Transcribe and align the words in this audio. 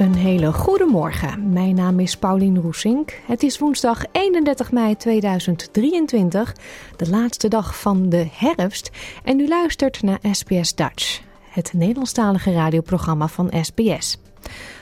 Een 0.00 0.14
hele 0.14 0.52
goede 0.52 0.84
morgen. 0.84 1.52
Mijn 1.52 1.74
naam 1.74 2.00
is 2.00 2.16
Paulien 2.16 2.60
Roesink. 2.60 3.20
Het 3.26 3.42
is 3.42 3.58
woensdag 3.58 4.04
31 4.12 4.72
mei 4.72 4.96
2023, 4.96 6.54
de 6.96 7.10
laatste 7.10 7.48
dag 7.48 7.80
van 7.80 8.08
de 8.08 8.28
herfst. 8.32 8.90
En 9.24 9.40
u 9.40 9.48
luistert 9.48 10.02
naar 10.02 10.18
SBS 10.30 10.74
Dutch, 10.74 11.22
het 11.50 11.72
Nederlandstalige 11.72 12.52
radioprogramma 12.52 13.28
van 13.28 13.50
SBS. 13.62 14.18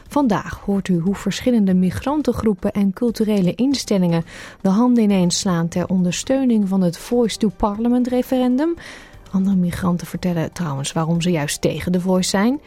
Vandaag 0.09 0.61
hoort 0.65 0.89
u 0.89 0.99
hoe 0.99 1.15
verschillende 1.15 1.75
migrantengroepen 1.75 2.73
en 2.73 2.93
culturele 2.93 3.55
instellingen 3.55 4.25
de 4.61 4.69
handen 4.69 5.03
ineens 5.03 5.39
slaan 5.39 5.69
ter 5.69 5.89
ondersteuning 5.89 6.69
van 6.69 6.81
het 6.81 6.99
Voice 6.99 7.37
to 7.37 7.49
Parliament 7.57 8.07
referendum. 8.07 8.75
Andere 9.31 9.57
migranten 9.57 10.07
vertellen 10.07 10.53
trouwens 10.53 10.93
waarom 10.93 11.21
ze 11.21 11.31
juist 11.31 11.61
tegen 11.61 11.93
de 11.93 12.01
Voice 12.01 12.29
zijn. 12.29 12.61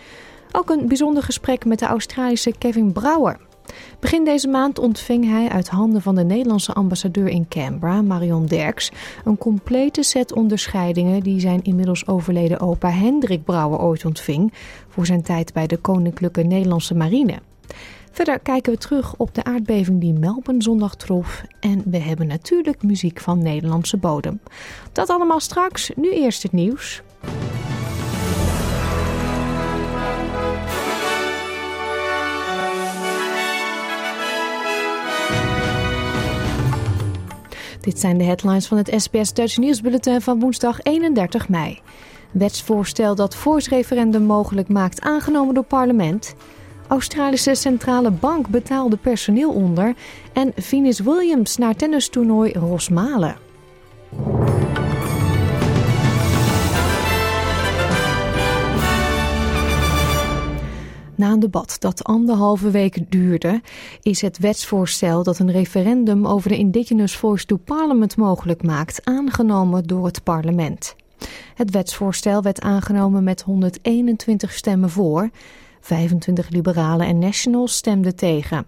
Ook 0.51 0.69
een 0.69 0.87
bijzonder 0.87 1.23
gesprek 1.23 1.65
met 1.65 1.79
de 1.79 1.85
Australische 1.85 2.53
Kevin 2.57 2.91
Brouwer. 2.91 3.39
Begin 3.99 4.23
deze 4.25 4.47
maand 4.47 4.79
ontving 4.79 5.25
hij 5.25 5.49
uit 5.49 5.69
handen 5.69 6.01
van 6.01 6.15
de 6.15 6.23
Nederlandse 6.23 6.73
ambassadeur 6.73 7.27
in 7.27 7.47
Canberra, 7.47 8.01
Marion 8.01 8.45
Derks, 8.45 8.91
een 9.25 9.37
complete 9.37 10.03
set 10.03 10.33
onderscheidingen 10.33 11.23
die 11.23 11.39
zijn 11.39 11.61
inmiddels 11.61 12.07
overleden 12.07 12.59
opa 12.59 12.89
Hendrik 12.89 13.43
Brouwer 13.43 13.79
ooit 13.79 14.05
ontving 14.05 14.53
voor 14.87 15.05
zijn 15.05 15.21
tijd 15.21 15.53
bij 15.53 15.67
de 15.67 15.77
Koninklijke 15.77 16.41
Nederlandse 16.41 16.95
Marine. 16.95 17.39
Verder 18.11 18.39
kijken 18.39 18.73
we 18.73 18.77
terug 18.77 19.15
op 19.17 19.35
de 19.35 19.43
aardbeving 19.43 20.01
die 20.01 20.13
Melbourne 20.13 20.63
zondag 20.63 20.95
trof 20.95 21.43
en 21.59 21.83
we 21.85 21.97
hebben 21.97 22.27
natuurlijk 22.27 22.83
muziek 22.83 23.19
van 23.19 23.43
Nederlandse 23.43 23.97
bodem. 23.97 24.39
Dat 24.91 25.09
allemaal 25.09 25.39
straks, 25.39 25.91
nu 25.95 26.11
eerst 26.13 26.43
het 26.43 26.51
nieuws. 26.51 27.01
Dit 37.81 37.99
zijn 37.99 38.17
de 38.17 38.23
headlines 38.23 38.67
van 38.67 38.77
het 38.77 38.93
SBS 38.97 39.33
Dutch 39.33 39.57
Nieuwsbulletin 39.57 40.21
van 40.21 40.39
woensdag 40.39 40.79
31 40.81 41.49
mei. 41.49 41.79
Wetsvoorstel 42.31 43.15
dat 43.15 43.37
referendum 43.69 44.23
mogelijk 44.23 44.67
maakt 44.67 45.01
aangenomen 45.01 45.53
door 45.53 45.63
parlement. 45.63 46.35
Australische 46.87 47.55
Centrale 47.55 48.11
Bank 48.11 48.47
betaalde 48.47 48.97
personeel 48.97 49.51
onder. 49.51 49.93
En 50.33 50.51
Venus 50.55 50.99
Williams 50.99 51.57
naar 51.57 51.75
tennistoernooi 51.75 52.51
Rosmalen. 52.51 53.35
Na 61.21 61.31
een 61.31 61.39
debat 61.39 61.75
dat 61.79 62.03
anderhalve 62.03 62.71
week 62.71 63.11
duurde, 63.11 63.61
is 64.01 64.21
het 64.21 64.37
wetsvoorstel 64.37 65.23
dat 65.23 65.39
een 65.39 65.51
referendum 65.51 66.27
over 66.27 66.49
de 66.49 66.57
Indigenous 66.57 67.15
Voice 67.15 67.45
to 67.45 67.57
Parliament 67.57 68.17
mogelijk 68.17 68.63
maakt, 68.63 69.05
aangenomen 69.05 69.83
door 69.83 70.05
het 70.05 70.23
parlement. 70.23 70.95
Het 71.55 71.71
wetsvoorstel 71.71 72.41
werd 72.41 72.61
aangenomen 72.61 73.23
met 73.23 73.41
121 73.41 74.51
stemmen 74.51 74.89
voor, 74.89 75.29
25 75.81 76.49
liberalen 76.49 77.07
en 77.07 77.19
nationals 77.19 77.75
stemden 77.75 78.15
tegen. 78.15 78.65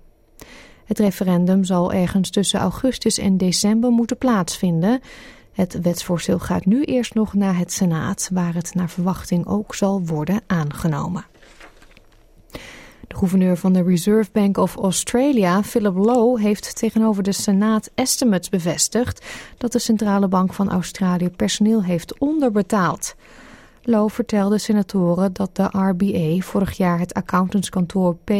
Het 0.85 1.00
referendum 1.00 1.64
zal 1.64 1.94
ergens 1.94 2.30
tussen 2.30 2.59
augustus 2.59 3.18
en 3.18 3.38
december 3.38 3.90
moeten 3.91 4.18
plaatsvinden. 4.18 5.02
Het 5.53 5.81
wetsvoorstel 5.81 6.40
gaat 6.40 6.66
nu 6.66 6.84
eerst 6.84 7.14
nog 7.14 7.34
naar 7.34 7.58
het 7.58 7.72
Senaat, 7.72 8.30
waar 8.34 8.53
het 8.53 8.74
naar 8.74 8.90
verwachting 8.90 9.47
ook 9.47 9.75
zal 9.75 10.02
worden 10.06 10.41
aangenomen. 10.47 11.25
De 13.13 13.19
gouverneur 13.19 13.57
van 13.57 13.74
de 13.74 13.84
Reserve 13.84 14.29
Bank 14.31 14.57
of 14.57 14.75
Australia, 14.75 15.63
Philip 15.63 15.96
Lowe, 15.96 16.41
heeft 16.41 16.75
tegenover 16.75 17.24
de 17.24 17.31
Senaat 17.31 17.91
estimates 17.96 18.50
bevestigd 18.50 19.25
dat 19.57 19.72
de 19.72 19.79
Centrale 19.79 20.28
Bank 20.28 20.53
van 20.53 20.69
Australië 20.69 21.29
personeel 21.29 21.84
heeft 21.84 22.19
onderbetaald. 22.19 23.16
Lowe 23.81 24.09
vertelde 24.09 24.57
senatoren 24.57 25.34
dat 25.34 25.56
de 25.56 25.63
RBA 25.63 26.40
vorig 26.40 26.78
jaar 26.78 27.00
het 27.00 27.13
accountantskantoor 27.13 28.16
P 28.16 28.31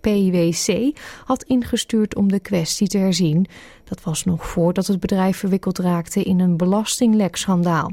PwC 0.00 0.98
had 1.24 1.42
ingestuurd 1.42 2.14
om 2.14 2.28
de 2.28 2.40
kwestie 2.40 2.88
te 2.88 2.98
herzien. 2.98 3.46
Dat 3.84 4.02
was 4.02 4.24
nog 4.24 4.46
voordat 4.46 4.86
het 4.86 5.00
bedrijf 5.00 5.36
verwikkeld 5.36 5.78
raakte 5.78 6.22
in 6.22 6.40
een 6.40 6.56
belastinglekschandaal. 6.56 7.90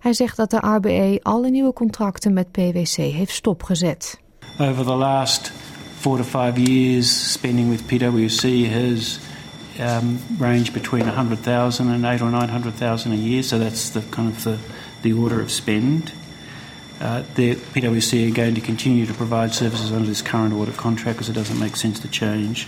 Hij 0.00 0.12
zegt 0.12 0.36
dat 0.36 0.50
de 0.50 0.56
RBA 0.56 1.18
alle 1.22 1.50
nieuwe 1.50 1.72
contracten 1.72 2.32
met 2.32 2.50
PwC 2.50 2.96
heeft 2.96 3.32
stopgezet. 3.32 4.24
Over 4.58 4.82
the 4.82 4.96
last 4.96 5.50
four 5.50 6.16
to 6.18 6.24
five 6.24 6.58
years, 6.58 7.10
spending 7.10 7.68
with 7.68 7.86
PwC 7.88 8.68
has 8.68 9.20
um, 9.78 10.22
ranged 10.38 10.72
between 10.72 11.04
100,000 11.04 11.90
and 11.90 12.04
eight 12.06 12.22
or 12.22 12.30
900,000 12.30 13.12
a 13.12 13.16
year. 13.16 13.42
So 13.42 13.58
that's 13.58 13.90
the 13.90 14.00
kind 14.02 14.28
of 14.28 14.44
the, 14.44 14.58
the 15.02 15.12
order 15.12 15.40
of 15.40 15.50
spend. 15.50 16.12
Uh, 17.00 17.22
the 17.34 17.56
PwC 17.56 18.30
are 18.30 18.34
going 18.34 18.54
to 18.54 18.62
continue 18.62 19.04
to 19.04 19.12
provide 19.12 19.52
services 19.52 19.92
under 19.92 20.06
this 20.06 20.22
current 20.22 20.54
audit 20.54 20.78
contract 20.78 21.18
because 21.18 21.28
it 21.28 21.34
doesn't 21.34 21.58
make 21.58 21.76
sense 21.76 22.00
to 22.00 22.08
change. 22.08 22.66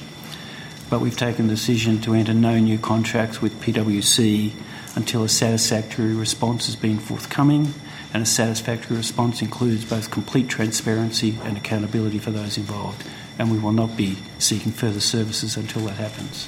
But 0.91 1.01
we've 1.01 1.17
taken 1.17 1.47
the 1.47 1.55
decision 1.55 2.01
to 2.03 2.15
enter 2.15 2.35
no 2.35 2.59
new 2.59 2.79
contracts 2.79 3.41
with 3.41 3.59
PwC 3.63 4.53
until 4.95 5.25
a 5.25 5.29
satisfactory 5.29 6.15
response 6.15 6.67
has 6.67 6.77
been 6.77 6.99
forthcoming 6.99 7.73
and 8.13 8.23
a 8.23 8.27
satisfactory 8.27 8.97
response 8.97 9.45
includes 9.45 9.85
both 9.85 10.09
complete 10.11 10.49
transparency 10.49 11.35
and 11.45 11.57
accountability 11.57 12.19
for 12.19 12.33
those 12.33 12.61
involved. 12.61 13.05
And 13.37 13.51
we 13.51 13.59
will 13.59 13.73
not 13.73 13.97
be 13.97 14.17
seeking 14.39 14.75
further 14.75 15.01
services 15.01 15.57
until 15.57 15.85
that 15.85 15.97
happens. 15.97 16.47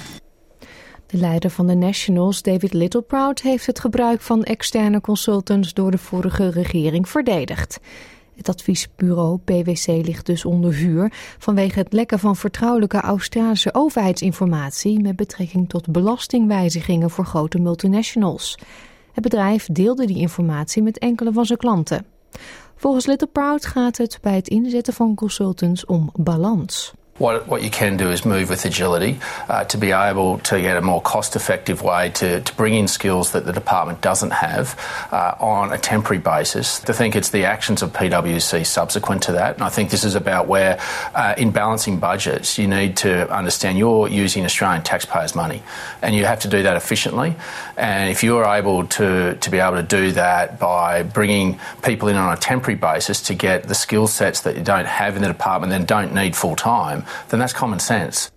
De 1.05 1.17
leider 1.17 1.49
van 1.49 1.67
de 1.67 1.75
Nationals, 1.75 2.41
David 2.41 2.73
Littleproud, 2.73 3.41
heeft 3.41 3.65
het 3.65 3.79
gebruik 3.79 4.21
van 4.21 4.43
externe 4.43 5.01
consultants 5.01 5.73
door 5.73 5.91
de 5.91 5.97
vorige 5.97 6.49
regering 6.49 7.09
verdedigd. 7.09 7.79
Het 8.35 8.49
adviesbureau 8.49 9.37
PwC 9.37 9.87
ligt 9.87 10.25
dus 10.25 10.45
onder 10.45 10.73
vuur 10.73 11.13
vanwege 11.37 11.79
het 11.79 11.93
lekken 11.93 12.19
van 12.19 12.35
vertrouwelijke 12.35 13.01
Australische 13.01 13.73
overheidsinformatie 13.73 14.99
met 14.99 15.15
betrekking 15.15 15.69
tot 15.69 15.91
belastingwijzigingen 15.91 17.09
voor 17.09 17.25
grote 17.25 17.59
multinationals. 17.59 18.57
Het 19.11 19.23
bedrijf 19.23 19.65
deelde 19.65 20.05
die 20.05 20.17
informatie 20.17 20.83
met 20.83 20.97
enkele 20.97 21.33
van 21.33 21.45
zijn 21.45 21.59
klanten. 21.59 22.05
Volgens 22.75 23.05
Little 23.05 23.27
Proud 23.27 23.65
gaat 23.65 23.97
het 23.97 24.19
bij 24.21 24.35
het 24.35 24.47
inzetten 24.47 24.93
van 24.93 25.15
consultants 25.15 25.85
om 25.85 26.09
balans. 26.13 26.93
What, 27.21 27.47
what 27.47 27.61
you 27.61 27.69
can 27.69 27.97
do 27.97 28.09
is 28.09 28.25
move 28.25 28.49
with 28.49 28.65
agility 28.65 29.19
uh, 29.47 29.63
to 29.65 29.77
be 29.77 29.91
able 29.91 30.39
to 30.39 30.59
get 30.59 30.75
a 30.75 30.81
more 30.81 31.03
cost 31.03 31.35
effective 31.35 31.83
way 31.83 32.09
to, 32.15 32.41
to 32.41 32.55
bring 32.55 32.73
in 32.73 32.87
skills 32.87 33.33
that 33.33 33.45
the 33.45 33.53
department 33.53 34.01
doesn't 34.01 34.31
have 34.31 34.75
uh, 35.11 35.35
on 35.39 35.71
a 35.71 35.77
temporary 35.77 36.19
basis. 36.19 36.83
I 36.89 36.93
think 36.93 37.15
it's 37.15 37.29
the 37.29 37.45
actions 37.45 37.83
of 37.83 37.93
PwC 37.93 38.65
subsequent 38.65 39.21
to 39.23 39.33
that. 39.33 39.53
And 39.53 39.63
I 39.63 39.69
think 39.69 39.91
this 39.91 40.03
is 40.03 40.15
about 40.15 40.47
where, 40.47 40.79
uh, 41.13 41.35
in 41.37 41.51
balancing 41.51 41.99
budgets, 41.99 42.57
you 42.57 42.67
need 42.67 42.97
to 42.97 43.31
understand 43.31 43.77
you're 43.77 44.07
using 44.07 44.43
Australian 44.43 44.81
taxpayers' 44.81 45.35
money 45.35 45.61
and 46.01 46.15
you 46.15 46.25
have 46.25 46.39
to 46.39 46.47
do 46.47 46.63
that 46.63 46.75
efficiently. 46.75 47.35
And 47.77 48.09
if 48.09 48.23
you're 48.23 48.45
able 48.45 48.87
to, 48.87 49.35
to 49.35 49.49
be 49.51 49.59
able 49.59 49.77
to 49.77 49.83
do 49.83 50.11
that 50.13 50.59
by 50.59 51.03
bringing 51.03 51.59
people 51.83 52.07
in 52.07 52.15
on 52.15 52.33
a 52.33 52.37
temporary 52.37 52.79
basis 52.79 53.21
to 53.23 53.35
get 53.35 53.67
the 53.67 53.75
skill 53.75 54.07
sets 54.07 54.41
that 54.41 54.57
you 54.57 54.63
don't 54.63 54.87
have 54.87 55.15
in 55.15 55.21
the 55.21 55.27
department 55.27 55.71
and 55.71 55.85
don't 55.85 56.15
need 56.15 56.35
full 56.35 56.55
time, 56.55 57.05
then 57.27 57.39
that's 57.39 57.53
common 57.53 57.79
sense. 57.79 58.29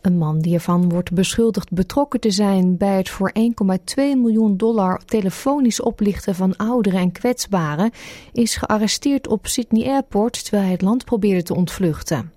Een 0.00 0.18
man 0.18 0.38
die 0.38 0.54
ervan 0.54 0.88
wordt 0.88 1.12
beschuldigd 1.12 1.72
betrokken 1.72 2.20
te 2.20 2.30
zijn 2.30 2.76
bij 2.76 2.96
het 2.96 3.08
voor 3.08 3.32
1,2 3.38 3.44
miljoen 3.96 4.56
dollar 4.56 5.00
telefonisch 5.04 5.80
oplichten 5.80 6.34
van 6.34 6.56
ouderen 6.56 7.00
en 7.00 7.12
kwetsbaren, 7.12 7.90
is 8.32 8.56
gearresteerd 8.56 9.28
op 9.28 9.46
Sydney 9.46 9.90
Airport 9.90 10.42
terwijl 10.42 10.62
hij 10.62 10.72
het 10.72 10.82
land 10.82 11.04
probeerde 11.04 11.42
te 11.42 11.54
ontvluchten. 11.54 12.32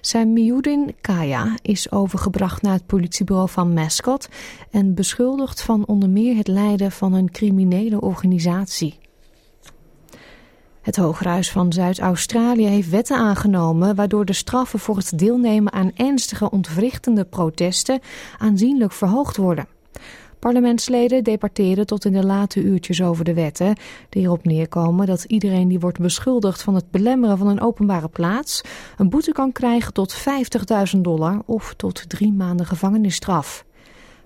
Samiuddin 0.00 0.94
Kaya 1.00 1.56
is 1.62 1.92
overgebracht 1.92 2.62
naar 2.62 2.72
het 2.72 2.86
politiebureau 2.86 3.48
van 3.48 3.72
Mascot 3.72 4.28
en 4.70 4.94
beschuldigd 4.94 5.62
van 5.62 5.86
onder 5.86 6.10
meer 6.10 6.36
het 6.36 6.48
leiden 6.48 6.92
van 6.92 7.12
een 7.12 7.30
criminele 7.30 8.00
organisatie. 8.00 8.98
Het 10.80 10.96
Hogerhuis 10.96 11.50
van 11.50 11.72
Zuid-Australië 11.72 12.66
heeft 12.66 12.90
wetten 12.90 13.16
aangenomen 13.16 13.94
waardoor 13.94 14.24
de 14.24 14.32
straffen 14.32 14.78
voor 14.78 14.96
het 14.96 15.18
deelnemen 15.18 15.72
aan 15.72 15.90
ernstige 15.94 16.50
ontwrichtende 16.50 17.24
protesten 17.24 18.00
aanzienlijk 18.38 18.92
verhoogd 18.92 19.36
worden. 19.36 19.66
Parlementsleden 20.38 21.24
debatteren 21.24 21.86
tot 21.86 22.04
in 22.04 22.12
de 22.12 22.26
late 22.26 22.62
uurtjes 22.62 23.02
over 23.02 23.24
de 23.24 23.34
wetten, 23.34 23.76
die 24.08 24.22
erop 24.22 24.44
neerkomen 24.44 25.06
dat 25.06 25.24
iedereen 25.24 25.68
die 25.68 25.80
wordt 25.80 25.98
beschuldigd 25.98 26.62
van 26.62 26.74
het 26.74 26.90
belemmeren 26.90 27.38
van 27.38 27.48
een 27.48 27.60
openbare 27.60 28.08
plaats 28.08 28.60
een 28.96 29.10
boete 29.10 29.32
kan 29.32 29.52
krijgen 29.52 29.92
tot 29.92 30.16
50.000 30.94 31.00
dollar 31.00 31.42
of 31.46 31.74
tot 31.76 32.08
drie 32.08 32.32
maanden 32.32 32.66
gevangenisstraf. 32.66 33.64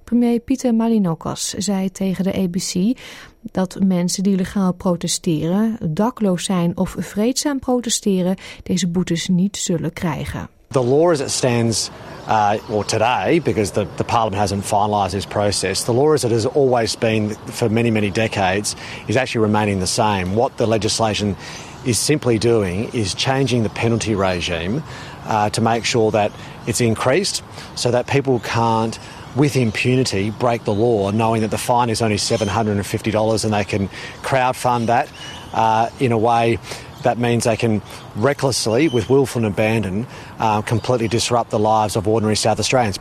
Premier 0.05 0.41
Pieter 0.41 0.75
Malinokas 0.75 1.55
zei 1.59 1.91
tegen 1.91 2.25
de 2.25 2.33
ABC 2.33 2.99
dat 3.43 3.77
mensen 3.85 4.23
die 4.23 4.37
legaal 4.37 4.73
protesteren, 4.73 5.79
dakloos 5.91 6.45
zijn 6.45 6.77
of 6.77 6.95
vreedzaam 6.99 7.59
protesteren, 7.59 8.37
deze 8.62 8.89
boetes 8.89 9.29
niet 9.29 9.56
zullen 9.56 9.93
krijgen. 9.93 10.49
The 10.69 10.85
law 10.85 11.11
as 11.11 11.21
it 11.21 11.31
stands, 11.31 11.91
uh, 12.29 12.53
or 12.69 12.85
today, 12.85 13.41
because 13.43 13.73
the, 13.73 13.87
the 13.95 14.05
Parliament 14.05 14.41
hasn't 14.41 14.65
finalised 14.65 15.11
this 15.11 15.27
process, 15.27 15.85
the 15.85 15.93
law 15.93 16.12
as 16.12 16.25
it 16.25 16.31
has 16.31 16.47
always 16.47 16.99
been 16.99 17.37
for 17.45 17.71
many, 17.71 17.91
many 17.91 18.11
decades 18.11 18.75
is 19.06 19.17
actually 19.17 19.47
remaining 19.47 19.79
the 19.79 19.87
same. 19.87 20.35
What 20.35 20.56
the 20.56 20.67
legislation 20.67 21.37
is 21.85 21.99
simply 21.99 22.39
doing 22.39 22.91
is 22.93 23.15
changing 23.15 23.62
the 23.62 23.69
penalty 23.69 24.15
regime 24.15 24.83
uh, 25.27 25.49
to 25.51 25.61
make 25.61 25.85
sure 25.85 26.11
that 26.11 26.31
it's 26.67 26.81
increased 26.81 27.43
so 27.75 27.91
that 27.91 28.06
people 28.06 28.41
can't 28.41 28.99
with 29.36 29.56
impunity 29.56 30.31
break 30.31 30.64
the 30.64 30.75
law, 30.75 31.10
knowing 31.10 31.42
that 31.42 31.50
the 31.50 31.58
fine 31.58 31.90
is 31.90 32.02
only 32.02 32.16
$750 32.16 33.44
and 33.44 33.52
they 33.52 33.64
can 33.64 33.88
crowdfund 34.22 34.86
that 34.86 35.08
uh, 35.52 35.88
in 35.98 36.12
a 36.12 36.19
way 36.19 36.58
that 37.02 37.19
means 37.19 37.44
they 37.44 37.56
can 37.56 37.82
recklessly, 38.16 38.88
with 38.88 39.08
willful 39.08 39.44
and 39.44 39.52
abandon, 39.52 40.06
uh, 40.38 40.62
completely 40.62 41.08
disrupt 41.08 41.50
the 41.50 41.58
lives 41.58 41.96
of 41.96 42.06
ordinary 42.06 42.36
South 42.36 42.58
Australians. 42.58 42.98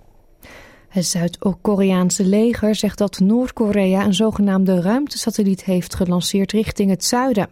Het 0.89 1.05
Zuid-Koreaanse 1.05 2.25
leger 2.25 2.75
zegt 2.75 2.97
dat 2.97 3.19
Noord-Korea 3.19 4.05
een 4.05 4.13
zogenaamde 4.13 4.81
ruimtesatelliet 4.81 5.63
heeft 5.63 5.95
gelanceerd 5.95 6.51
richting 6.51 6.89
het 6.89 7.03
zuiden. 7.03 7.49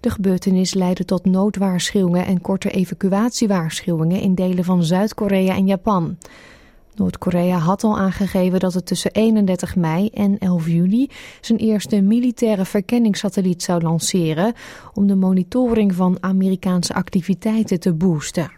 De 0.00 0.10
gebeurtenis 0.10 0.74
leidde 0.74 1.04
tot 1.04 1.24
noodwaarschuwingen 1.24 2.26
en 2.26 2.40
korte 2.40 2.70
evacuatiewaarschuwingen 2.70 4.20
in 4.20 4.34
delen 4.34 4.64
van 4.64 4.84
Zuid-Korea 4.84 5.54
en 5.54 5.66
Japan. 5.66 6.16
Noord-Korea 6.94 7.58
had 7.58 7.84
al 7.84 7.98
aangegeven 7.98 8.60
dat 8.60 8.74
het 8.74 8.86
tussen 8.86 9.10
31 9.10 9.76
mei 9.76 10.08
en 10.08 10.38
11 10.38 10.68
juli 10.68 11.10
zijn 11.40 11.58
eerste 11.58 12.00
militaire 12.00 12.64
verkenningssatelliet 12.64 13.62
zou 13.62 13.82
lanceren 13.82 14.54
om 14.94 15.06
de 15.06 15.14
monitoring 15.14 15.94
van 15.94 16.16
Amerikaanse 16.20 16.94
activiteiten 16.94 17.80
te 17.80 17.92
boosten. 17.92 18.50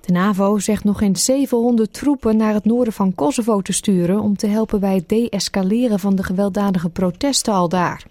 De 0.00 0.12
NAVO 0.12 0.58
zegt 0.58 0.84
nog 0.84 1.00
eens 1.00 1.24
700 1.24 1.92
troepen 1.92 2.36
naar 2.36 2.54
het 2.54 2.64
noorden 2.64 2.92
van 2.92 3.14
Kosovo 3.14 3.60
te 3.60 3.72
sturen 3.72 4.20
om 4.20 4.36
te 4.36 4.46
helpen 4.46 4.80
bij 4.80 4.94
het 4.94 5.08
deescaleren 5.08 5.98
van 5.98 6.16
de 6.16 6.22
gewelddadige 6.22 6.88
protesten 6.88 7.52
al 7.52 7.68
daar. 7.68 8.04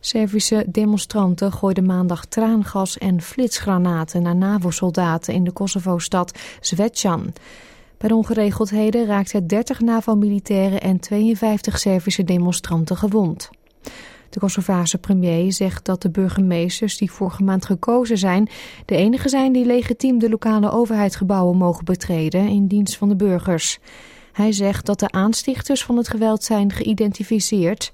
Servische 0.00 0.64
demonstranten 0.68 1.52
gooiden 1.52 1.86
maandag 1.86 2.24
traangas 2.24 2.98
en 2.98 3.20
flitsgranaten 3.20 4.22
naar 4.22 4.36
NAVO-soldaten 4.36 5.34
in 5.34 5.44
de 5.44 5.52
Kosovo-stad 5.52 6.38
Zvečan. 6.60 7.32
Bij 7.98 8.08
de 8.08 8.14
ongeregeldheden 8.14 9.06
raakten 9.06 9.46
30 9.46 9.80
NAVO-militairen 9.80 10.80
en 10.80 11.00
52 11.00 11.78
Servische 11.78 12.24
demonstranten 12.24 12.96
gewond. 12.96 13.50
De 14.30 14.38
Kosovaarse 14.38 14.98
premier 14.98 15.52
zegt 15.52 15.84
dat 15.84 16.02
de 16.02 16.10
burgemeesters 16.10 16.98
die 16.98 17.10
vorige 17.10 17.42
maand 17.42 17.64
gekozen 17.64 18.18
zijn... 18.18 18.48
de 18.84 18.96
enige 18.96 19.28
zijn 19.28 19.52
die 19.52 19.64
legitiem 19.64 20.18
de 20.18 20.28
lokale 20.28 20.70
overheidsgebouwen 20.70 21.56
mogen 21.56 21.84
betreden 21.84 22.48
in 22.48 22.66
dienst 22.66 22.96
van 22.96 23.08
de 23.08 23.16
burgers. 23.16 23.78
Hij 24.32 24.52
zegt 24.52 24.86
dat 24.86 25.00
de 25.00 25.10
aanstichters 25.10 25.84
van 25.84 25.96
het 25.96 26.08
geweld 26.08 26.44
zijn 26.44 26.72
geïdentificeerd... 26.72 27.92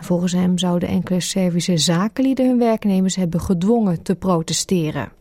Volgens 0.00 0.32
hem 0.32 0.58
zouden 0.58 0.88
enkele 0.88 1.20
Servische 1.20 1.76
zakenlieden 1.76 2.46
hun 2.46 2.58
werknemers 2.58 3.16
hebben 3.16 3.40
gedwongen 3.40 4.02
te 4.02 4.14
protesteren. 4.14 5.12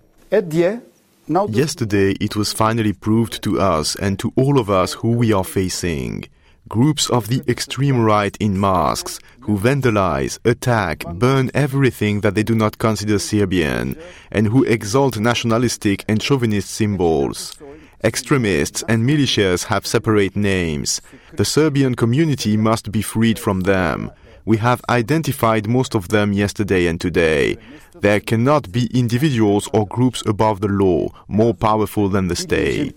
Yesterday 1.50 2.10
it 2.10 2.34
was 2.34 2.54
finally 2.54 2.94
proved 2.94 3.42
to 3.42 3.58
us 3.58 3.98
and 3.98 4.18
to 4.18 4.32
all 4.36 4.58
of 4.58 4.70
us 4.70 4.94
who 4.94 5.18
we 5.18 5.36
are 5.36 5.44
facing. 5.44 6.28
Groups 6.68 7.10
of 7.10 7.28
the 7.28 7.42
extreme 7.46 8.04
right 8.04 8.38
in 8.38 8.60
masks 8.60 9.20
who 9.40 9.58
vandalize, 9.58 10.40
attack, 10.42 11.06
burn 11.18 11.50
everything 11.54 12.22
that 12.22 12.34
they 12.34 12.44
do 12.44 12.56
not 12.56 12.78
consider 12.78 13.20
Serbian 13.20 13.96
and 14.32 14.48
who 14.48 14.66
exalt 14.66 15.18
nationalistic 15.18 16.04
and 16.08 16.22
chauvinist 16.22 16.70
symbols. 16.70 17.58
Extremists 18.04 18.84
and 18.88 19.04
militias 19.04 19.66
have 19.66 19.86
separate 19.86 20.36
names. 20.36 21.02
The 21.36 21.46
Serbian 21.46 21.96
community 21.96 22.58
must 22.58 22.92
be 22.92 23.02
freed 23.02 23.40
from 23.40 23.62
them. 23.62 24.12
We 24.48 24.58
have 24.58 24.82
identified 24.90 25.68
most 25.68 25.96
of 25.96 26.08
them 26.08 26.32
yesterday 26.32 26.88
and 26.88 27.00
today. 27.00 27.58
There 28.00 28.20
cannot 28.20 28.72
be 28.72 28.88
individuals 28.94 29.70
or 29.70 29.86
groups 29.88 30.26
above 30.26 30.60
the 30.60 30.70
law, 30.70 31.10
more 31.28 31.54
powerful 31.54 32.10
than 32.10 32.28
the 32.28 32.36
state. 32.36 32.94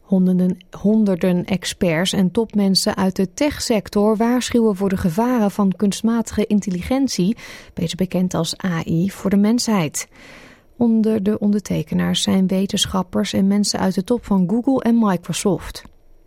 Honderden, 0.00 0.58
honderden 0.70 1.44
experts 1.44 2.12
en 2.12 2.30
topmensen 2.30 2.96
uit 2.96 3.16
de 3.16 3.34
techsector 3.34 4.16
waarschuwen 4.16 4.76
voor 4.76 4.88
de 4.88 4.96
gevaren 4.96 5.50
van 5.50 5.72
kunstmatige 5.76 6.46
intelligentie, 6.46 7.36
beter 7.74 7.96
bekend 7.96 8.34
als 8.34 8.56
AI, 8.56 9.10
voor 9.10 9.30
de 9.30 9.36
mensheid. 9.36 10.08
Onder 10.76 11.22
de 11.22 11.38
ondertekenaars 11.38 12.22
zijn 12.22 12.46
wetenschappers 12.46 13.32
en 13.32 13.46
mensen 13.46 13.78
uit 13.78 13.94
de 13.94 14.04
top 14.04 14.24
van 14.24 14.48
Google 14.48 14.82
en 14.82 14.98
Microsoft. 14.98 15.84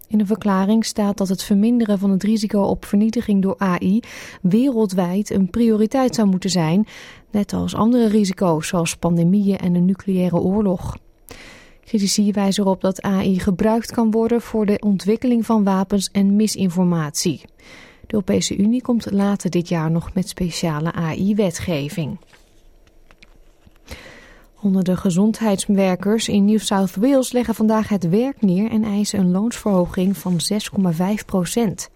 In 0.09 0.17
de 0.17 0.25
verklaring 0.25 0.85
staat 0.85 1.17
dat 1.17 1.27
het 1.27 1.43
verminderen 1.43 1.99
van 1.99 2.09
het 2.09 2.23
risico 2.23 2.61
op 2.61 2.85
vernietiging 2.85 3.41
door 3.41 3.55
AI 3.57 3.99
wereldwijd 4.41 5.29
een 5.29 5.49
prioriteit 5.49 6.15
zou 6.15 6.27
moeten 6.27 6.49
zijn, 6.49 6.87
net 7.31 7.53
als 7.53 7.75
andere 7.75 8.07
risico's 8.07 8.67
zoals 8.67 8.95
pandemieën 8.95 9.57
en 9.57 9.75
een 9.75 9.85
nucleaire 9.85 10.37
oorlog. 10.37 10.97
Critici 11.85 12.31
wijzen 12.31 12.63
erop 12.63 12.81
dat 12.81 13.01
AI 13.01 13.39
gebruikt 13.39 13.91
kan 13.91 14.11
worden 14.11 14.41
voor 14.41 14.65
de 14.65 14.79
ontwikkeling 14.79 15.45
van 15.45 15.63
wapens 15.63 16.09
en 16.11 16.35
misinformatie. 16.35 17.41
De 18.01 18.13
Europese 18.13 18.57
Unie 18.57 18.81
komt 18.81 19.11
later 19.11 19.49
dit 19.49 19.69
jaar 19.69 19.91
nog 19.91 20.13
met 20.13 20.29
speciale 20.29 20.91
AI-wetgeving. 20.91 22.17
Honderden 24.59 24.97
gezondheidswerkers 24.97 26.27
in 26.27 26.45
New 26.45 26.59
South 26.59 26.95
Wales 26.95 27.31
leggen 27.31 27.55
vandaag 27.55 27.89
het 27.89 28.09
werk 28.09 28.41
neer 28.41 28.71
en 28.71 28.83
eisen 28.83 29.19
een 29.19 29.31
loonsverhoging 29.31 30.17
van 30.17 30.39
6,5 30.91 31.25
procent. 31.25 31.89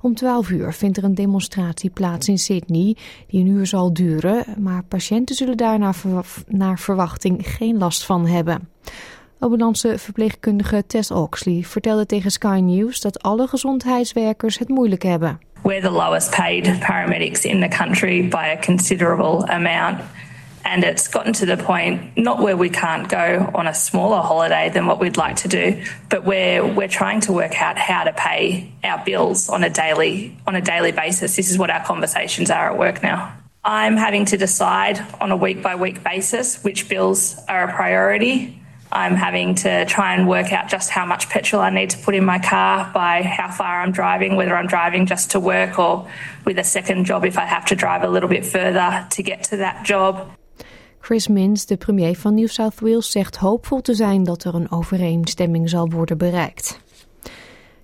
Om 0.00 0.14
12 0.14 0.50
uur 0.50 0.72
vindt 0.72 0.96
er 0.96 1.04
een 1.04 1.14
demonstratie 1.14 1.90
plaats 1.90 2.28
in 2.28 2.38
Sydney 2.38 2.96
die 3.26 3.40
een 3.40 3.46
uur 3.46 3.66
zal 3.66 3.92
duren, 3.92 4.44
maar 4.58 4.82
patiënten 4.82 5.34
zullen 5.34 5.56
daar 5.56 5.94
naar 6.48 6.78
verwachting 6.78 7.48
geen 7.48 7.78
last 7.78 8.04
van 8.04 8.26
hebben. 8.26 8.68
Ambulance 9.38 9.98
verpleegkundige 9.98 10.84
Tess 10.86 11.10
Oxley 11.10 11.62
vertelde 11.62 12.06
tegen 12.06 12.30
Sky 12.30 12.60
News 12.62 13.00
dat 13.00 13.22
alle 13.22 13.46
gezondheidswerkers 13.46 14.58
het 14.58 14.68
moeilijk 14.68 15.02
hebben. 15.02 15.40
We're 15.62 15.80
the 15.80 15.90
lowest 15.90 16.36
paid 16.36 16.78
paramedics 16.78 17.44
in 17.44 17.60
the 17.60 17.76
country 17.76 18.28
by 18.28 18.56
a 18.56 18.64
considerable 18.64 19.46
amount. 19.46 19.98
And 20.64 20.84
it's 20.84 21.08
gotten 21.08 21.32
to 21.34 21.46
the 21.46 21.56
point, 21.56 22.16
not 22.16 22.40
where 22.40 22.56
we 22.56 22.68
can't 22.68 23.08
go 23.08 23.50
on 23.54 23.66
a 23.66 23.74
smaller 23.74 24.20
holiday 24.20 24.68
than 24.68 24.86
what 24.86 25.00
we'd 25.00 25.16
like 25.16 25.36
to 25.36 25.48
do, 25.48 25.84
but 26.08 26.24
where 26.24 26.64
we're 26.64 26.88
trying 26.88 27.20
to 27.22 27.32
work 27.32 27.60
out 27.60 27.78
how 27.78 28.04
to 28.04 28.12
pay 28.12 28.70
our 28.84 29.02
bills 29.04 29.48
on 29.48 29.64
a 29.64 29.70
daily 29.70 30.36
on 30.46 30.54
a 30.54 30.60
daily 30.60 30.92
basis. 30.92 31.36
This 31.36 31.50
is 31.50 31.58
what 31.58 31.70
our 31.70 31.84
conversations 31.84 32.50
are 32.50 32.70
at 32.70 32.78
work 32.78 33.02
now. 33.02 33.36
I'm 33.64 33.96
having 33.96 34.24
to 34.26 34.36
decide 34.36 35.04
on 35.20 35.30
a 35.30 35.36
week 35.36 35.62
by 35.62 35.74
week 35.74 36.02
basis 36.02 36.62
which 36.62 36.88
bills 36.88 37.36
are 37.48 37.68
a 37.68 37.72
priority. 37.72 38.60
I'm 38.92 39.14
having 39.14 39.54
to 39.56 39.84
try 39.84 40.14
and 40.14 40.28
work 40.28 40.52
out 40.52 40.68
just 40.68 40.90
how 40.90 41.06
much 41.06 41.28
petrol 41.28 41.62
I 41.62 41.70
need 41.70 41.90
to 41.90 41.98
put 41.98 42.14
in 42.14 42.24
my 42.24 42.38
car 42.38 42.90
by 42.92 43.22
how 43.22 43.50
far 43.50 43.82
I'm 43.82 43.92
driving, 43.92 44.34
whether 44.34 44.56
I'm 44.56 44.66
driving 44.66 45.06
just 45.06 45.32
to 45.32 45.40
work 45.40 45.78
or 45.78 46.10
with 46.44 46.58
a 46.58 46.64
second 46.64 47.04
job 47.04 47.24
if 47.24 47.38
I 47.38 47.44
have 47.44 47.66
to 47.66 47.76
drive 47.76 48.02
a 48.02 48.08
little 48.08 48.28
bit 48.28 48.44
further 48.44 49.06
to 49.10 49.22
get 49.22 49.44
to 49.44 49.58
that 49.58 49.84
job. 49.84 50.32
Chris 51.10 51.28
Minns, 51.28 51.66
de 51.66 51.76
premier 51.76 52.16
van 52.16 52.34
New 52.34 52.48
South 52.48 52.80
Wales, 52.80 53.10
zegt 53.10 53.36
hoopvol 53.36 53.80
te 53.80 53.94
zijn 53.94 54.24
dat 54.24 54.44
er 54.44 54.54
een 54.54 54.70
overeenstemming 54.70 55.68
zal 55.68 55.88
worden 55.88 56.18
bereikt. 56.18 56.80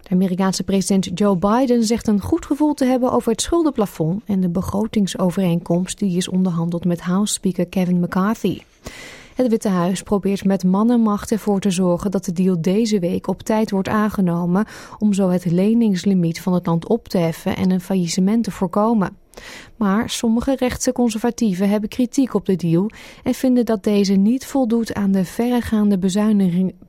De 0.03 0.11
Amerikaanse 0.11 0.63
president 0.63 1.11
Joe 1.15 1.37
Biden 1.37 1.85
zegt 1.85 2.07
een 2.07 2.21
goed 2.21 2.47
gevoel 2.47 2.75
te 2.75 2.85
hebben 2.85 3.13
over 3.13 3.31
het 3.31 3.41
schuldenplafond 3.41 4.23
en 4.27 4.41
de 4.41 4.49
begrotingsovereenkomst 4.49 5.99
die 5.99 6.17
is 6.17 6.29
onderhandeld 6.29 6.85
met 6.85 7.01
House 7.01 7.33
Speaker 7.33 7.67
Kevin 7.67 8.01
McCarthy. 8.01 8.61
Het 9.35 9.49
Witte 9.49 9.69
Huis 9.69 10.03
probeert 10.03 10.45
met 10.45 10.65
man 10.65 10.91
en 10.91 11.01
macht 11.01 11.31
ervoor 11.31 11.61
te 11.61 11.71
zorgen 11.71 12.11
dat 12.11 12.25
de 12.25 12.33
deal 12.33 12.61
deze 12.61 12.99
week 12.99 13.29
op 13.29 13.43
tijd 13.43 13.71
wordt 13.71 13.89
aangenomen 13.89 14.67
om 14.99 15.13
zo 15.13 15.29
het 15.29 15.45
leningslimiet 15.45 16.41
van 16.41 16.53
het 16.53 16.67
land 16.67 16.89
op 16.89 17.09
te 17.09 17.19
heffen 17.19 17.57
en 17.57 17.71
een 17.71 17.81
faillissement 17.81 18.45
te 18.45 18.51
voorkomen. 18.51 19.17
Maar 19.77 20.11
sommige 20.11 20.57
rechtse 20.57 20.93
conservatieven 20.93 21.69
hebben 21.69 21.89
kritiek 21.89 22.35
op 22.35 22.47
de 22.47 22.57
deal 22.57 22.91
en 23.23 23.35
vinden 23.35 23.65
dat 23.65 23.85
deze 23.85 24.13
niet 24.13 24.47
voldoet 24.47 24.95
aan 24.95 25.13
de 25.13 25.25
verregaande 25.25 25.99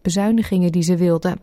bezuinigingen 0.01 0.71
die 0.71 0.83
ze 0.83 0.95
wilden. 0.95 1.39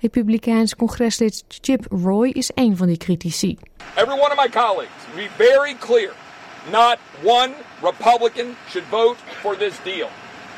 Republikeins 0.00 0.76
congreslid 0.76 1.44
Chip 1.48 1.86
Roy 1.90 2.28
is 2.28 2.50
een 2.54 2.76
van 2.76 2.86
die 2.86 2.96
critici. 2.96 3.58
Every 3.94 4.20
one 4.20 4.30
of 4.30 4.36
my 4.36 4.48
colleagues, 4.48 5.04
be 5.14 5.28
very 5.36 5.74
clear. 5.78 6.12
Not 6.70 6.98
one 7.22 7.52
Republican 7.82 8.56
should 8.68 8.86
vote 8.90 9.16
for 9.40 9.56
this 9.56 9.74
deal. 9.82 10.08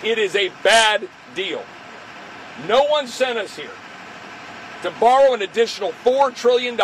It 0.02 0.18
is 0.18 0.34
a 0.34 0.50
bad 0.62 1.00
deal. 1.34 1.60
No 2.68 2.86
one 2.90 3.06
sent 3.08 3.38
us 3.38 3.56
here 3.56 3.74
to 4.82 4.90
borrow 4.98 5.34
an 5.34 5.42
additional 5.42 5.92
$4 6.04 6.34
trillion 6.34 6.76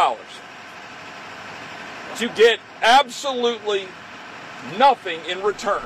to 2.16 2.28
get 2.34 2.58
absolutely 2.82 3.80
nothing 4.78 5.20
in 5.26 5.38
return. 5.44 5.82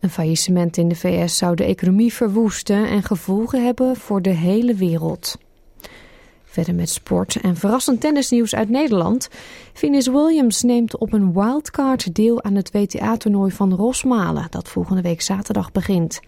Een 0.00 0.10
faillissement 0.10 0.76
in 0.76 0.88
de 0.88 0.94
VS 0.94 1.36
zou 1.36 1.54
de 1.54 1.64
economie 1.64 2.12
verwoesten 2.12 2.88
en 2.88 3.02
gevolgen 3.02 3.64
hebben 3.64 3.96
voor 3.96 4.22
de 4.22 4.30
hele 4.30 4.74
wereld. 4.74 5.36
Verder 6.44 6.74
met 6.74 6.90
sport 6.90 7.36
en 7.36 7.56
verrassend 7.56 8.00
tennisnieuws 8.00 8.54
uit 8.54 8.68
Nederland. 8.68 9.28
Venus 9.72 10.06
Williams 10.06 10.62
neemt 10.62 10.98
op 10.98 11.12
een 11.12 11.32
wildcard 11.32 12.14
deel 12.14 12.42
aan 12.42 12.54
het 12.54 12.70
WTA-toernooi 12.70 13.50
van 13.50 13.74
Rosmalen, 13.74 14.46
dat 14.50 14.68
volgende 14.68 15.02
week 15.02 15.22
zaterdag 15.22 15.72
begint. 15.72 16.20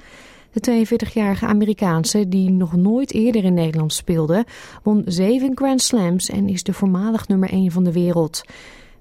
De 0.53 0.87
42-jarige 0.87 1.47
Amerikaanse, 1.47 2.29
die 2.29 2.51
nog 2.51 2.77
nooit 2.77 3.13
eerder 3.13 3.45
in 3.45 3.55
Nederland 3.55 3.93
speelde, 3.93 4.45
won 4.83 5.03
zeven 5.07 5.53
Grand 5.55 5.83
Slams 5.83 6.29
en 6.29 6.49
is 6.49 6.63
de 6.63 6.73
voormalig 6.73 7.29
nummer 7.29 7.51
1 7.51 7.71
van 7.71 7.85
de 7.85 7.93
wereld. 7.93 8.43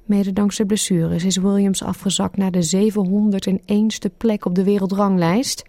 Mede 0.05 0.33
dankzij 0.33 0.65
blessures 0.65 1.23
is 1.23 1.37
Williams 1.37 1.83
afgezakt 1.83 2.37
naar 2.37 2.51
de 2.51 2.91
701ste 2.91 4.17
plek 4.17 4.45
op 4.45 4.55
de 4.55 4.63
wereldranglijst. 4.63 5.63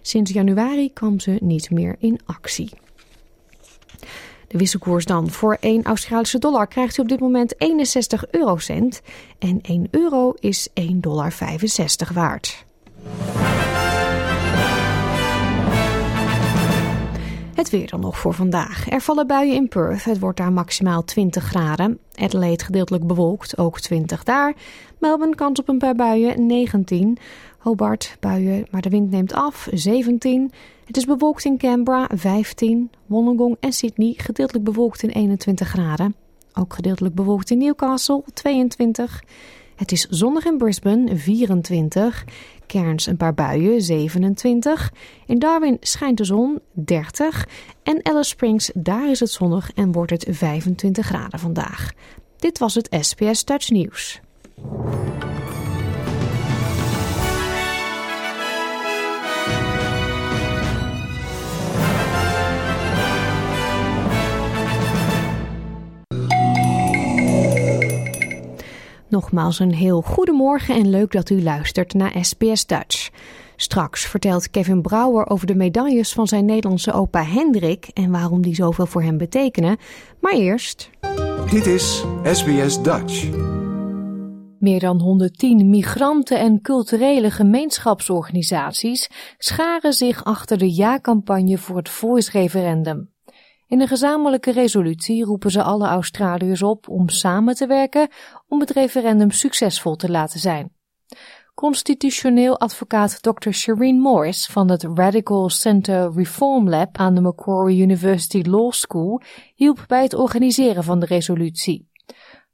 Sinds 0.00 0.32
januari 0.32 0.92
kwam 0.92 1.20
ze 1.20 1.38
niet 1.40 1.70
meer 1.70 1.96
in 1.98 2.20
actie. 2.26 2.70
De 4.48 4.58
wisselkoers 4.58 5.04
dan. 5.04 5.30
Voor 5.30 5.56
1 5.60 5.82
Australische 5.82 6.38
dollar 6.38 6.66
krijgt 6.66 6.98
u 6.98 7.02
op 7.02 7.08
dit 7.08 7.20
moment 7.20 7.54
61 7.60 8.24
eurocent. 8.30 9.02
En 9.38 9.58
1 9.62 9.86
euro 9.90 10.34
is 10.38 10.68
1,65 10.80 10.84
dollar 11.00 11.32
waard. 12.14 12.64
Het 17.60 17.70
weer 17.70 17.86
dan 17.86 18.00
nog 18.00 18.18
voor 18.18 18.34
vandaag. 18.34 18.90
Er 18.90 19.00
vallen 19.00 19.26
buien 19.26 19.54
in 19.54 19.68
Perth. 19.68 20.04
Het 20.04 20.18
wordt 20.18 20.38
daar 20.38 20.52
maximaal 20.52 21.04
20 21.04 21.44
graden. 21.44 21.98
Adelaide 22.14 22.64
gedeeltelijk 22.64 23.06
bewolkt, 23.06 23.58
ook 23.58 23.80
20 23.80 24.24
daar. 24.24 24.54
Melbourne 24.98 25.34
kans 25.34 25.60
op 25.60 25.68
een 25.68 25.78
paar 25.78 25.94
buien, 25.94 26.46
19. 26.46 27.18
Hobart 27.58 28.16
buien, 28.20 28.66
maar 28.70 28.80
de 28.80 28.88
wind 28.88 29.10
neemt 29.10 29.32
af, 29.32 29.68
17. 29.72 30.50
Het 30.84 30.96
is 30.96 31.04
bewolkt 31.04 31.44
in 31.44 31.58
Canberra, 31.58 32.08
15. 32.14 32.90
Wollongong 33.06 33.56
en 33.60 33.72
Sydney 33.72 34.14
gedeeltelijk 34.16 34.64
bewolkt 34.64 35.02
in 35.02 35.10
21 35.10 35.68
graden. 35.68 36.14
Ook 36.54 36.74
gedeeltelijk 36.74 37.14
bewolkt 37.14 37.50
in 37.50 37.58
Newcastle, 37.58 38.22
22. 38.34 39.22
Het 39.76 39.92
is 39.92 40.06
zonnig 40.10 40.44
in 40.44 40.56
Brisbane, 40.56 41.16
24. 41.16 42.24
Cairns 42.70 43.06
een 43.06 43.16
paar 43.16 43.34
buien, 43.34 43.82
27. 43.82 44.92
In 45.26 45.38
Darwin 45.38 45.76
schijnt 45.80 46.18
de 46.18 46.24
zon, 46.24 46.60
30. 46.72 47.46
En 47.82 48.00
Alice 48.02 48.28
Springs, 48.28 48.70
daar 48.74 49.10
is 49.10 49.20
het 49.20 49.30
zonnig 49.30 49.70
en 49.74 49.92
wordt 49.92 50.10
het 50.10 50.26
25 50.28 51.06
graden 51.06 51.38
vandaag. 51.38 51.92
Dit 52.36 52.58
was 52.58 52.74
het 52.74 52.96
SPS 53.00 53.44
Dutch 53.44 53.70
News. 53.70 54.20
Nogmaals 69.10 69.58
een 69.58 69.74
heel 69.74 70.02
goedemorgen 70.02 70.74
en 70.74 70.90
leuk 70.90 71.12
dat 71.12 71.30
u 71.30 71.42
luistert 71.42 71.94
naar 71.94 72.16
SBS 72.20 72.66
Dutch. 72.66 73.10
Straks 73.56 74.04
vertelt 74.04 74.50
Kevin 74.50 74.82
Brouwer 74.82 75.28
over 75.28 75.46
de 75.46 75.54
medailles 75.54 76.12
van 76.12 76.26
zijn 76.26 76.44
Nederlandse 76.44 76.92
opa 76.92 77.24
Hendrik 77.24 77.88
en 77.94 78.10
waarom 78.10 78.42
die 78.42 78.54
zoveel 78.54 78.86
voor 78.86 79.02
hem 79.02 79.18
betekenen. 79.18 79.76
Maar 80.20 80.32
eerst. 80.32 80.90
Dit 81.50 81.66
is 81.66 82.04
SBS 82.22 82.82
Dutch. 82.82 83.28
Meer 84.58 84.80
dan 84.80 85.00
110 85.00 85.70
migranten 85.70 86.38
en 86.38 86.60
culturele 86.60 87.30
gemeenschapsorganisaties 87.30 89.10
scharen 89.38 89.92
zich 89.92 90.24
achter 90.24 90.58
de 90.58 90.74
ja-campagne 90.74 91.58
voor 91.58 91.76
het 91.76 91.88
Voice-referendum. 91.88 93.09
In 93.70 93.80
een 93.80 93.88
gezamenlijke 93.88 94.52
resolutie 94.52 95.24
roepen 95.24 95.50
ze 95.50 95.62
alle 95.62 95.86
Australiërs 95.86 96.62
op 96.62 96.88
om 96.88 97.08
samen 97.08 97.54
te 97.54 97.66
werken 97.66 98.08
om 98.48 98.60
het 98.60 98.70
referendum 98.70 99.30
succesvol 99.30 99.96
te 99.96 100.10
laten 100.10 100.40
zijn. 100.40 100.72
Constitutioneel 101.54 102.58
advocaat 102.58 103.22
Dr. 103.22 103.50
Shireen 103.50 104.00
Morris 104.00 104.46
van 104.46 104.70
het 104.70 104.82
Radical 104.94 105.48
Center 105.48 106.12
Reform 106.12 106.68
Lab 106.68 106.98
aan 106.98 107.14
de 107.14 107.20
Macquarie 107.20 107.82
University 107.82 108.42
Law 108.48 108.72
School 108.72 109.22
hielp 109.54 109.84
bij 109.86 110.02
het 110.02 110.14
organiseren 110.14 110.84
van 110.84 111.00
de 111.00 111.06
resolutie. 111.06 111.88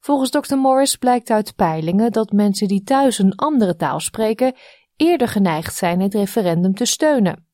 Volgens 0.01 0.31
Dr. 0.31 0.57
Morris 0.57 0.97
blijkt 0.97 1.31
uit 1.31 1.55
peilingen 1.55 2.13
dat 2.13 2.33
mensen 2.33 2.69
die 2.69 2.83
thuis 2.83 3.19
een 3.19 3.35
andere 3.35 3.77
taal 3.77 4.01
spreken 4.01 4.55
eerder 4.97 5.29
geneigd 5.29 5.75
zijn 5.75 6.01
het 6.01 6.15
referendum 6.15 6.75
te 6.75 6.85
steunen. 6.85 7.46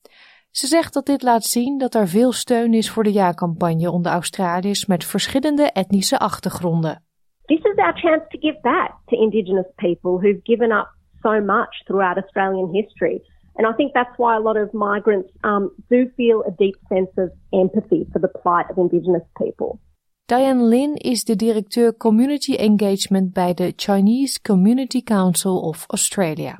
Ze 0.53 0.67
zegt 0.67 0.95
dat 0.95 1.07
dit 1.07 1.23
laat 1.23 1.45
zien 1.45 1.79
dat 1.79 1.95
er 1.95 2.09
veel 2.09 2.33
steun 2.33 2.75
is 2.75 2.91
voor 2.91 3.03
de 3.03 3.13
ja-campagne 3.13 3.91
onder 3.91 4.13
Australiërs 4.13 4.87
met 4.87 5.05
verschillende 5.05 5.71
etnische 5.73 6.19
achtergronden. 6.19 7.03
This 7.45 7.59
is 7.59 7.77
our 7.77 7.95
chance 7.95 8.25
to 8.29 8.39
give 8.39 8.59
back 8.61 8.91
to 9.07 9.17
Indigenous 9.17 9.67
people 9.75 10.11
who've 10.11 10.41
given 10.43 10.73
up 10.73 10.89
so 11.23 11.41
much 11.41 11.85
throughout 11.85 12.17
Australian 12.17 12.69
history. 12.73 13.23
And 13.55 13.67
I 13.73 13.77
think 13.77 13.93
that's 13.93 14.17
why 14.17 14.35
a 14.35 14.41
lot 14.41 14.57
of 14.57 14.73
migrants 14.73 15.31
um, 15.43 15.71
do 15.89 16.11
feel 16.17 16.45
a 16.47 16.51
deep 16.57 16.77
sense 16.89 17.11
of 17.17 17.31
empathy 17.53 18.07
for 18.13 18.21
the 18.21 18.33
plight 18.43 18.67
of 18.71 18.77
Indigenous 18.77 19.27
people. 19.37 19.79
Diane 20.25 20.63
Lin 20.63 20.95
is 20.95 21.25
de 21.25 21.37
directeur 21.37 21.97
Community 21.97 22.55
Engagement 22.55 23.33
bij 23.33 23.55
de 23.55 23.73
Chinese 23.77 24.41
Community 24.41 25.03
Council 25.03 25.61
of 25.61 25.85
Australia. 25.87 26.59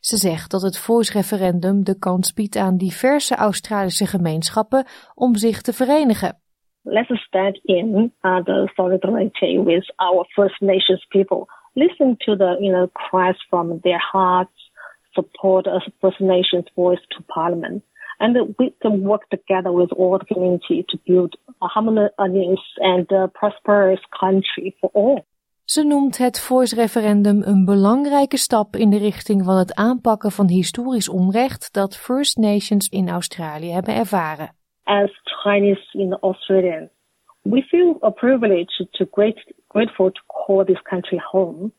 Ze 0.00 0.16
zegt 0.16 0.50
dat 0.50 0.62
het 0.62 0.78
Voice-referendum 0.78 1.84
de 1.84 1.98
kans 1.98 2.32
biedt 2.32 2.56
aan 2.56 2.76
diverse 2.76 3.34
Australische 3.34 4.06
gemeenschappen 4.06 4.86
om 5.14 5.36
zich 5.36 5.60
te 5.62 5.72
verenigen. 5.72 6.36
Let's 6.82 7.22
stand 7.22 7.60
in 7.64 8.12
uh, 8.22 8.42
the 8.42 8.70
solidarity 8.74 9.58
with 9.58 9.92
our 9.96 10.24
First 10.28 10.60
Nations 10.60 11.06
people. 11.08 11.46
Listen 11.72 12.16
to 12.16 12.36
the 12.36 12.56
you 12.60 12.72
know 12.72 12.88
cries 12.92 13.46
from 13.48 13.80
their 13.80 14.08
hearts. 14.12 14.70
Support 15.10 15.66
a 15.66 15.80
First 16.00 16.20
Nations 16.20 16.70
voice 16.74 17.04
to 17.08 17.22
Parliament. 17.26 17.82
and 18.22 18.54
we 18.58 18.72
can 18.80 19.02
work 19.02 19.28
together 19.30 19.72
with 19.72 19.90
all 19.92 20.16
the 20.16 20.24
community 20.24 20.86
to 20.88 20.98
build 21.06 21.34
a 21.60 21.66
harmonious 21.66 22.60
and 22.78 23.08
prosperous 23.34 23.98
country 24.18 24.76
for 24.80 24.90
all. 24.94 25.26
Ze 25.74 25.84
noemt 25.84 26.18
het 26.18 26.40
Voice-referendum 26.40 27.42
een 27.42 27.64
belangrijke 27.64 28.36
stap 28.36 28.76
in 28.76 28.90
de 28.90 28.98
richting 28.98 29.44
van 29.44 29.56
het 29.56 29.74
aanpakken 29.74 30.30
van 30.30 30.48
historisch 30.48 31.08
onrecht 31.08 31.72
dat 31.74 31.96
First 31.96 32.36
Nations 32.36 32.88
in 32.88 33.08
Australië 33.08 33.70
hebben 33.70 33.94
ervaren. 33.94 34.54
As 34.84 35.10
Chinese 35.24 35.98
in 35.98 36.18
Australia, 36.20 36.88
we 37.42 37.62
feel 37.62 37.96
a 38.02 38.10
privilege 38.10 38.88
to 38.90 39.06
great, 39.10 39.52
grateful 39.68 40.10
to 40.10 40.22
call 40.26 40.64
this 40.64 40.82
country 40.82 41.20
home. 41.30 41.72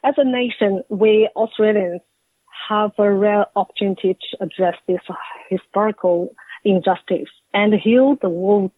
As 0.00 0.16
a 0.18 0.24
nation, 0.24 0.84
we 0.88 1.30
Australians 1.32 2.02
have 2.68 2.92
a 3.02 3.18
rare 3.18 3.48
opportunity 3.52 4.14
to 4.14 4.36
address 4.38 4.80
this 4.86 5.08
historical 5.48 6.34
injustice 6.62 7.30
and 7.50 7.74
heal 7.74 8.16
the 8.20 8.28
wound 8.28 8.70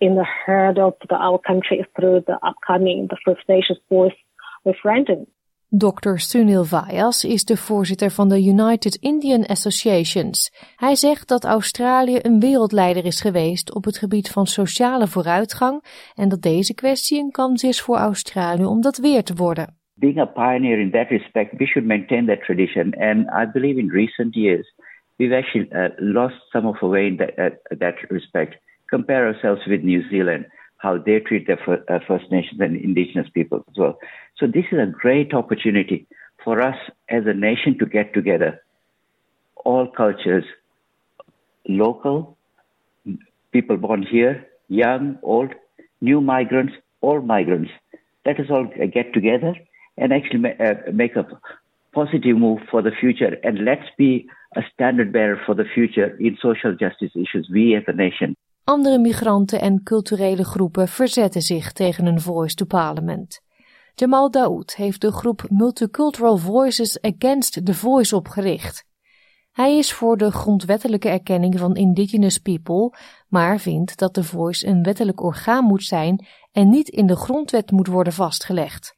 in 0.00 0.14
the 0.14 0.28
heart 0.46 0.78
of 0.78 0.94
the, 1.08 1.14
our 1.14 1.40
country 1.40 1.86
through 1.94 2.24
the 2.24 2.38
upcoming 2.42 3.08
the 3.08 3.16
First 3.24 3.48
Nations 3.48 3.80
Voice 3.88 4.16
referendum. 4.64 5.26
Dr. 5.72 6.18
Sunil 6.18 6.64
Vyas 6.64 7.24
is 7.24 7.44
de 7.44 7.56
voorzitter 7.56 8.10
van 8.10 8.28
de 8.28 8.44
United 8.44 8.94
Indian 8.94 9.46
Associations. 9.46 10.50
Hij 10.76 10.94
zegt 10.94 11.28
dat 11.28 11.44
Australië 11.44 12.18
een 12.22 12.40
wereldleider 12.40 13.04
is 13.04 13.20
geweest 13.20 13.74
op 13.74 13.84
het 13.84 13.98
gebied 13.98 14.30
van 14.30 14.46
sociale 14.46 15.06
vooruitgang 15.06 15.82
en 16.14 16.28
dat 16.28 16.42
deze 16.42 16.74
kwestie 16.74 17.20
een 17.20 17.30
kans 17.30 17.62
is 17.62 17.80
voor 17.80 17.96
Australië 17.96 18.64
om 18.64 18.80
dat 18.80 18.98
weer 18.98 19.22
te 19.22 19.34
worden. 19.34 19.78
Being 19.94 20.18
a 20.18 20.24
pioneer 20.24 20.78
in 20.80 20.90
that 20.90 21.08
respect, 21.08 21.56
we 21.56 21.66
should 21.66 21.88
maintain 21.88 22.26
that 22.26 22.40
tradition. 22.40 22.94
And 22.94 23.18
I 23.18 23.50
believe 23.52 23.78
in 23.78 23.88
recent 23.88 24.34
years, 24.34 24.74
we've 25.16 25.36
actually 25.36 25.68
uh, 25.72 25.88
lost 25.96 26.50
some 26.50 26.68
of 26.68 26.82
our 26.82 26.90
way 26.90 27.06
in 27.06 27.16
that, 27.16 27.30
uh, 27.38 27.78
that 27.78 27.94
respect. 28.08 28.58
Compare 28.90 29.28
ourselves 29.28 29.62
with 29.66 29.82
New 29.82 30.08
Zealand. 30.10 30.46
how 30.80 30.96
they 30.96 31.20
treat 31.20 31.46
their 31.46 31.60
uh, 31.68 31.98
First 32.08 32.30
Nations 32.30 32.58
and 32.60 32.74
Indigenous 32.74 33.28
peoples 33.34 33.64
as 33.70 33.76
well. 33.76 33.98
So 34.38 34.46
this 34.46 34.64
is 34.72 34.78
a 34.78 34.86
great 34.86 35.34
opportunity 35.34 36.06
for 36.42 36.60
us 36.62 36.76
as 37.08 37.24
a 37.26 37.34
nation 37.34 37.78
to 37.80 37.86
get 37.86 38.14
together, 38.14 38.62
all 39.56 39.86
cultures, 39.86 40.44
local, 41.68 42.38
people 43.52 43.76
born 43.76 44.02
here, 44.02 44.46
young, 44.68 45.18
old, 45.22 45.52
new 46.00 46.22
migrants, 46.22 46.72
all 47.02 47.20
migrants. 47.20 47.70
Let 48.24 48.40
us 48.40 48.46
all 48.48 48.66
get 48.98 49.12
together 49.12 49.54
and 49.98 50.14
actually 50.14 50.42
uh, 50.58 50.92
make 50.94 51.14
a 51.14 51.26
positive 51.92 52.38
move 52.38 52.60
for 52.70 52.80
the 52.80 52.92
future. 52.98 53.36
And 53.44 53.66
let's 53.66 53.88
be 53.98 54.28
a 54.56 54.62
standard 54.72 55.12
bearer 55.12 55.38
for 55.44 55.54
the 55.54 55.64
future 55.74 56.16
in 56.18 56.38
social 56.40 56.74
justice 56.74 57.12
issues, 57.14 57.50
we 57.52 57.76
as 57.76 57.84
a 57.86 57.92
nation. 57.92 58.34
Andere 58.70 58.98
migranten 58.98 59.60
en 59.60 59.82
culturele 59.82 60.44
groepen 60.44 60.88
verzetten 60.88 61.42
zich 61.42 61.72
tegen 61.72 62.06
een 62.06 62.20
Voice 62.20 62.54
to 62.54 62.64
Parliament. 62.64 63.40
Jamal 63.94 64.30
Daoud 64.30 64.74
heeft 64.74 65.00
de 65.00 65.12
groep 65.12 65.46
Multicultural 65.48 66.36
Voices 66.36 67.00
Against 67.00 67.66
the 67.66 67.74
Voice 67.74 68.16
opgericht. 68.16 68.84
Hij 69.52 69.78
is 69.78 69.92
voor 69.92 70.16
de 70.16 70.30
grondwettelijke 70.30 71.08
erkenning 71.08 71.58
van 71.58 71.76
Indigenous 71.76 72.38
people, 72.38 72.96
maar 73.28 73.58
vindt 73.58 73.98
dat 73.98 74.14
de 74.14 74.24
Voice 74.24 74.66
een 74.66 74.82
wettelijk 74.82 75.22
orgaan 75.22 75.64
moet 75.64 75.84
zijn 75.84 76.26
en 76.52 76.68
niet 76.68 76.88
in 76.88 77.06
de 77.06 77.16
grondwet 77.16 77.70
moet 77.70 77.86
worden 77.86 78.12
vastgelegd. 78.12 78.96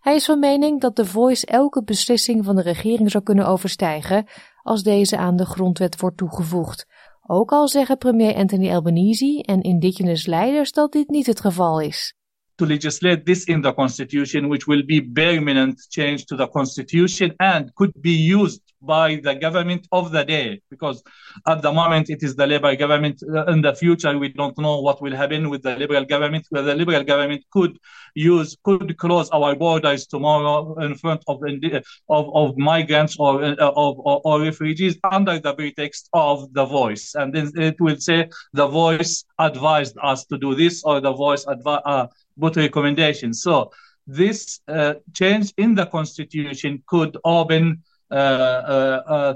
Hij 0.00 0.14
is 0.14 0.24
van 0.24 0.38
mening 0.38 0.80
dat 0.80 0.96
de 0.96 1.04
Voice 1.04 1.46
elke 1.46 1.82
beslissing 1.82 2.44
van 2.44 2.56
de 2.56 2.62
regering 2.62 3.10
zou 3.10 3.24
kunnen 3.24 3.46
overstijgen 3.46 4.26
als 4.62 4.82
deze 4.82 5.16
aan 5.16 5.36
de 5.36 5.46
grondwet 5.46 6.00
wordt 6.00 6.16
toegevoegd, 6.16 6.86
ook 7.26 7.50
al 7.52 7.68
zeggen 7.68 7.98
premier 7.98 8.34
Anthony 8.34 8.70
Albanese 8.70 9.42
en 9.42 9.60
indigenous 9.60 10.26
leiders 10.26 10.72
dat 10.72 10.92
dit 10.92 11.08
niet 11.08 11.26
het 11.26 11.40
geval 11.40 11.80
is. 11.80 12.14
To 12.54 12.66
legislate 12.66 13.22
this 13.22 13.44
in 13.44 13.62
the 13.62 13.74
constitution, 13.74 14.48
which 14.48 14.64
will 14.64 14.84
be 14.84 15.10
permanent 15.12 15.86
change 15.88 16.24
to 16.24 16.36
the 16.36 16.48
constitution 16.48 17.32
and 17.36 17.72
could 17.72 18.00
be 18.00 18.34
used 18.34 18.60
by 18.86 19.16
the 19.16 19.34
government 19.34 19.86
of 19.92 20.12
the 20.12 20.24
day 20.24 20.60
because 20.70 21.02
at 21.46 21.62
the 21.62 21.72
moment 21.72 22.10
it 22.10 22.22
is 22.22 22.36
the 22.36 22.46
Labour 22.46 22.74
government. 22.76 23.22
Uh, 23.22 23.44
in 23.46 23.62
the 23.62 23.74
future, 23.74 24.16
we 24.18 24.28
don't 24.28 24.56
know 24.58 24.80
what 24.80 25.00
will 25.02 25.14
happen 25.14 25.50
with 25.50 25.62
the 25.62 25.76
Liberal 25.76 26.04
government. 26.04 26.46
Where 26.50 26.62
the 26.62 26.74
Liberal 26.74 27.04
government 27.04 27.44
could 27.50 27.78
use 28.14 28.56
could 28.64 28.96
close 28.98 29.28
our 29.30 29.54
borders 29.56 30.06
tomorrow 30.06 30.78
in 30.80 30.94
front 30.94 31.22
of 31.28 31.42
of, 32.08 32.34
of 32.34 32.56
migrants 32.56 33.16
or, 33.18 33.42
uh, 33.44 33.54
of, 33.58 33.98
or, 33.98 34.20
or 34.24 34.40
refugees 34.40 34.96
under 35.10 35.38
the 35.38 35.54
pretext 35.54 36.08
of 36.12 36.52
the 36.52 36.64
voice, 36.64 37.14
and 37.14 37.34
then 37.34 37.50
it 37.56 37.80
will 37.80 37.96
say 37.96 38.28
the 38.52 38.66
voice 38.66 39.24
advised 39.38 39.96
us 40.02 40.24
to 40.26 40.38
do 40.38 40.54
this 40.54 40.82
or 40.84 41.00
the 41.00 41.12
voice 41.12 41.44
advi- 41.46 41.82
uh, 41.84 42.06
put 42.38 42.56
recommendations. 42.56 43.42
So 43.42 43.70
this 44.06 44.60
uh, 44.68 44.94
change 45.12 45.52
in 45.56 45.74
the 45.74 45.86
constitution 45.86 46.82
could 46.86 47.16
open 47.24 47.64
uh, 47.64 47.72
uh, 47.72 47.78
uh, 47.78 47.93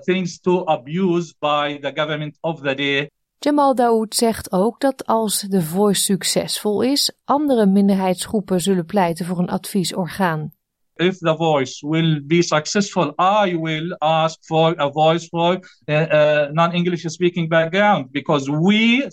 things 0.05 0.41
to 0.41 0.65
abuse 0.65 1.35
by 1.39 1.79
the 1.81 1.93
government 1.95 2.39
of 2.41 2.61
the 2.61 2.75
day. 2.75 3.11
Jamal 3.39 3.75
Daoud 3.75 4.15
zegt 4.15 4.53
ook 4.53 4.81
dat 4.81 5.07
als 5.07 5.41
de 5.41 5.63
Voice 5.63 6.03
succesvol 6.03 6.83
is, 6.83 7.13
andere 7.25 7.67
minderheidsgroepen 7.67 8.61
zullen 8.61 8.87
pleiten 8.87 9.27
voor 9.27 9.39
een 9.39 9.49
adviesorgaan. 9.49 10.53
If 10.99 11.19
the 11.21 11.35
voice 11.35 11.81
will 11.83 12.21
be 12.21 12.43
successful, 12.43 13.15
I 13.19 13.55
will 13.55 13.97
ask 14.03 14.39
for 14.47 14.75
a 14.79 14.91
voice 14.91 15.29
for 15.29 15.61
a, 15.89 15.95
a 15.95 16.53
non-English 16.53 17.05
speaking 17.05 17.49
background 17.49 18.13
because 18.13 18.49
we 18.51 19.09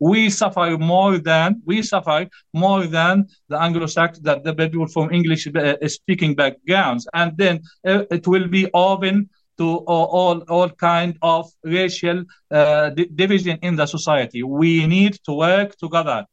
we 0.00 0.30
suffer 0.30 0.76
more 0.78 1.18
than 1.18 1.62
we 1.64 1.82
suffer 1.82 2.28
more 2.52 2.86
than 2.86 3.26
the 3.48 3.60
Anglo-Saxon 3.60 4.22
that 4.24 4.44
the 4.44 4.54
people 4.54 4.86
from 4.86 5.10
English 5.12 5.48
uh, 5.48 5.76
speaking 5.86 6.34
backgrounds, 6.34 7.08
and 7.14 7.36
then 7.36 7.60
uh, 7.86 8.04
it 8.10 8.26
will 8.26 8.48
be 8.48 8.68
open 8.74 9.28
to 9.58 9.68
all 9.86 10.44
all 10.48 10.70
kind 10.70 11.16
of 11.22 11.50
racial 11.62 12.24
uh, 12.50 12.90
division 13.14 13.58
in 13.62 13.76
the 13.76 13.86
society. 13.86 14.42
We 14.42 14.86
need 14.86 15.14
to 15.26 15.32
work 15.32 15.76
together. 15.76 16.26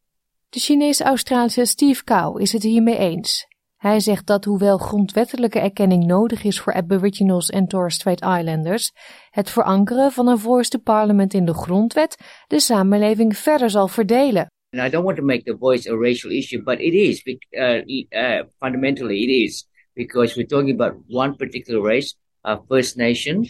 De 0.49 0.59
Chinees-Australische 0.59 1.65
Steve 1.65 2.03
Cow 2.03 2.37
is 2.37 2.51
het 2.51 2.63
hiermee 2.63 2.97
eens. 2.97 3.47
Hij 3.77 3.99
zegt 3.99 4.27
dat 4.27 4.45
hoewel 4.45 4.77
grondwettelijke 4.77 5.59
erkenning 5.59 6.05
nodig 6.05 6.43
is 6.43 6.59
voor 6.59 6.73
Aboriginals 6.73 7.49
en 7.49 7.67
Torres 7.67 7.95
Strait 7.95 8.21
Islanders, 8.21 8.91
het 9.29 9.49
verankeren 9.49 10.11
van 10.11 10.27
een 10.27 10.39
voorste 10.39 10.79
parlement 10.79 11.33
in 11.33 11.45
de 11.45 11.53
grondwet 11.53 12.17
de 12.47 12.59
samenleving 12.59 13.37
verder 13.37 13.69
zal 13.69 13.87
verdelen. 13.87 14.51
And 14.69 14.87
I 14.87 14.89
don't 14.89 15.05
want 15.05 15.17
to 15.17 15.23
make 15.23 15.43
the 15.43 15.57
voice 15.59 15.91
a 15.91 15.95
racial 15.95 16.31
issue, 16.31 16.63
but 16.63 16.79
it 16.79 16.93
is. 16.93 17.23
Uh, 17.25 18.05
uh, 18.09 18.43
fundamentally, 18.59 19.21
it 19.23 19.29
is 19.29 19.67
because 19.93 20.35
we're 20.35 20.47
talking 20.47 20.81
about 20.81 20.93
one 21.07 21.35
particular 21.35 21.81
race, 21.81 22.15
a 22.41 22.59
First 22.67 22.95
Nation, 22.95 23.45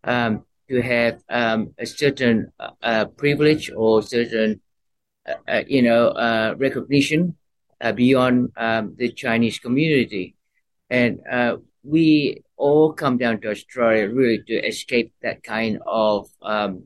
um, 0.00 0.44
to 0.68 0.80
have 0.80 1.22
um, 1.28 1.74
a 1.78 1.84
certain 1.84 2.52
uh, 2.58 2.70
uh 2.80 3.04
privilege 3.16 3.70
or 3.76 4.02
certain, 4.02 4.60
uh, 5.26 5.34
uh, 5.46 5.62
you 5.66 5.82
know, 5.82 6.12
recognition 6.58 7.20
uh, 7.20 7.43
beyond 7.80 8.50
um, 8.56 8.94
the 8.96 9.12
Chinese 9.12 9.58
community. 9.58 10.36
And 10.90 11.20
uh, 11.30 11.56
we 11.82 12.42
all 12.56 12.92
come 12.92 13.16
down 13.16 13.40
to 13.40 13.48
Australia 13.48 14.08
really 14.08 14.42
to 14.46 14.54
escape 14.66 15.12
that 15.22 15.42
kind 15.42 15.80
of 15.84 16.28
um, 16.42 16.84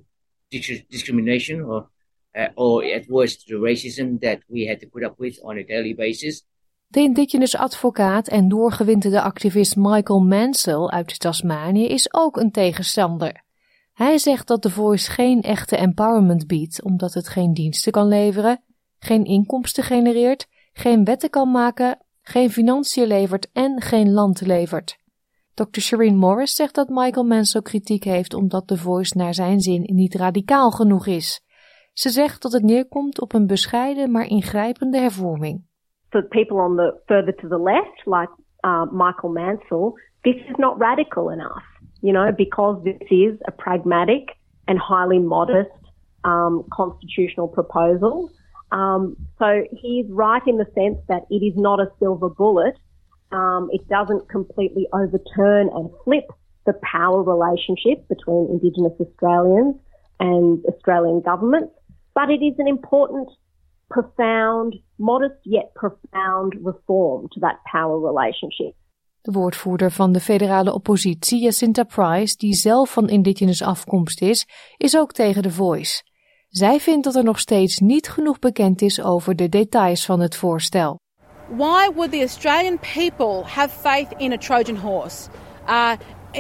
discrimination 0.91 1.63
or, 1.63 1.89
uh, 2.35 2.49
or 2.57 2.85
at 2.85 3.07
worst 3.09 3.47
the 3.47 3.55
racism 3.55 4.21
that 4.21 4.41
we 4.49 4.67
had 4.67 4.81
to 4.81 4.87
put 4.87 5.05
up 5.05 5.19
with 5.19 5.39
on 5.43 5.59
a 5.59 5.65
daily 5.65 5.95
basis. 5.95 6.45
De 6.91 7.01
indigenous 7.01 7.57
advocaat 7.57 8.29
en 8.29 8.49
doorgewinterde 8.49 9.21
activist 9.21 9.77
Michael 9.77 10.21
Mansell 10.21 10.87
uit 10.87 11.21
Tasmanië 11.21 11.87
is 11.87 12.15
ook 12.15 12.37
een 12.37 12.51
tegenstander. 12.51 13.45
Hij 13.93 14.19
zegt 14.19 14.47
dat 14.47 14.63
de 14.63 14.71
Voice 14.71 15.11
geen 15.11 15.43
echte 15.43 15.77
empowerment 15.77 16.47
biedt 16.47 16.83
omdat 16.83 17.15
het 17.15 17.29
geen 17.29 17.55
diensten 17.55 17.93
kan 17.93 18.09
leveren, 18.09 18.63
geen 18.99 19.25
inkomsten 19.25 19.85
genereert 19.85 20.47
geen 20.79 21.05
wetten 21.05 21.31
kan 21.31 21.51
maken, 21.51 21.99
geen 22.23 22.51
financiën 22.51 23.07
levert 23.07 23.51
en 23.53 23.81
geen 23.81 24.13
land 24.13 24.47
levert. 24.47 24.99
Dr. 25.55 25.81
Shireen 25.81 26.17
Morris 26.17 26.55
zegt 26.55 26.75
dat 26.75 26.89
Michael 26.89 27.27
Mansell 27.27 27.63
kritiek 27.63 28.05
heeft 28.05 28.35
omdat 28.35 28.69
de 28.69 28.77
voice 28.77 29.19
naar 29.19 29.35
zijn 29.35 29.61
zin 29.61 29.83
niet 29.95 30.15
radicaal 30.15 30.71
genoeg 30.71 31.07
is. 31.07 31.47
Ze 31.93 32.09
zegt 32.09 32.43
dat 32.43 32.53
het 32.53 32.63
neerkomt 32.63 33.21
op 33.21 33.33
een 33.33 33.47
bescheiden 33.47 34.11
maar 34.11 34.27
ingrijpende 34.27 34.99
hervorming. 34.99 35.67
For 36.09 36.25
people 36.25 36.57
on 36.57 36.77
the 36.77 37.01
further 37.07 37.35
to 37.35 37.49
the 37.49 37.63
left, 37.63 38.07
like 38.07 38.33
uh, 38.61 38.83
Michael 38.91 39.33
Mansell, 39.33 39.93
this 40.21 40.35
is 40.35 40.57
not 40.57 40.79
radical 40.79 41.31
enough. 41.31 41.65
You 42.01 42.13
know, 42.13 42.35
because 42.35 42.83
this 42.83 43.09
is 43.09 43.35
a 43.41 43.51
pragmatic 43.51 44.37
and 44.65 44.79
highly 44.79 45.19
modest 45.19 45.79
um, 46.25 46.65
constitutional 46.69 47.49
proposal. 47.49 48.31
Um, 48.71 49.17
so 49.39 49.65
he's 49.73 50.07
right 50.09 50.43
in 50.47 50.59
the 50.59 50.67
sense 50.75 50.99
that 51.09 51.23
it 51.31 51.43
is 51.45 51.55
not 51.57 51.81
a 51.81 51.91
silver 51.99 52.29
bullet. 52.29 52.77
Um, 53.33 53.69
it 53.73 53.87
doesn't 53.89 54.29
completely 54.29 54.87
overturn 54.93 55.69
and 55.73 55.91
flip 56.05 56.27
the 56.67 56.75
power 56.93 57.23
relationship 57.23 58.07
between 58.09 58.49
Indigenous 58.51 58.93
Australians 59.01 59.77
and 60.21 60.65
Australian 60.67 61.21
governments, 61.21 61.73
but 62.15 62.31
it 62.31 62.43
is 62.43 62.55
an 62.59 62.69
important, 62.69 63.29
profound, 63.91 64.75
modest 64.99 65.41
yet 65.45 65.73
profound 65.75 66.55
reform 66.63 67.29
to 67.33 67.41
that 67.41 67.57
power 67.73 67.99
relationship. 67.99 68.75
De 69.21 69.33
woordvoerder 69.33 69.91
van 69.91 70.13
de 70.13 70.21
federale 70.21 70.75
oppositie, 70.75 71.43
Jacinta 71.43 71.85
Price, 71.85 72.37
die 72.37 72.55
zelf 72.55 72.93
van 72.93 73.09
indigenous 73.09 73.63
afkomst 73.63 74.23
is, 74.23 74.47
is 74.77 74.97
ook 74.97 75.13
tegen 75.13 75.43
de 75.43 75.51
Voice. 75.51 76.03
Zij 76.49 76.81
vindt 76.81 77.05
dat 77.05 77.15
er 77.15 77.25
nog 77.25 77.39
steeds 77.39 77.79
niet 77.79 78.09
genoeg 78.09 78.39
bekend 78.39 78.83
is 78.83 79.03
over 79.03 79.37
de 79.37 79.49
details 79.49 80.05
van 80.05 80.21
het 80.21 80.37
voorstel. 80.37 81.01
Why 81.49 81.91
would 81.95 82.13
the 82.13 82.21
Australian 82.21 82.79
people 82.79 83.43
have 83.45 83.69
faith 83.69 84.09
in 84.17 84.33
a 84.33 84.37
Trojan 84.37 84.77
horse? 84.77 85.29
Uh, 85.67 85.93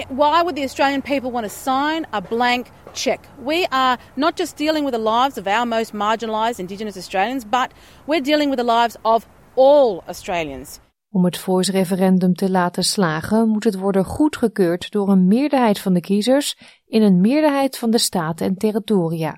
why 0.09 0.41
would 0.43 0.57
the 0.57 0.63
Australian 0.63 1.03
people 1.03 1.31
want 1.31 1.45
to 1.45 1.51
sign 1.51 2.07
a 2.11 2.21
blank 2.21 2.67
check? 2.93 3.19
We 3.45 3.67
are 3.69 3.99
not 4.15 4.39
just 4.39 4.57
dealing 4.57 4.85
with 4.85 4.95
the 4.95 5.11
lives 5.11 5.39
of 5.39 5.47
our 5.47 5.67
most 5.67 5.93
marginalised 5.93 6.59
Indigenous 6.59 6.97
Australians, 6.97 7.45
but 7.49 7.69
we're 8.07 8.23
dealing 8.23 8.51
with 8.51 8.59
the 8.59 8.73
lives 8.79 8.97
of 9.03 9.27
all 9.55 10.03
Australians. 10.07 10.81
Om 11.11 11.25
het 11.25 11.39
volksreferendum 11.39 12.35
te 12.35 12.51
laten 12.51 12.85
slagen 12.85 13.49
moet 13.49 13.65
het 13.65 13.79
worden 13.79 14.05
goedgekeurd 14.05 14.91
door 14.91 15.09
een 15.09 15.27
meerderheid 15.27 15.79
van 15.79 15.93
de 15.93 16.01
kiezers 16.01 16.57
in 16.87 17.03
een 17.03 17.21
meerderheid 17.21 17.79
van 17.79 17.91
de 17.91 17.99
staten 17.99 18.47
en 18.47 18.57
territoria. 18.57 19.37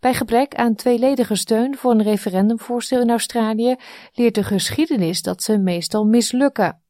Bij 0.00 0.14
gebrek 0.14 0.54
aan 0.54 0.74
tweeledige 0.74 1.34
steun 1.34 1.76
voor 1.76 1.90
een 1.90 2.02
referendumvoorstel 2.02 3.00
in 3.00 3.10
Australië 3.10 3.76
leert 4.12 4.34
de 4.34 4.42
geschiedenis 4.42 5.22
dat 5.22 5.42
ze 5.42 5.58
meestal 5.58 6.04
mislukken. 6.04 6.82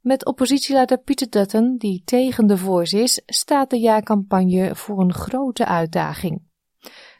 Met 0.00 0.26
oppositieleider 0.26 0.98
Peter 0.98 1.30
Dutton, 1.30 1.76
die 1.76 2.02
tegen 2.04 2.46
de 2.46 2.56
voice 2.56 3.02
is, 3.02 3.22
staat 3.26 3.70
de 3.70 3.78
jaarcampagne 3.78 4.74
voor 4.74 5.00
een 5.00 5.14
grote 5.14 5.66
uitdaging. 5.66 6.42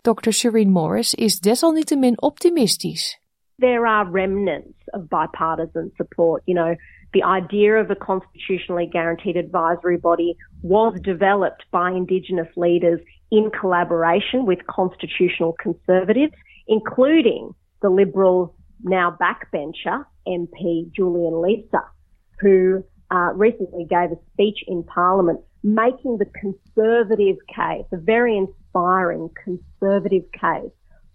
Dr. 0.03 0.31
Shireen 0.31 0.71
Morris 0.71 1.15
is 1.15 1.41
desalniettemin 1.41 2.23
optimistisch. 2.23 3.21
There 3.59 3.87
are 3.87 4.07
remnants 4.07 4.79
of 4.93 5.09
bipartisan 5.09 5.91
support. 5.97 6.43
You 6.47 6.55
know, 6.55 6.77
the 7.15 7.23
idea 7.23 7.77
of 7.77 7.91
a 7.91 7.95
constitutionally 7.95 8.87
guaranteed 8.87 9.39
advisory 9.39 9.97
body 9.97 10.37
was 10.61 10.99
developed 11.03 11.65
by 11.71 11.91
Indigenous 11.93 12.49
leaders 12.55 13.01
in 13.31 13.51
collaboration 13.59 14.45
with 14.45 14.59
constitutional 14.67 15.55
conservatives, 15.59 16.35
including 16.69 17.55
the 17.81 17.89
Liberal 17.89 18.55
now 18.83 19.17
backbencher 19.19 20.05
MP 20.29 20.93
Julian 20.93 21.33
Leeser, 21.33 21.87
who 22.41 22.85
uh, 23.11 23.33
recently 23.35 23.87
gave 23.89 24.13
a 24.13 24.19
speech 24.35 24.59
in 24.67 24.83
Parliament 24.83 25.41
making 25.63 26.19
the 26.19 26.27
conservative 26.27 27.37
case, 27.49 27.87
a 27.91 27.97
very 27.97 28.37
inspiring 28.37 29.31
conservative 29.43 30.25
case 30.33 30.71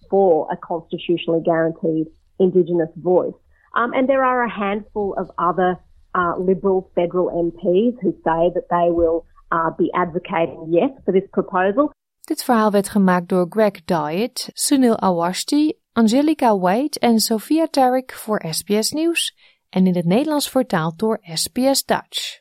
for 0.10 0.48
a 0.52 0.58
constitutionally 0.58 1.42
guaranteed 1.46 2.08
Indigenous 2.42 2.92
voice. 2.96 3.38
Um, 3.80 3.94
and 3.94 4.08
there 4.08 4.24
are 4.24 4.44
a 4.44 4.50
handful 4.50 5.14
of 5.18 5.28
other 5.38 5.80
uh, 6.14 6.34
Liberal 6.38 6.90
federal 6.96 7.28
MPs 7.48 7.96
who 8.02 8.12
say 8.24 8.52
that 8.56 8.68
they 8.70 8.90
will 8.92 9.26
uh, 9.52 9.70
be 9.78 9.90
advocating 9.94 10.68
yes 10.70 10.92
for 11.06 11.14
this 11.14 11.30
proposal. 11.32 11.92
Dit 12.22 12.44
verhaal 12.44 12.72
werd 12.72 12.90
gemaakt 12.90 13.30
door 13.30 13.46
Greg 13.50 13.86
Dyett, 13.86 14.50
Sunil 14.54 14.98
Awasthi, 14.98 15.74
Angelica 15.94 16.58
White 16.58 17.00
en 17.00 17.20
Sophia 17.20 17.68
Tarek 17.68 18.14
voor 18.14 18.44
SBS 18.50 18.92
Nieuws 18.92 19.38
en 19.70 19.88
in 19.88 19.96
het 19.96 20.06
Nederlands 20.06 20.50
vertaald 20.50 21.00
door 21.00 21.20
SBS 21.22 21.86
Dutch. 21.86 22.41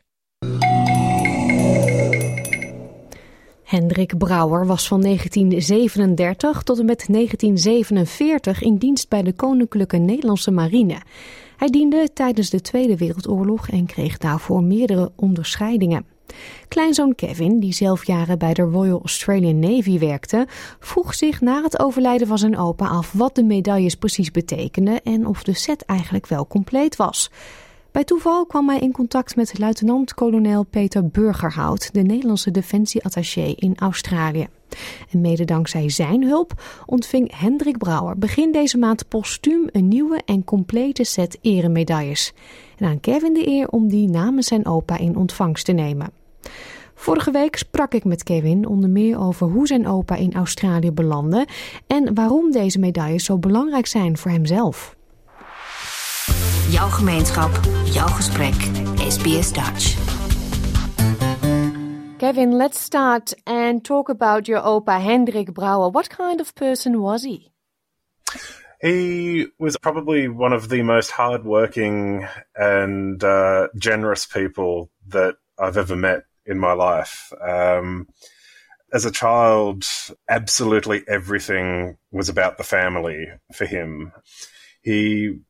Hendrik 3.70 4.18
Brouwer 4.18 4.66
was 4.66 4.88
van 4.88 5.00
1937 5.00 6.62
tot 6.62 6.78
en 6.78 6.84
met 6.84 7.04
1947 7.08 8.62
in 8.62 8.76
dienst 8.76 9.08
bij 9.08 9.22
de 9.22 9.32
Koninklijke 9.32 9.96
Nederlandse 9.96 10.50
Marine. 10.50 11.00
Hij 11.56 11.68
diende 11.68 12.08
tijdens 12.12 12.50
de 12.50 12.60
Tweede 12.60 12.96
Wereldoorlog 12.96 13.68
en 13.68 13.86
kreeg 13.86 14.18
daarvoor 14.18 14.62
meerdere 14.62 15.12
onderscheidingen. 15.16 16.04
Kleinzoon 16.68 17.14
Kevin, 17.14 17.60
die 17.60 17.72
zelf 17.72 18.06
jaren 18.06 18.38
bij 18.38 18.54
de 18.54 18.62
Royal 18.62 18.98
Australian 18.98 19.58
Navy 19.58 19.98
werkte, 19.98 20.46
vroeg 20.80 21.14
zich 21.14 21.40
na 21.40 21.62
het 21.62 21.80
overlijden 21.80 22.26
van 22.26 22.38
zijn 22.38 22.58
opa 22.58 22.86
af 22.86 23.12
wat 23.12 23.34
de 23.34 23.42
medailles 23.42 23.94
precies 23.94 24.30
betekenden 24.30 25.02
en 25.02 25.26
of 25.26 25.42
de 25.42 25.54
set 25.54 25.84
eigenlijk 25.84 26.26
wel 26.26 26.46
compleet 26.46 26.96
was. 26.96 27.30
Bij 27.92 28.04
toeval 28.04 28.46
kwam 28.46 28.68
hij 28.68 28.78
in 28.78 28.92
contact 28.92 29.36
met 29.36 29.58
luitenant-kolonel 29.58 30.64
Peter 30.64 31.08
Burgerhout, 31.08 31.92
de 31.92 32.02
Nederlandse 32.02 32.50
defensieattaché 32.50 33.52
in 33.56 33.76
Australië. 33.78 34.48
En 35.10 35.20
mede 35.20 35.44
dankzij 35.44 35.88
zijn 35.88 36.24
hulp 36.24 36.62
ontving 36.86 37.38
Hendrik 37.38 37.78
Brouwer 37.78 38.18
begin 38.18 38.52
deze 38.52 38.78
maand 38.78 39.08
postuum 39.08 39.68
een 39.72 39.88
nieuwe 39.88 40.20
en 40.24 40.44
complete 40.44 41.04
set 41.04 41.38
eremedailles. 41.40 42.32
En 42.78 42.86
aan 42.86 43.00
Kevin 43.00 43.32
de 43.32 43.48
eer 43.48 43.68
om 43.68 43.88
die 43.88 44.08
namens 44.08 44.46
zijn 44.46 44.66
opa 44.66 44.98
in 44.98 45.16
ontvangst 45.16 45.64
te 45.64 45.72
nemen. 45.72 46.10
Vorige 46.94 47.30
week 47.30 47.56
sprak 47.56 47.94
ik 47.94 48.04
met 48.04 48.22
Kevin 48.22 48.66
onder 48.66 48.90
meer 48.90 49.20
over 49.20 49.46
hoe 49.46 49.66
zijn 49.66 49.86
opa 49.86 50.14
in 50.14 50.34
Australië 50.34 50.92
belandde 50.92 51.46
en 51.86 52.14
waarom 52.14 52.50
deze 52.50 52.78
medailles 52.78 53.24
zo 53.24 53.38
belangrijk 53.38 53.86
zijn 53.86 54.18
voor 54.18 54.30
hemzelf. 54.30 54.98
Jouw 56.70 56.88
gemeenschap, 56.88 57.50
jouw 57.84 58.06
gesprek, 58.08 58.54
SBS 58.98 59.52
Dutch. 59.52 59.96
Kevin, 62.16 62.56
let's 62.56 62.78
start 62.78 63.34
and 63.44 63.84
talk 63.84 64.08
about 64.08 64.46
your 64.46 64.62
opa 64.62 65.00
Hendrik 65.00 65.52
Brouwer. 65.52 65.90
What 65.90 66.08
kind 66.08 66.40
of 66.40 66.54
person 66.54 67.00
was 67.00 67.24
he? 67.24 67.50
He 68.80 69.46
was 69.58 69.76
probably 69.76 70.28
one 70.28 70.52
of 70.56 70.68
the 70.68 70.82
most 70.82 71.10
hardworking 71.10 72.28
and 72.54 73.24
uh, 73.24 73.68
generous 73.76 74.26
people 74.26 74.90
that 75.08 75.34
I've 75.58 75.76
ever 75.76 75.96
met 75.96 76.22
in 76.46 76.58
my 76.58 76.72
life. 76.72 77.32
Um, 77.40 78.06
as 78.92 79.04
a 79.04 79.10
child, 79.10 79.84
absolutely 80.28 81.02
everything 81.08 81.96
was 82.12 82.28
about 82.28 82.58
the 82.58 82.64
family 82.64 83.26
for 83.52 83.66
him. 83.66 84.12
He 84.82 85.40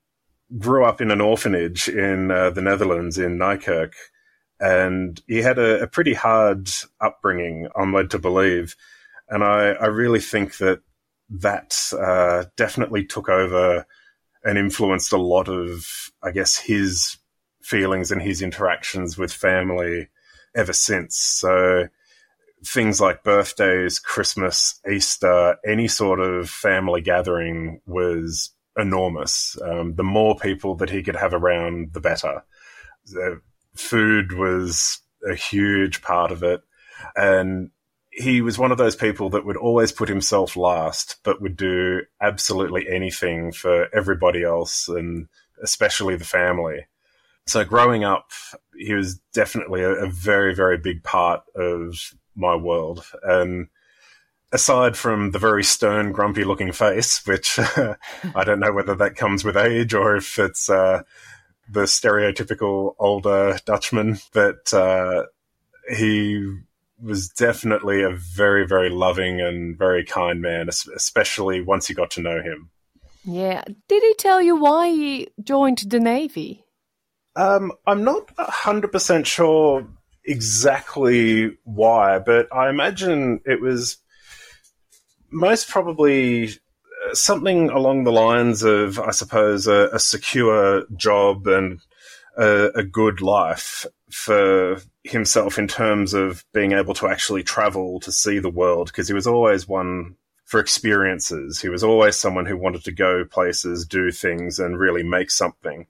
grew 0.58 0.84
up 0.84 1.00
in 1.00 1.10
an 1.10 1.20
orphanage 1.20 1.88
in 1.88 2.30
uh, 2.30 2.50
the 2.50 2.62
Netherlands 2.62 3.18
in 3.18 3.38
Nijkerk, 3.38 3.92
and 4.58 5.20
he 5.26 5.38
had 5.38 5.58
a, 5.58 5.82
a, 5.82 5.86
pretty 5.86 6.14
hard 6.14 6.70
upbringing. 7.00 7.68
I'm 7.76 7.92
led 7.92 8.10
to 8.10 8.18
believe, 8.18 8.76
and 9.28 9.42
I, 9.42 9.70
I 9.70 9.86
really 9.86 10.20
think 10.20 10.58
that 10.58 10.80
that 11.30 11.76
uh, 11.92 12.46
definitely 12.56 13.04
took 13.04 13.28
over 13.28 13.86
and 14.44 14.58
influenced 14.58 15.12
a 15.12 15.18
lot 15.18 15.48
of, 15.48 15.86
I 16.22 16.30
guess, 16.30 16.56
his 16.56 17.18
feelings 17.62 18.10
and 18.10 18.20
his 18.20 18.42
interactions 18.42 19.16
with 19.16 19.32
family 19.32 20.08
ever 20.56 20.72
since. 20.72 21.16
So 21.16 21.88
things 22.64 23.00
like 23.00 23.22
birthdays, 23.22 23.98
Christmas, 23.98 24.80
Easter, 24.90 25.56
any 25.66 25.88
sort 25.88 26.20
of 26.20 26.50
family 26.50 27.00
gathering 27.00 27.80
was 27.86 28.50
enormous. 28.78 29.58
Um, 29.62 29.94
the 29.94 30.04
more 30.04 30.36
people 30.36 30.76
that 30.76 30.90
he 30.90 31.02
could 31.02 31.16
have 31.16 31.34
around, 31.34 31.92
the 31.92 32.00
better. 32.00 32.44
The 33.06 33.40
food 33.74 34.32
was 34.32 35.00
a 35.28 35.34
huge 35.34 36.02
part 36.02 36.32
of 36.32 36.42
it. 36.42 36.60
And 37.16 37.70
he 38.10 38.42
was 38.42 38.58
one 38.58 38.72
of 38.72 38.78
those 38.78 38.96
people 38.96 39.30
that 39.30 39.46
would 39.46 39.56
always 39.56 39.92
put 39.92 40.08
himself 40.08 40.56
last, 40.56 41.16
but 41.22 41.40
would 41.40 41.56
do 41.56 42.02
absolutely 42.20 42.88
anything 42.88 43.52
for 43.52 43.88
everybody 43.94 44.42
else 44.42 44.88
and 44.88 45.28
especially 45.62 46.16
the 46.16 46.24
family. 46.24 46.86
So 47.46 47.64
growing 47.64 48.04
up, 48.04 48.30
he 48.76 48.94
was 48.94 49.16
definitely 49.32 49.82
a, 49.82 49.90
a 49.90 50.10
very, 50.10 50.54
very 50.54 50.78
big 50.78 51.02
part 51.02 51.42
of 51.54 52.14
my 52.36 52.54
world. 52.54 53.04
And 53.22 53.68
aside 54.52 54.96
from 54.96 55.30
the 55.30 55.38
very 55.38 55.64
stern, 55.64 56.12
grumpy 56.12 56.44
looking 56.44 56.72
face, 56.72 57.24
which 57.26 57.58
I 58.34 58.44
don't 58.44 58.60
know 58.60 58.72
whether 58.72 58.94
that 58.96 59.16
comes 59.16 59.44
with 59.44 59.56
age 59.56 59.94
or 59.94 60.16
if 60.16 60.38
it's 60.38 60.68
uh, 60.68 61.02
the 61.68 61.82
stereotypical 61.82 62.94
older 62.98 63.58
Dutchman, 63.64 64.18
but 64.32 64.72
uh, 64.74 65.24
he 65.94 66.58
was 67.02 67.28
definitely 67.28 68.02
a 68.02 68.10
very, 68.10 68.66
very 68.66 68.90
loving 68.90 69.40
and 69.40 69.78
very 69.78 70.04
kind 70.04 70.40
man, 70.42 70.68
especially 70.68 71.60
once 71.60 71.88
you 71.88 71.94
got 71.94 72.10
to 72.12 72.20
know 72.20 72.42
him. 72.42 72.70
Yeah. 73.24 73.62
Did 73.88 74.02
he 74.02 74.14
tell 74.14 74.40
you 74.40 74.56
why 74.56 74.88
he 74.88 75.28
joined 75.42 75.78
the 75.78 76.00
Navy? 76.00 76.64
Um, 77.36 77.72
I'm 77.86 78.04
not 78.04 78.34
100% 78.36 79.24
sure 79.24 79.86
exactly 80.24 81.56
why, 81.64 82.18
but 82.18 82.54
I 82.54 82.68
imagine 82.68 83.40
it 83.46 83.60
was 83.60 83.98
most 85.30 85.68
probably 85.68 86.48
uh, 86.48 87.14
something 87.14 87.70
along 87.70 88.04
the 88.04 88.12
lines 88.12 88.62
of, 88.62 88.98
I 88.98 89.10
suppose, 89.10 89.66
a, 89.66 89.88
a 89.92 89.98
secure 89.98 90.84
job 90.96 91.46
and 91.46 91.80
a, 92.36 92.70
a, 92.74 92.82
good 92.82 93.20
life 93.20 93.86
for 94.10 94.80
himself 95.04 95.58
in 95.58 95.68
terms 95.68 96.14
of 96.14 96.44
being 96.52 96.72
able 96.72 96.94
to 96.94 97.08
actually 97.08 97.42
travel 97.42 98.00
to 98.00 98.12
see 98.12 98.38
the 98.38 98.50
world, 98.50 98.88
because 98.88 99.08
he 99.08 99.14
was 99.14 99.26
always 99.26 99.68
one 99.68 100.16
for 100.44 100.58
experiences. 100.58 101.60
He 101.60 101.68
was 101.68 101.84
always 101.84 102.16
someone 102.16 102.46
who 102.46 102.56
wanted 102.56 102.84
to 102.84 102.92
go 102.92 103.24
places, 103.24 103.86
do 103.86 104.10
things, 104.10 104.58
and 104.58 104.78
really 104.78 105.02
make 105.02 105.30
something. 105.30 105.86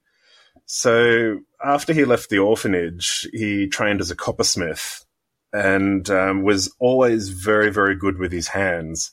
So 0.67 1.41
after 1.65 1.93
he 1.93 2.05
left 2.05 2.29
the 2.29 2.39
orphanage, 2.39 3.27
he 3.33 3.67
trained 3.69 4.01
as 4.01 4.11
a 4.11 4.17
coppersmith 4.17 5.05
and 5.53 6.09
um, 6.11 6.43
was 6.43 6.73
always 6.79 7.31
very, 7.31 7.73
very 7.73 7.97
good 7.97 8.19
with 8.19 8.33
his 8.33 8.49
hands 8.49 9.13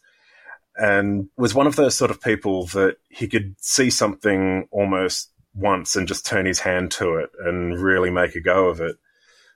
and 0.77 1.29
was 1.37 1.55
one 1.55 1.67
of 1.67 1.75
those 1.75 1.95
sort 1.95 2.11
of 2.11 2.21
people 2.21 2.67
that 2.67 2.97
he 3.09 3.27
could 3.27 3.55
see 3.59 3.89
something 3.89 4.67
almost 4.71 5.31
once 5.53 5.95
and 5.95 6.07
just 6.07 6.25
turn 6.25 6.45
his 6.45 6.59
hand 6.59 6.91
to 6.91 7.15
it 7.15 7.31
and 7.39 7.79
really 7.79 8.11
make 8.11 8.35
a 8.35 8.39
go 8.39 8.67
of 8.67 8.79
it. 8.79 8.95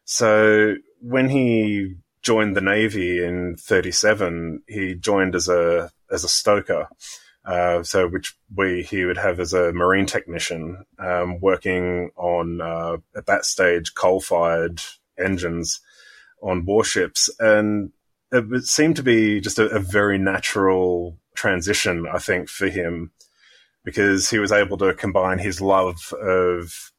So 0.04 0.76
when 1.00 1.30
he 1.30 1.96
joined 2.24 2.56
the 2.56 2.62
Navy 2.62 3.24
in 3.24 3.56
37, 3.58 4.64
he 4.68 4.96
joined 4.96 5.36
as 5.36 5.48
a, 5.48 5.92
as 6.12 6.24
a 6.24 6.30
stoker. 6.30 6.88
Uh, 7.44 7.82
so, 7.82 8.08
which 8.08 8.36
we 8.56 8.84
he 8.84 9.04
would 9.04 9.18
have 9.18 9.40
as 9.40 9.52
a 9.52 9.74
marine 9.74 10.06
technician 10.06 10.86
um, 11.00 11.40
working 11.40 12.12
on 12.16 12.62
uh, 12.62 12.98
at 13.16 13.26
that 13.26 13.46
stage 13.46 13.96
coal-fired 13.96 14.80
engines 15.18 15.80
on 16.44 16.66
warships, 16.66 17.32
and 17.40 17.92
it 18.32 18.66
seemed 18.66 18.96
to 18.98 19.04
be 19.04 19.42
just 19.42 19.60
a, 19.60 19.68
a 19.70 19.80
very 19.80 20.18
natural 20.18 21.18
transition, 21.36 22.06
I 22.12 22.20
think, 22.20 22.50
for 22.50 22.68
him 22.68 23.12
because 23.84 24.30
he 24.30 24.40
was 24.40 24.52
able 24.52 24.78
to 24.78 24.94
combine 24.94 25.40
his 25.40 25.60
love 25.60 26.14
of 26.22 26.92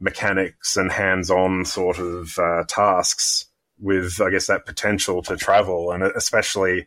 mechanics 0.00 0.76
and 0.76 0.90
hands-on 0.92 1.64
sort 1.64 1.98
of 1.98 2.38
uh, 2.38 2.64
tasks 2.68 3.46
with, 3.78 4.20
I 4.20 4.30
guess, 4.30 4.46
that 4.46 4.66
potential 4.66 5.22
to 5.22 5.36
travel, 5.36 5.90
and 5.90 6.02
especially 6.02 6.86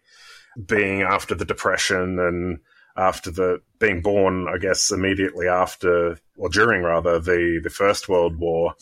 being 0.65 1.01
after 1.01 1.35
the 1.35 1.45
depression 1.45 2.19
and 2.19 2.59
after 2.97 3.31
the 3.31 3.61
being 3.79 4.01
born, 4.01 4.47
I 4.53 4.57
guess, 4.57 4.91
immediately 4.91 5.47
after 5.47 6.17
or 6.37 6.49
during 6.49 6.83
rather 6.83 7.19
the 7.19 7.59
the 7.63 7.69
First 7.69 8.09
World 8.09 8.37
War, 8.37 8.73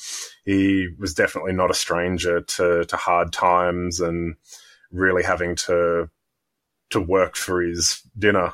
he 0.45 0.87
was 0.97 1.13
definitely 1.13 1.53
not 1.53 1.71
a 1.71 1.75
stranger 1.75 2.41
to 2.41 2.85
to 2.85 2.97
hard 2.97 3.31
times 3.31 3.99
and 3.99 4.35
really 4.91 5.23
having 5.23 5.55
to 5.55 6.09
to 6.91 6.99
work 6.99 7.35
for 7.35 7.61
his 7.61 8.01
dinner. 8.17 8.53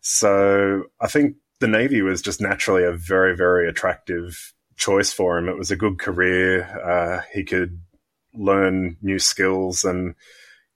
So 0.00 0.84
I 1.00 1.06
think 1.06 1.36
the 1.60 1.68
Navy 1.68 2.02
was 2.02 2.22
just 2.22 2.40
naturally 2.40 2.84
a 2.84 2.92
very 2.92 3.36
very 3.36 3.68
attractive 3.68 4.52
choice 4.76 5.12
for 5.12 5.38
him. 5.38 5.48
It 5.48 5.58
was 5.58 5.70
a 5.70 5.76
good 5.76 5.98
career. 5.98 6.64
Uh, 6.64 7.22
he 7.32 7.44
could 7.44 7.80
learn 8.34 8.96
new 9.00 9.18
skills 9.18 9.84
and 9.84 10.14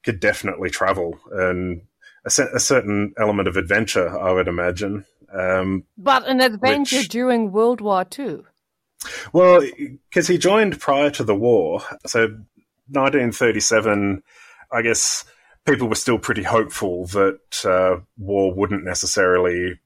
could 0.05 0.21
definitely 0.21 0.71
travel 0.71 1.19
and 1.33 1.83
a, 2.25 2.43
a 2.55 2.61
certain 2.61 3.13
element 3.19 3.49
of 3.49 3.57
adventure, 3.57 4.17
I 4.19 4.33
would 4.33 4.49
imagine. 4.49 5.05
Um, 5.33 5.85
but 5.97 6.27
an 6.27 6.41
adventure 6.41 6.99
which, 6.99 7.09
during 7.09 7.53
World 7.53 7.81
War 7.81 8.07
II. 8.19 8.41
Well, 9.33 9.63
because 10.09 10.27
he 10.27 10.39
joined 10.39 10.81
prior 10.81 11.11
to 11.11 11.25
the 11.25 11.35
war, 11.35 11.83
so 12.07 12.21
1937. 12.91 14.23
I 14.73 14.83
guess 14.83 15.25
people 15.67 15.89
were 15.89 15.95
still 15.95 16.19
pretty 16.19 16.43
hopeful 16.43 17.07
that 17.07 17.65
uh, 17.65 18.03
war 18.17 18.55
wouldn't 18.55 18.85
necessarily 18.85 19.79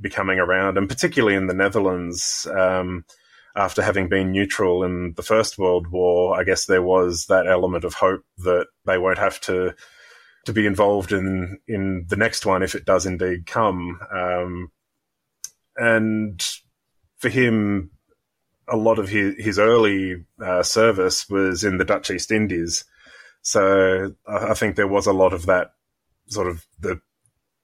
be 0.00 0.10
coming 0.10 0.38
around, 0.38 0.78
and 0.78 0.88
particularly 0.88 1.36
in 1.36 1.46
the 1.46 1.54
Netherlands. 1.54 2.46
Um, 2.50 3.04
after 3.56 3.82
having 3.82 4.08
been 4.08 4.30
neutral 4.30 4.84
in 4.84 5.12
the 5.16 5.22
First 5.22 5.58
World 5.58 5.88
War, 5.88 6.38
I 6.38 6.44
guess 6.44 6.66
there 6.66 6.82
was 6.82 7.26
that 7.26 7.48
element 7.48 7.84
of 7.84 7.94
hope 7.94 8.24
that 8.38 8.66
they 8.86 8.96
won't 8.96 9.18
have 9.18 9.40
to 9.42 9.74
to 10.46 10.52
be 10.52 10.66
involved 10.66 11.12
in 11.12 11.58
in 11.66 12.06
the 12.08 12.16
next 12.16 12.46
one 12.46 12.62
if 12.62 12.74
it 12.74 12.84
does 12.84 13.06
indeed 13.06 13.46
come. 13.46 14.00
Um, 14.12 14.70
and 15.76 16.40
for 17.18 17.28
him, 17.28 17.90
a 18.68 18.76
lot 18.76 18.98
of 18.98 19.08
his, 19.08 19.34
his 19.38 19.58
early 19.58 20.24
uh, 20.42 20.62
service 20.62 21.28
was 21.28 21.64
in 21.64 21.78
the 21.78 21.84
Dutch 21.84 22.10
East 22.10 22.30
Indies. 22.30 22.84
So 23.50 24.14
I, 24.28 24.54
think 24.54 24.76
there 24.76 24.86
was 24.86 25.08
a 25.08 25.12
lot 25.12 25.32
of 25.32 25.46
that 25.46 25.72
sort 26.28 26.46
of 26.46 26.64
the 26.78 27.00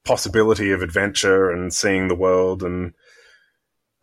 possibility 0.04 0.72
of 0.72 0.82
adventure 0.82 1.48
and 1.48 1.72
seeing 1.72 2.08
the 2.08 2.16
world 2.16 2.64
and 2.64 2.92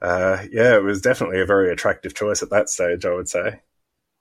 uh, 0.02 0.43
yeah, 0.50 0.76
it 0.76 0.84
was 0.84 1.02
definitely 1.02 1.41
a 1.41 1.46
very 1.46 1.74
attractive 1.74 2.15
choice 2.15 2.41
at 2.41 2.50
that 2.52 2.69
stage, 2.69 3.06
I 3.06 3.13
would 3.13 3.28
say. 3.28 3.60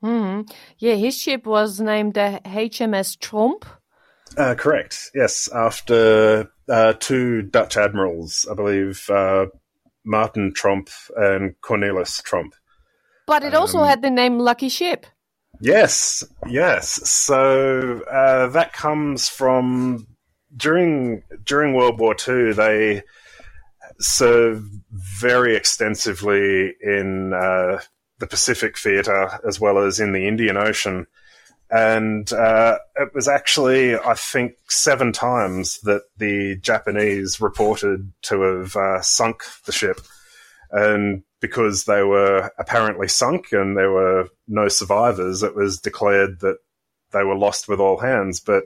Mm. 0.03 0.53
Yeah, 0.79 0.95
his 0.95 1.17
ship 1.17 1.47
was 1.47 1.79
named 1.81 2.15
the 2.15 2.41
HMS 2.45 3.17
Tromp. 3.17 3.65
Uh, 4.37 4.57
correct. 4.57 5.13
Yes, 5.15 5.49
after 5.55 6.51
uh, 6.69 6.95
two 6.95 7.43
Dutch 7.43 7.77
admirals, 7.77 8.45
I 8.51 8.55
believe, 8.55 9.09
uh, 9.09 9.47
Martin 10.05 10.53
Tromp 10.53 10.91
and 11.17 11.55
Cornelis 11.63 12.21
Tromp. 12.23 12.55
But 13.29 13.45
it 13.45 13.55
also 13.55 13.79
um, 13.79 13.87
had 13.87 14.03
the 14.03 14.11
name 14.11 14.41
Lucky 14.41 14.69
Ship. 14.69 15.07
Yes, 15.63 16.25
yes. 16.49 17.09
So 17.09 18.03
uh, 18.03 18.49
that 18.49 18.73
comes 18.73 19.29
from 19.29 20.07
during 20.57 21.23
during 21.45 21.75
World 21.75 22.01
War 22.01 22.17
II. 22.29 22.53
They 22.53 23.03
served 24.01 24.69
very 24.91 25.55
extensively 25.55 26.75
in 26.83 27.33
uh, 27.33 27.79
the 28.19 28.27
Pacific 28.27 28.77
theater 28.77 29.39
as 29.47 29.61
well 29.61 29.79
as 29.79 30.01
in 30.01 30.13
the 30.13 30.27
Indian 30.27 30.57
Ocean 30.57 31.07
and 31.73 32.31
uh, 32.35 32.77
it 32.97 33.15
was 33.15 33.29
actually, 33.29 33.97
I 33.97 34.13
think, 34.13 34.53
seven 34.69 35.11
times 35.11 35.81
that 35.81 36.03
the 36.19 36.57
Japanese 36.57 37.41
reported 37.41 38.13
to 38.25 38.43
have 38.43 38.77
uh, 38.77 39.01
sunk 39.01 39.43
the 39.65 39.73
ship. 39.73 39.99
And 40.73 41.23
because 41.41 41.85
they 41.85 42.03
were 42.03 42.51
apparently 42.59 43.09
sunk 43.09 43.53
and 43.53 43.77
there 43.77 43.91
were 43.91 44.29
no 44.49 44.69
survivors, 44.69 45.43
it 45.43 45.55
was 45.55 45.81
declared 45.81 46.41
that 46.41 46.57
they 47.13 47.25
were 47.25 47.37
lost 47.37 47.69
with 47.69 47.79
all 47.79 47.99
hands. 47.99 48.41
But 48.41 48.65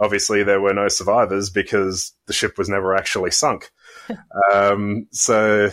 obviously, 0.00 0.42
there 0.42 0.60
were 0.60 0.74
no 0.74 0.88
survivors 0.88 1.50
because 1.50 2.12
the 2.26 2.32
ship 2.32 2.58
was 2.58 2.68
never 2.68 2.94
actually 2.94 3.30
sunk. 3.30 3.70
um, 4.52 5.06
so, 5.12 5.70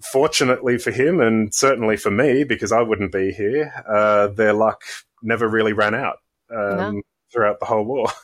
fortunately 0.00 0.78
for 0.78 0.90
him, 0.90 1.20
and 1.20 1.52
certainly 1.52 1.96
for 1.96 2.10
me, 2.10 2.44
because 2.44 2.72
I 2.72 2.82
wouldn't 2.82 3.12
be 3.12 3.32
here, 3.32 3.72
uh, 3.88 4.28
their 4.28 4.52
luck 4.52 4.82
never 5.22 5.48
really 5.48 5.72
ran 5.72 5.94
out 5.94 6.18
um, 6.50 6.76
no. 6.76 7.02
throughout 7.32 7.60
the 7.60 7.66
whole 7.66 7.84
war. 7.84 8.08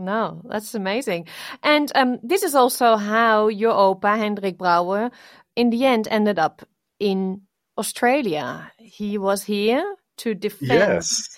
No, 0.00 0.40
that's 0.48 0.74
amazing. 0.74 1.26
And 1.62 1.92
um, 1.94 2.20
this 2.22 2.42
is 2.42 2.54
also 2.54 2.96
how 2.96 3.48
your 3.48 3.74
opa, 3.74 4.16
Hendrik 4.16 4.56
Brouwer, 4.56 5.10
in 5.56 5.70
the 5.70 5.84
end 5.84 6.08
ended 6.10 6.38
up 6.38 6.62
in 6.98 7.42
Australia. 7.78 8.70
He 8.78 9.18
was 9.18 9.42
here 9.42 9.96
to 10.18 10.34
defend 10.34 10.70
yes. 10.70 11.28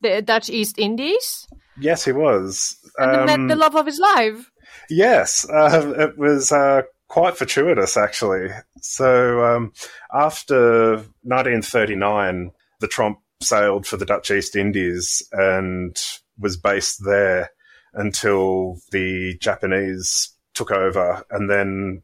the 0.00 0.22
Dutch 0.22 0.48
East 0.48 0.78
Indies. 0.78 1.46
Yes, 1.78 2.04
he 2.04 2.12
was. 2.12 2.76
And 2.98 3.16
um, 3.16 3.26
met 3.26 3.48
the 3.48 3.60
love 3.60 3.76
of 3.76 3.86
his 3.86 3.98
life. 3.98 4.50
Yes, 4.88 5.48
uh, 5.48 5.94
it 5.98 6.18
was 6.18 6.52
uh, 6.52 6.82
quite 7.08 7.36
fortuitous, 7.36 7.96
actually. 7.96 8.48
So 8.80 9.44
um, 9.44 9.72
after 10.12 10.96
1939, 11.22 12.52
the 12.80 12.88
Tromp 12.88 13.16
sailed 13.42 13.86
for 13.86 13.96
the 13.96 14.06
Dutch 14.06 14.30
East 14.30 14.56
Indies 14.56 15.22
and 15.32 15.96
was 16.38 16.56
based 16.56 17.04
there 17.04 17.50
until 17.94 18.78
the 18.92 19.36
Japanese 19.40 20.32
took 20.54 20.70
over. 20.70 21.24
And 21.30 21.50
then, 21.50 22.02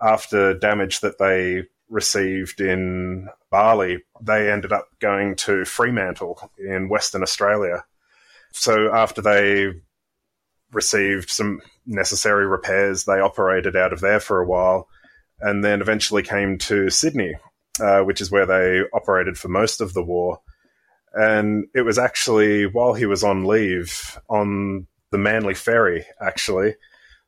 after 0.00 0.54
damage 0.54 1.00
that 1.00 1.18
they 1.18 1.64
received 1.88 2.60
in 2.60 3.28
Bali, 3.50 4.02
they 4.22 4.50
ended 4.50 4.72
up 4.72 4.88
going 5.00 5.36
to 5.36 5.64
Fremantle 5.64 6.50
in 6.58 6.88
Western 6.88 7.22
Australia. 7.22 7.84
So, 8.52 8.92
after 8.94 9.20
they 9.20 9.72
received 10.72 11.30
some 11.30 11.60
necessary 11.86 12.46
repairs, 12.46 13.04
they 13.04 13.20
operated 13.20 13.76
out 13.76 13.92
of 13.92 14.00
there 14.00 14.20
for 14.20 14.40
a 14.40 14.46
while 14.46 14.88
and 15.40 15.64
then 15.64 15.80
eventually 15.80 16.22
came 16.22 16.58
to 16.58 16.90
Sydney, 16.90 17.34
uh, 17.80 18.00
which 18.00 18.20
is 18.20 18.30
where 18.30 18.46
they 18.46 18.82
operated 18.92 19.38
for 19.38 19.48
most 19.48 19.80
of 19.80 19.94
the 19.94 20.02
war. 20.02 20.40
And 21.12 21.66
it 21.74 21.82
was 21.82 21.98
actually 21.98 22.66
while 22.66 22.94
he 22.94 23.06
was 23.06 23.24
on 23.24 23.44
leave 23.44 24.18
on 24.28 24.86
the 25.10 25.18
Manly 25.18 25.54
Ferry, 25.54 26.04
actually, 26.20 26.76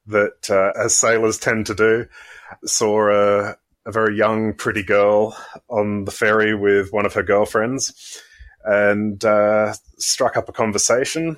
that, 0.06 0.50
uh, 0.50 0.72
as 0.78 0.96
sailors 0.96 1.38
tend 1.38 1.66
to 1.66 1.74
do, 1.74 2.06
saw 2.64 3.10
a, 3.10 3.56
a 3.86 3.92
very 3.92 4.16
young, 4.16 4.54
pretty 4.54 4.82
girl 4.82 5.36
on 5.68 6.04
the 6.04 6.10
ferry 6.10 6.54
with 6.54 6.92
one 6.92 7.06
of 7.06 7.14
her 7.14 7.22
girlfriends 7.22 8.20
and 8.64 9.24
uh, 9.24 9.74
struck 9.98 10.36
up 10.36 10.48
a 10.48 10.52
conversation. 10.52 11.36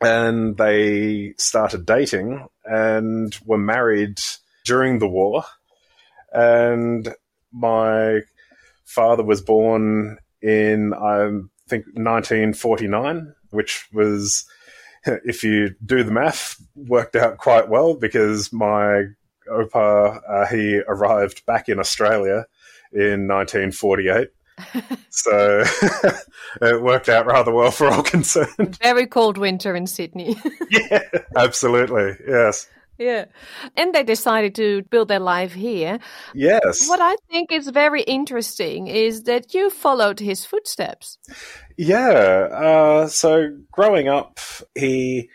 And 0.00 0.56
they 0.56 1.34
started 1.38 1.84
dating 1.84 2.46
and 2.64 3.36
were 3.44 3.58
married 3.58 4.20
during 4.64 4.98
the 4.98 5.08
war. 5.08 5.44
And 6.32 7.14
my 7.52 8.20
father 8.84 9.24
was 9.24 9.40
born 9.40 10.18
in 10.40 10.94
I 10.94 11.28
think 11.68 11.86
1949, 11.86 13.34
which 13.50 13.88
was, 13.92 14.46
if 15.04 15.42
you 15.42 15.74
do 15.84 16.04
the 16.04 16.12
math, 16.12 16.56
worked 16.76 17.16
out 17.16 17.38
quite 17.38 17.68
well 17.68 17.94
because 17.94 18.52
my 18.52 19.04
opa 19.50 20.20
uh, 20.28 20.46
he 20.46 20.80
arrived 20.86 21.44
back 21.46 21.68
in 21.68 21.78
Australia 21.78 22.46
in 22.92 23.28
1948. 23.28 24.28
so 25.10 25.64
it 26.62 26.82
worked 26.82 27.08
out 27.08 27.26
rather 27.26 27.52
well 27.52 27.70
for 27.70 27.88
all 27.88 28.02
concerned. 28.14 28.78
Very 28.82 29.06
cold 29.06 29.38
winter 29.38 29.74
in 29.76 29.86
Sydney. 29.86 30.36
yeah, 30.70 31.02
absolutely. 31.36 32.16
Yes. 32.26 32.68
Yeah. 32.98 33.26
And 33.76 33.94
they 33.94 34.02
decided 34.02 34.56
to 34.56 34.82
build 34.90 35.06
their 35.06 35.20
life 35.20 35.52
here. 35.52 36.00
Yes. 36.34 36.88
What 36.88 37.00
I 37.00 37.14
think 37.30 37.52
is 37.52 37.68
very 37.68 38.02
interesting 38.02 38.88
is 38.88 39.22
that 39.22 39.54
you 39.54 39.70
followed 39.70 40.18
his 40.18 40.44
footsteps. 40.44 41.18
Yeah. 41.76 42.48
Uh, 42.50 43.06
so 43.06 43.56
growing 43.70 44.08
up, 44.08 44.40
he 44.74 45.30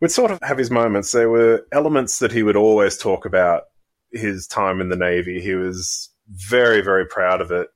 would 0.00 0.10
sort 0.10 0.30
of 0.30 0.38
have 0.42 0.58
his 0.58 0.70
moments. 0.70 1.12
There 1.12 1.30
were 1.30 1.66
elements 1.72 2.18
that 2.18 2.32
he 2.32 2.42
would 2.42 2.56
always 2.56 2.98
talk 2.98 3.24
about 3.24 3.64
his 4.12 4.46
time 4.46 4.80
in 4.80 4.88
the 4.88 4.96
Navy. 4.96 5.40
He 5.40 5.54
was 5.54 6.10
very, 6.28 6.80
very 6.80 7.06
proud 7.06 7.40
of 7.40 7.50
it. 7.50 7.68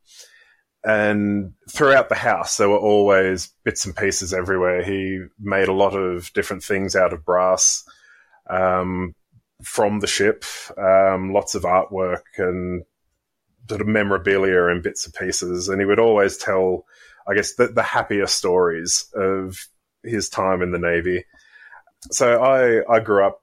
And 0.83 1.53
throughout 1.71 2.09
the 2.09 2.15
house, 2.15 2.57
there 2.57 2.69
were 2.69 2.79
always 2.79 3.51
bits 3.65 3.85
and 3.85 3.95
pieces 3.95 4.33
everywhere. 4.33 4.83
He 4.83 5.21
made 5.39 5.69
a 5.69 5.75
lot 5.75 5.95
of 5.95 6.33
different 6.33 6.63
things 6.63 6.97
out 6.97 7.13
of 7.13 7.25
brass 7.25 7.85
um, 8.49 9.15
from 9.63 10.01
the 10.01 10.07
ship, 10.07 10.45
um, 10.79 11.33
lots 11.33 11.55
of 11.55 11.63
artwork 11.63 12.23
and 12.39 12.85
sort 13.69 13.83
of 13.83 13.87
memorabilia 13.87 14.67
and 14.69 14.83
bits 14.83 15.05
and 15.05 15.15
pieces. 15.15 15.69
And 15.69 15.81
he 15.81 15.85
would 15.85 16.01
always 16.01 16.39
tell, 16.39 16.87
I 17.29 17.35
guess, 17.35 17.55
the, 17.55 17.69
the 17.69 17.83
happier 17.83 18.27
stories 18.27 19.07
of 19.15 19.59
his 20.03 20.31
time 20.31 20.63
in 20.63 20.73
the 20.73 20.79
Navy. 20.79 21.25
So 22.11 22.43
I, 22.43 22.83
I 22.93 23.01
grew 23.01 23.27
up 23.27 23.43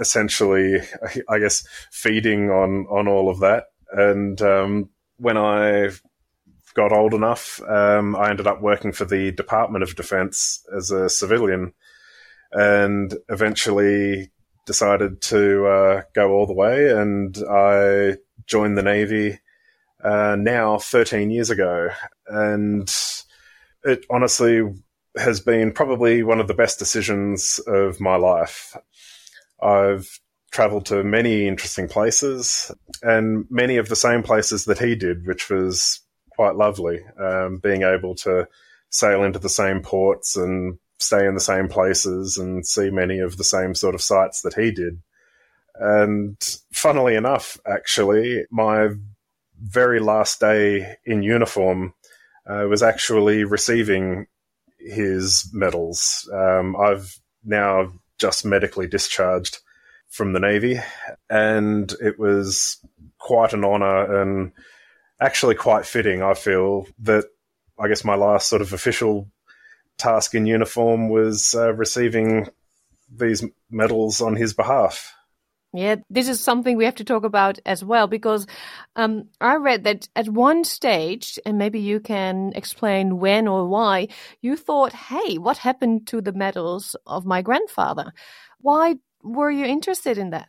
essentially, 0.00 0.80
I 1.28 1.38
guess, 1.38 1.66
feeding 1.90 2.50
on, 2.50 2.86
on 2.90 3.08
all 3.08 3.30
of 3.30 3.40
that. 3.40 3.66
And 3.92 4.40
um, 4.42 4.90
when 5.18 5.36
I 5.36 5.90
got 6.74 6.92
old 6.92 7.14
enough, 7.14 7.60
um, 7.68 8.16
I 8.16 8.30
ended 8.30 8.46
up 8.46 8.62
working 8.62 8.92
for 8.92 9.04
the 9.04 9.32
Department 9.32 9.82
of 9.82 9.96
Defense 9.96 10.64
as 10.76 10.90
a 10.90 11.08
civilian, 11.08 11.74
and 12.52 13.14
eventually 13.28 14.30
decided 14.66 15.20
to 15.22 15.66
uh, 15.66 16.02
go 16.14 16.32
all 16.32 16.46
the 16.46 16.54
way. 16.54 16.90
And 16.90 17.36
I 17.50 18.16
joined 18.46 18.78
the 18.78 18.82
Navy 18.82 19.40
uh, 20.02 20.36
now 20.38 20.78
13 20.78 21.30
years 21.30 21.50
ago, 21.50 21.90
and 22.26 22.92
it 23.84 24.06
honestly 24.10 24.62
has 25.16 25.40
been 25.40 25.72
probably 25.72 26.22
one 26.22 26.40
of 26.40 26.48
the 26.48 26.54
best 26.54 26.78
decisions 26.78 27.60
of 27.66 28.00
my 28.00 28.16
life. 28.16 28.76
I've 29.62 30.20
traveled 30.50 30.86
to 30.86 31.02
many 31.02 31.48
interesting 31.48 31.88
places 31.88 32.70
and 33.02 33.46
many 33.50 33.76
of 33.76 33.88
the 33.88 33.96
same 33.96 34.22
places 34.22 34.66
that 34.66 34.78
he 34.78 34.94
did, 34.94 35.26
which 35.26 35.50
was 35.50 36.00
quite 36.30 36.56
lovely. 36.56 37.00
Um, 37.18 37.58
being 37.58 37.82
able 37.82 38.14
to 38.16 38.48
sail 38.90 39.22
into 39.24 39.38
the 39.38 39.48
same 39.48 39.80
ports 39.80 40.36
and 40.36 40.78
stay 40.98 41.26
in 41.26 41.34
the 41.34 41.40
same 41.40 41.68
places 41.68 42.36
and 42.36 42.66
see 42.66 42.90
many 42.90 43.18
of 43.18 43.36
the 43.36 43.44
same 43.44 43.74
sort 43.74 43.94
of 43.94 44.02
sites 44.02 44.42
that 44.42 44.54
he 44.54 44.70
did. 44.70 45.02
And 45.74 46.36
funnily 46.72 47.14
enough, 47.14 47.58
actually, 47.66 48.44
my 48.50 48.90
very 49.60 50.00
last 50.00 50.40
day 50.40 50.96
in 51.04 51.22
uniform 51.22 51.94
uh, 52.46 52.66
was 52.68 52.82
actually 52.82 53.44
receiving 53.44 54.26
his 54.84 55.48
medals. 55.52 56.28
Um, 56.32 56.76
I've 56.76 57.18
now 57.44 57.92
just 58.18 58.44
medically 58.44 58.86
discharged 58.86 59.58
from 60.08 60.32
the 60.32 60.40
Navy, 60.40 60.78
and 61.30 61.92
it 62.00 62.18
was 62.18 62.78
quite 63.18 63.52
an 63.52 63.64
honour 63.64 64.20
and 64.20 64.52
actually 65.20 65.54
quite 65.54 65.86
fitting. 65.86 66.22
I 66.22 66.34
feel 66.34 66.86
that 67.00 67.24
I 67.78 67.88
guess 67.88 68.04
my 68.04 68.14
last 68.14 68.48
sort 68.48 68.62
of 68.62 68.72
official 68.72 69.28
task 69.98 70.34
in 70.34 70.46
uniform 70.46 71.08
was 71.08 71.54
uh, 71.54 71.72
receiving 71.72 72.48
these 73.10 73.44
medals 73.70 74.20
on 74.20 74.36
his 74.36 74.52
behalf. 74.52 75.14
Yeah, 75.74 75.96
this 76.10 76.28
is 76.28 76.38
something 76.38 76.76
we 76.76 76.84
have 76.84 76.96
to 76.96 77.04
talk 77.04 77.24
about 77.24 77.58
as 77.64 77.82
well 77.82 78.06
because 78.06 78.46
um, 78.94 79.28
I 79.40 79.56
read 79.56 79.84
that 79.84 80.06
at 80.14 80.28
one 80.28 80.64
stage, 80.64 81.38
and 81.46 81.56
maybe 81.56 81.80
you 81.80 81.98
can 81.98 82.52
explain 82.54 83.18
when 83.18 83.48
or 83.48 83.66
why, 83.66 84.08
you 84.42 84.56
thought, 84.56 84.92
hey, 84.92 85.38
what 85.38 85.56
happened 85.56 86.06
to 86.08 86.20
the 86.20 86.32
medals 86.32 86.94
of 87.06 87.24
my 87.24 87.40
grandfather? 87.40 88.12
Why 88.60 88.96
were 89.22 89.50
you 89.50 89.64
interested 89.64 90.18
in 90.18 90.30
that? 90.30 90.48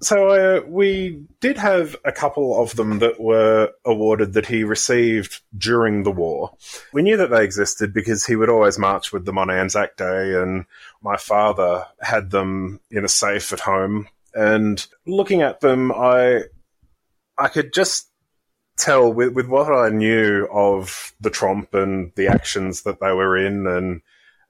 So 0.00 0.28
uh, 0.28 0.60
we 0.66 1.22
did 1.40 1.58
have 1.58 1.96
a 2.04 2.12
couple 2.12 2.60
of 2.60 2.74
them 2.76 2.98
that 2.98 3.20
were 3.20 3.72
awarded 3.84 4.32
that 4.32 4.46
he 4.46 4.64
received 4.64 5.40
during 5.56 6.02
the 6.02 6.10
war. 6.10 6.54
We 6.92 7.02
knew 7.02 7.16
that 7.18 7.30
they 7.30 7.44
existed 7.44 7.92
because 7.92 8.26
he 8.26 8.36
would 8.36 8.48
always 8.48 8.78
march 8.78 9.12
with 9.12 9.24
them 9.24 9.38
on 9.38 9.50
Anzac 9.50 9.96
Day, 9.96 10.34
and 10.34 10.66
my 11.02 11.16
father 11.16 11.86
had 12.00 12.30
them 12.30 12.80
in 12.90 13.04
a 13.04 13.08
safe 13.08 13.52
at 13.52 13.60
home. 13.60 14.08
And 14.34 14.84
looking 15.06 15.42
at 15.42 15.60
them, 15.60 15.92
I 15.92 16.42
I 17.38 17.48
could 17.48 17.72
just 17.72 18.10
tell 18.76 19.12
with, 19.12 19.34
with 19.34 19.46
what 19.46 19.72
I 19.72 19.88
knew 19.90 20.48
of 20.52 21.14
the 21.20 21.30
Tromp 21.30 21.74
and 21.74 22.12
the 22.16 22.28
actions 22.28 22.82
that 22.82 23.00
they 23.00 23.12
were 23.12 23.36
in, 23.36 23.66
and 23.66 24.02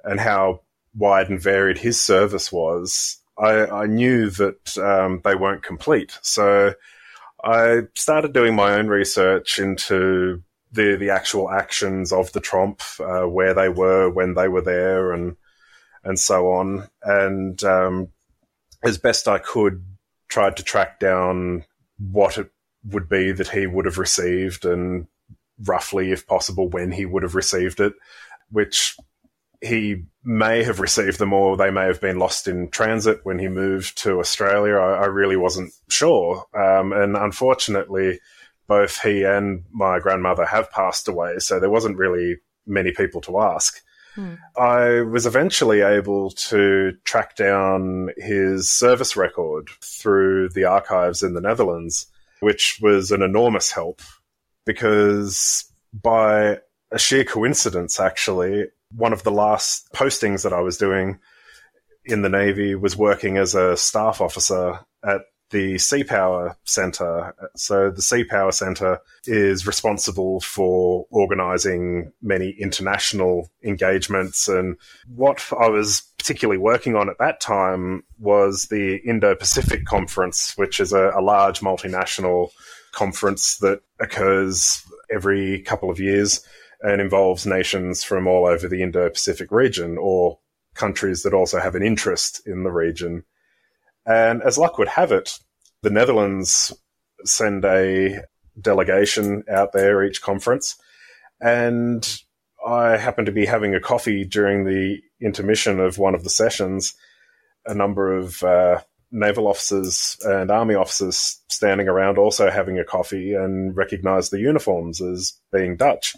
and 0.03 0.20
how 0.20 0.61
wide 0.97 1.29
and 1.29 1.40
varied 1.40 1.79
his 1.79 2.01
service 2.01 2.53
was 2.53 3.18
I, 3.38 3.66
I 3.66 3.87
knew 3.87 4.31
that 4.31 4.79
um, 4.79 5.20
they 5.25 5.35
weren't 5.35 5.62
complete. 5.62 6.18
So 6.23 6.75
I 7.42 7.83
started 7.94 8.33
doing 8.33 8.55
my 8.55 8.75
own 8.75 8.87
research 8.87 9.59
into 9.59 10.42
the 10.73 10.97
the 10.97 11.11
actual 11.11 11.51
actions 11.51 12.12
of 12.12 12.33
the 12.33 12.40
Tromp, 12.40 12.83
uh, 13.01 13.29
where 13.29 13.55
they 13.55 13.68
were 13.68 14.11
when 14.11 14.35
they 14.35 14.49
were 14.49 14.62
there, 14.62 15.12
and 15.12 15.37
and 16.05 16.18
so 16.18 16.53
on. 16.53 16.88
And 17.03 17.62
um, 17.64 18.09
as 18.85 18.99
best 18.99 19.29
I 19.29 19.38
could, 19.38 19.85
tried 20.29 20.57
to 20.57 20.62
track 20.62 21.01
down 21.01 21.64
what 21.99 22.38
it 22.38 22.51
would 22.85 23.09
be 23.09 23.33
that 23.33 23.49
he 23.49 23.66
would 23.66 23.85
have 23.87 23.99
received, 23.99 24.64
and 24.64 25.07
roughly, 25.64 26.12
if 26.12 26.27
possible, 26.27 26.68
when 26.68 26.92
he 26.92 27.07
would 27.07 27.23
have 27.23 27.35
received 27.35 27.81
it, 27.81 27.94
which 28.51 28.97
he 29.61 30.05
may 30.23 30.62
have 30.62 30.81
received 30.81 31.18
them 31.18 31.33
or 31.33 31.57
they 31.57 31.70
may 31.70 31.87
have 31.87 32.01
been 32.01 32.18
lost 32.18 32.47
in 32.47 32.68
transit 32.68 33.20
when 33.23 33.38
he 33.38 33.49
moved 33.49 33.97
to 34.03 34.20
Australia. 34.20 34.75
I, 34.75 35.05
I 35.05 35.07
really 35.07 35.37
wasn't 35.37 35.73
sure. 35.88 36.44
Um, 36.55 36.92
and 36.92 37.16
unfortunately, 37.16 38.20
both 38.66 39.01
he 39.01 39.25
and 39.25 39.64
my 39.73 39.99
grandmother 39.99 40.44
have 40.44 40.70
passed 40.70 41.09
away, 41.09 41.38
so 41.38 41.59
there 41.59 41.70
wasn't 41.70 41.97
really 41.97 42.38
many 42.66 42.92
people 42.92 43.20
to 43.23 43.40
ask. 43.40 43.83
Hmm. 44.14 44.35
I 44.57 45.00
was 45.00 45.27
eventually 45.27 45.81
able 45.81 46.31
to 46.31 46.92
track 47.05 47.37
down 47.37 48.11
his 48.16 48.70
service 48.70 49.16
record 49.16 49.68
through 49.83 50.50
the 50.50 50.64
archives 50.64 51.22
in 51.22 51.35
the 51.35 51.40
Netherlands, 51.40 52.07
which 52.40 52.79
was 52.81 53.11
an 53.11 53.22
enormous 53.22 53.72
help 53.72 54.00
because 54.64 55.64
by 55.92 56.59
a 56.90 56.98
sheer 56.98 57.24
coincidence, 57.24 57.98
actually, 57.98 58.66
one 58.94 59.12
of 59.12 59.24
the 59.24 59.33
last 59.33 59.92
postings 59.92 60.42
that 60.44 60.53
I 60.53 60.61
was 60.61 60.79
doing 60.79 61.18
in 62.05 62.22
the 62.22 62.29
Navy 62.29 62.74
was 62.74 62.96
working 62.96 63.37
as 63.37 63.55
a 63.55 63.77
staff 63.77 64.20
officer 64.20 64.79
at 65.05 65.22
the 65.55 65.79
Sea 65.79 66.03
Power 66.03 66.57
Centre. 66.64 67.33
So, 67.55 67.88
the 67.88 68.03
Sea 68.03 68.25
Power 68.25 68.51
Centre 68.51 68.99
is 69.25 69.69
responsible 69.69 70.40
for 70.40 71.07
organising 71.11 72.12
many 72.21 72.51
international 72.59 73.49
engagements. 73.62 74.49
And 74.49 74.77
what 75.14 75.47
I 75.59 75.69
was 75.69 76.03
particularly 76.19 76.59
working 76.59 76.97
on 76.97 77.09
at 77.09 77.19
that 77.21 77.40
time 77.40 78.03
was 78.19 78.64
the 78.64 78.97
Indo 78.97 79.37
Pacific 79.37 79.85
Conference, 79.85 80.55
which 80.57 80.81
is 80.81 80.93
a, 80.93 81.12
a 81.17 81.23
large 81.23 81.61
multinational 81.61 82.51
conference 82.90 83.59
that 83.59 83.81
occurs 84.01 84.85
every 85.09 85.61
couple 85.62 85.88
of 85.88 86.01
years 86.01 86.45
and 86.81 87.01
involves 87.01 87.47
nations 87.47 88.03
from 88.03 88.27
all 88.27 88.47
over 88.47 88.67
the 88.67 88.83
Indo 88.83 89.09
Pacific 89.09 89.53
region 89.53 89.99
or 90.01 90.37
countries 90.75 91.23
that 91.23 91.33
also 91.33 91.61
have 91.61 91.77
an 91.77 91.83
interest 91.85 92.45
in 92.45 92.64
the 92.64 92.73
region. 92.73 93.23
And 94.05 94.43
as 94.43 94.59
luck 94.59 94.79
would 94.79 94.88
have 94.88 95.12
it, 95.12 95.38
the 95.85 95.90
Netherlands 95.90 96.73
send 97.25 97.64
a 97.64 98.23
delegation 98.61 99.44
out 99.51 99.73
there 99.73 100.03
each 100.03 100.23
conference. 100.23 100.77
And 101.40 102.03
I 102.66 102.97
happened 102.97 103.27
to 103.27 103.33
be 103.33 103.44
having 103.44 103.75
a 103.75 103.81
coffee 103.81 104.25
during 104.25 104.64
the 104.64 104.99
intermission 105.20 105.81
of 105.81 105.99
one 105.99 106.14
of 106.14 106.25
the 106.25 106.31
sessions. 106.31 106.94
A 107.66 107.75
number 107.75 108.16
of 108.16 108.42
uh, 108.42 108.81
naval 109.12 109.47
officers 109.47 110.16
and 110.23 110.51
army 110.51 110.75
officers 110.75 111.40
standing 111.49 111.87
around 111.87 112.16
also 112.16 112.51
having 112.51 112.79
a 112.79 112.85
coffee 112.85 113.35
and 113.35 113.77
recognized 113.77 114.33
the 114.33 114.40
uniforms 114.40 115.03
as 115.03 115.35
being 115.53 115.77
Dutch. 115.77 116.16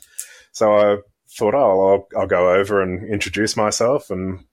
So 0.52 0.72
I 0.74 0.96
thought, 1.36 1.54
oh, 1.54 2.06
I'll, 2.14 2.20
I'll 2.20 2.26
go 2.28 2.52
over 2.52 2.80
and 2.80 3.08
introduce 3.12 3.56
myself 3.56 4.10
and 4.10 4.44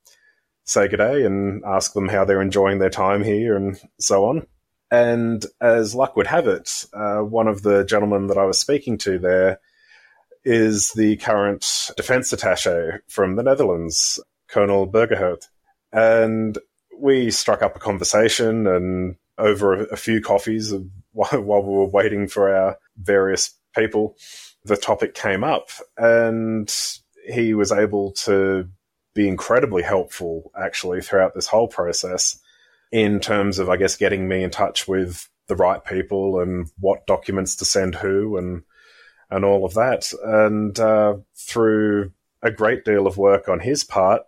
say 0.65 0.87
good 0.87 0.97
day 0.97 1.23
and 1.23 1.63
ask 1.65 1.93
them 1.93 2.07
how 2.07 2.25
they're 2.25 2.41
enjoying 2.41 2.79
their 2.79 2.89
time 2.89 3.23
here 3.23 3.55
and 3.55 3.79
so 3.99 4.25
on. 4.25 4.47
And 4.93 5.43
as 5.59 5.95
luck 5.95 6.15
would 6.15 6.27
have 6.27 6.45
it, 6.45 6.85
uh, 6.93 7.21
one 7.21 7.47
of 7.47 7.63
the 7.63 7.83
gentlemen 7.83 8.27
that 8.27 8.37
I 8.37 8.45
was 8.45 8.59
speaking 8.59 8.99
to 8.99 9.17
there 9.17 9.59
is 10.45 10.91
the 10.91 11.17
current 11.17 11.89
defense 11.97 12.31
attache 12.31 12.99
from 13.07 13.35
the 13.35 13.41
Netherlands, 13.41 14.19
Colonel 14.47 14.87
Burgerhout. 14.87 15.47
And 15.91 16.59
we 16.95 17.31
struck 17.31 17.63
up 17.63 17.75
a 17.75 17.79
conversation 17.79 18.67
and 18.67 19.15
over 19.39 19.73
a, 19.73 19.83
a 19.85 19.95
few 19.95 20.21
coffees 20.21 20.71
while, 21.11 21.29
while 21.41 21.63
we 21.63 21.73
were 21.73 21.89
waiting 21.89 22.27
for 22.27 22.55
our 22.55 22.77
various 22.95 23.49
people 23.75 24.15
the 24.63 24.77
topic 24.77 25.15
came 25.15 25.43
up, 25.43 25.69
and 25.97 26.71
he 27.27 27.55
was 27.55 27.71
able 27.71 28.11
to 28.11 28.69
be 29.15 29.27
incredibly 29.27 29.81
helpful 29.81 30.51
actually 30.55 31.01
throughout 31.01 31.33
this 31.33 31.47
whole 31.47 31.67
process 31.67 32.39
in 32.93 33.19
terms 33.19 33.57
of, 33.57 33.69
I 33.69 33.77
guess, 33.77 33.95
getting 33.95 34.27
me 34.27 34.43
in 34.43 34.51
touch 34.51 34.87
with 34.87 35.27
the 35.47 35.55
right 35.55 35.83
people 35.83 36.39
and 36.39 36.69
what 36.79 37.07
documents 37.07 37.57
to 37.57 37.65
send 37.65 37.95
who 37.95 38.37
and 38.37 38.61
and 39.31 39.43
all 39.43 39.65
of 39.65 39.73
that. 39.73 40.13
And 40.23 40.79
uh, 40.79 41.15
through 41.35 42.11
a 42.43 42.51
great 42.51 42.85
deal 42.85 43.07
of 43.07 43.17
work 43.17 43.49
on 43.49 43.59
his 43.59 43.83
part 43.83 44.21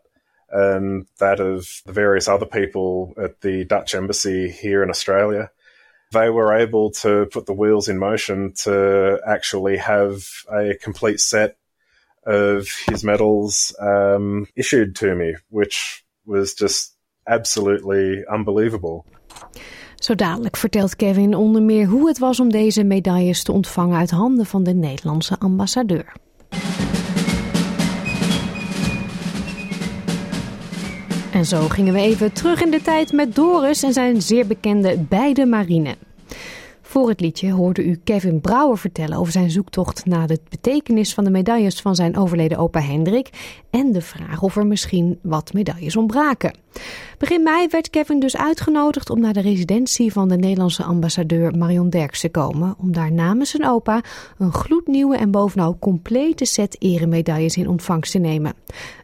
and 0.49 1.05
that 1.20 1.39
of 1.39 1.68
the 1.86 1.93
various 1.93 2.28
other 2.28 2.47
people 2.47 3.13
at 3.22 3.39
the 3.41 3.66
Dutch 3.66 3.93
embassy 3.93 4.49
here 4.49 4.82
in 4.82 4.89
Australia, 4.89 5.51
they 6.11 6.32
were 6.32 6.55
able 6.55 6.89
to 6.91 7.28
put 7.28 7.45
the 7.45 7.53
wheels 7.53 7.88
in 7.88 7.99
motion 7.99 8.53
to 8.63 9.20
actually 9.28 9.78
have 9.78 10.26
a 10.51 10.74
complete 10.82 11.20
set 11.20 11.57
of 12.26 12.68
his 12.88 13.03
medals 13.03 13.76
um, 13.80 14.47
issued 14.55 14.95
to 14.95 15.13
me, 15.13 15.36
which 15.49 16.03
was 16.26 16.55
just 16.55 16.94
absolutely 17.26 18.26
unbelievable. 18.34 19.03
Zo 19.95 20.15
dadelijk 20.15 20.57
vertelt 20.57 20.95
Kevin 20.95 21.36
onder 21.36 21.61
meer 21.61 21.88
hoe 21.88 22.07
het 22.07 22.19
was 22.19 22.39
om 22.39 22.51
deze 22.51 22.84
medailles 22.84 23.43
te 23.43 23.51
ontvangen 23.51 23.97
uit 23.97 24.11
handen 24.11 24.45
van 24.45 24.63
de 24.63 24.73
Nederlandse 24.73 25.39
ambassadeur. 25.39 26.13
En 31.32 31.45
zo 31.45 31.67
gingen 31.67 31.93
we 31.93 31.99
even 31.99 32.34
terug 32.34 32.61
in 32.61 32.71
de 32.71 32.82
tijd 32.82 33.11
met 33.11 33.36
Doris 33.36 33.84
en 33.84 33.93
zijn 33.93 34.21
zeer 34.21 34.47
bekende 34.47 34.97
Beide 34.99 35.45
Marine. 35.45 35.95
Voor 36.95 37.09
het 37.09 37.21
liedje 37.21 37.51
hoorde 37.51 37.83
u 37.83 37.99
Kevin 38.03 38.41
Brouwer 38.41 38.77
vertellen 38.77 39.17
over 39.17 39.31
zijn 39.31 39.51
zoektocht 39.51 40.05
naar 40.05 40.27
de 40.27 40.39
betekenis 40.49 41.13
van 41.13 41.23
de 41.23 41.29
medailles 41.29 41.81
van 41.81 41.95
zijn 41.95 42.17
overleden 42.17 42.57
opa 42.57 42.79
Hendrik 42.79 43.29
en 43.69 43.91
de 43.91 44.01
vraag 44.01 44.41
of 44.41 44.55
er 44.55 44.67
misschien 44.67 45.19
wat 45.21 45.53
medailles 45.53 45.95
ontbraken. 45.95 46.55
Begin 47.17 47.43
mei 47.43 47.67
werd 47.67 47.89
Kevin 47.89 48.19
dus 48.19 48.37
uitgenodigd 48.37 49.09
om 49.09 49.19
naar 49.19 49.33
de 49.33 49.41
residentie 49.41 50.11
van 50.11 50.27
de 50.27 50.35
Nederlandse 50.35 50.83
ambassadeur 50.83 51.57
Marion 51.57 51.89
Derks 51.89 52.19
te 52.19 52.29
komen 52.29 52.75
om 52.77 52.91
daar 52.91 53.11
namens 53.11 53.49
zijn 53.49 53.67
opa 53.67 54.01
een 54.37 54.53
gloednieuwe 54.53 55.17
en 55.17 55.31
bovenal 55.31 55.77
complete 55.79 56.45
set 56.45 56.75
eremedailles 56.79 57.57
in 57.57 57.67
ontvangst 57.67 58.11
te 58.11 58.19
nemen. 58.19 58.53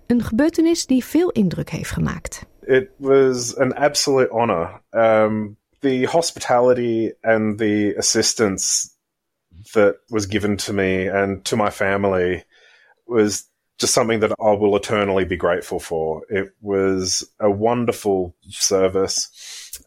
Een 0.08 0.24
gebeurtenis 0.24 0.86
die 0.86 1.06
veel 1.06 1.30
indruk 1.30 1.70
heeft 1.70 1.92
gemaakt. 1.92 2.46
It 2.66 2.90
was 2.98 3.58
an 3.58 3.76
absolute 3.76 4.30
honor. 4.34 4.82
Um... 4.92 5.60
the 5.82 6.06
hospitality 6.06 7.12
and 7.24 7.60
the 7.60 7.96
assistance 7.96 8.96
that 9.74 9.98
was 10.10 10.26
given 10.26 10.58
to 10.58 10.74
me 10.74 11.08
and 11.08 11.44
to 11.46 11.56
my 11.56 11.70
family 11.70 12.44
was 13.08 13.48
just 13.78 13.94
something 13.94 14.20
that 14.20 14.32
I 14.40 14.52
will 14.52 14.76
eternally 14.76 15.26
be 15.26 15.38
grateful 15.38 15.80
for. 15.80 16.22
It 16.30 16.54
was 16.62 17.28
a 17.40 17.50
wonderful 17.50 18.36
service. 18.50 19.30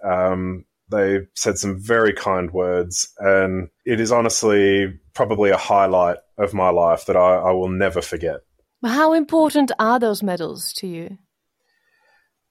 Um, 0.03 0.65
they 0.91 1.21
said 1.35 1.59
some 1.59 1.79
very 1.79 2.13
kind 2.13 2.51
words, 2.51 3.09
and 3.19 3.69
it 3.87 4.01
is 4.01 4.13
honestly 4.13 4.93
probably 5.15 5.51
a 5.51 5.57
highlight 5.57 6.19
of 6.37 6.53
my 6.53 6.71
life 6.71 7.07
that 7.07 7.17
I, 7.17 7.37
I 7.37 7.53
will 7.53 7.69
never 7.69 8.03
forget. 8.03 8.41
How 8.85 9.15
important 9.15 9.73
are 9.79 9.99
those 9.99 10.23
medals 10.23 10.73
to 10.75 10.87
you? 10.87 11.19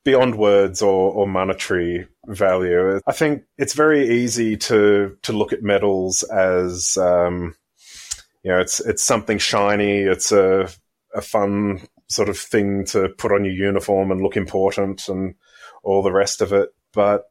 Beyond 0.03 0.35
words 0.35 0.81
or, 0.81 1.11
or 1.11 1.27
monetary 1.27 2.07
value. 2.27 2.99
I 3.07 3.11
think 3.11 3.43
it's 3.57 3.73
very 3.73 4.21
easy 4.21 4.57
to 4.57 5.17
to 5.23 5.33
look 5.33 5.53
at 5.53 5.63
medals 5.63 6.23
as 6.23 6.97
um, 6.97 7.55
you 8.43 8.51
know 8.51 8.59
it's 8.59 8.79
it's 8.79 9.03
something 9.03 9.37
shiny. 9.37 9.99
It's 9.99 10.31
a 10.31 10.69
a 11.13 11.21
fun 11.21 11.81
sort 12.09 12.29
of 12.29 12.37
thing 12.37 12.85
to 12.85 13.09
put 13.09 13.31
on 13.31 13.45
your 13.45 13.53
uniform 13.53 14.11
and 14.11 14.21
look 14.21 14.37
important 14.37 15.07
and 15.07 15.35
all 15.83 16.03
the 16.03 16.11
rest 16.11 16.41
of 16.41 16.53
it. 16.53 16.69
But 16.93 17.23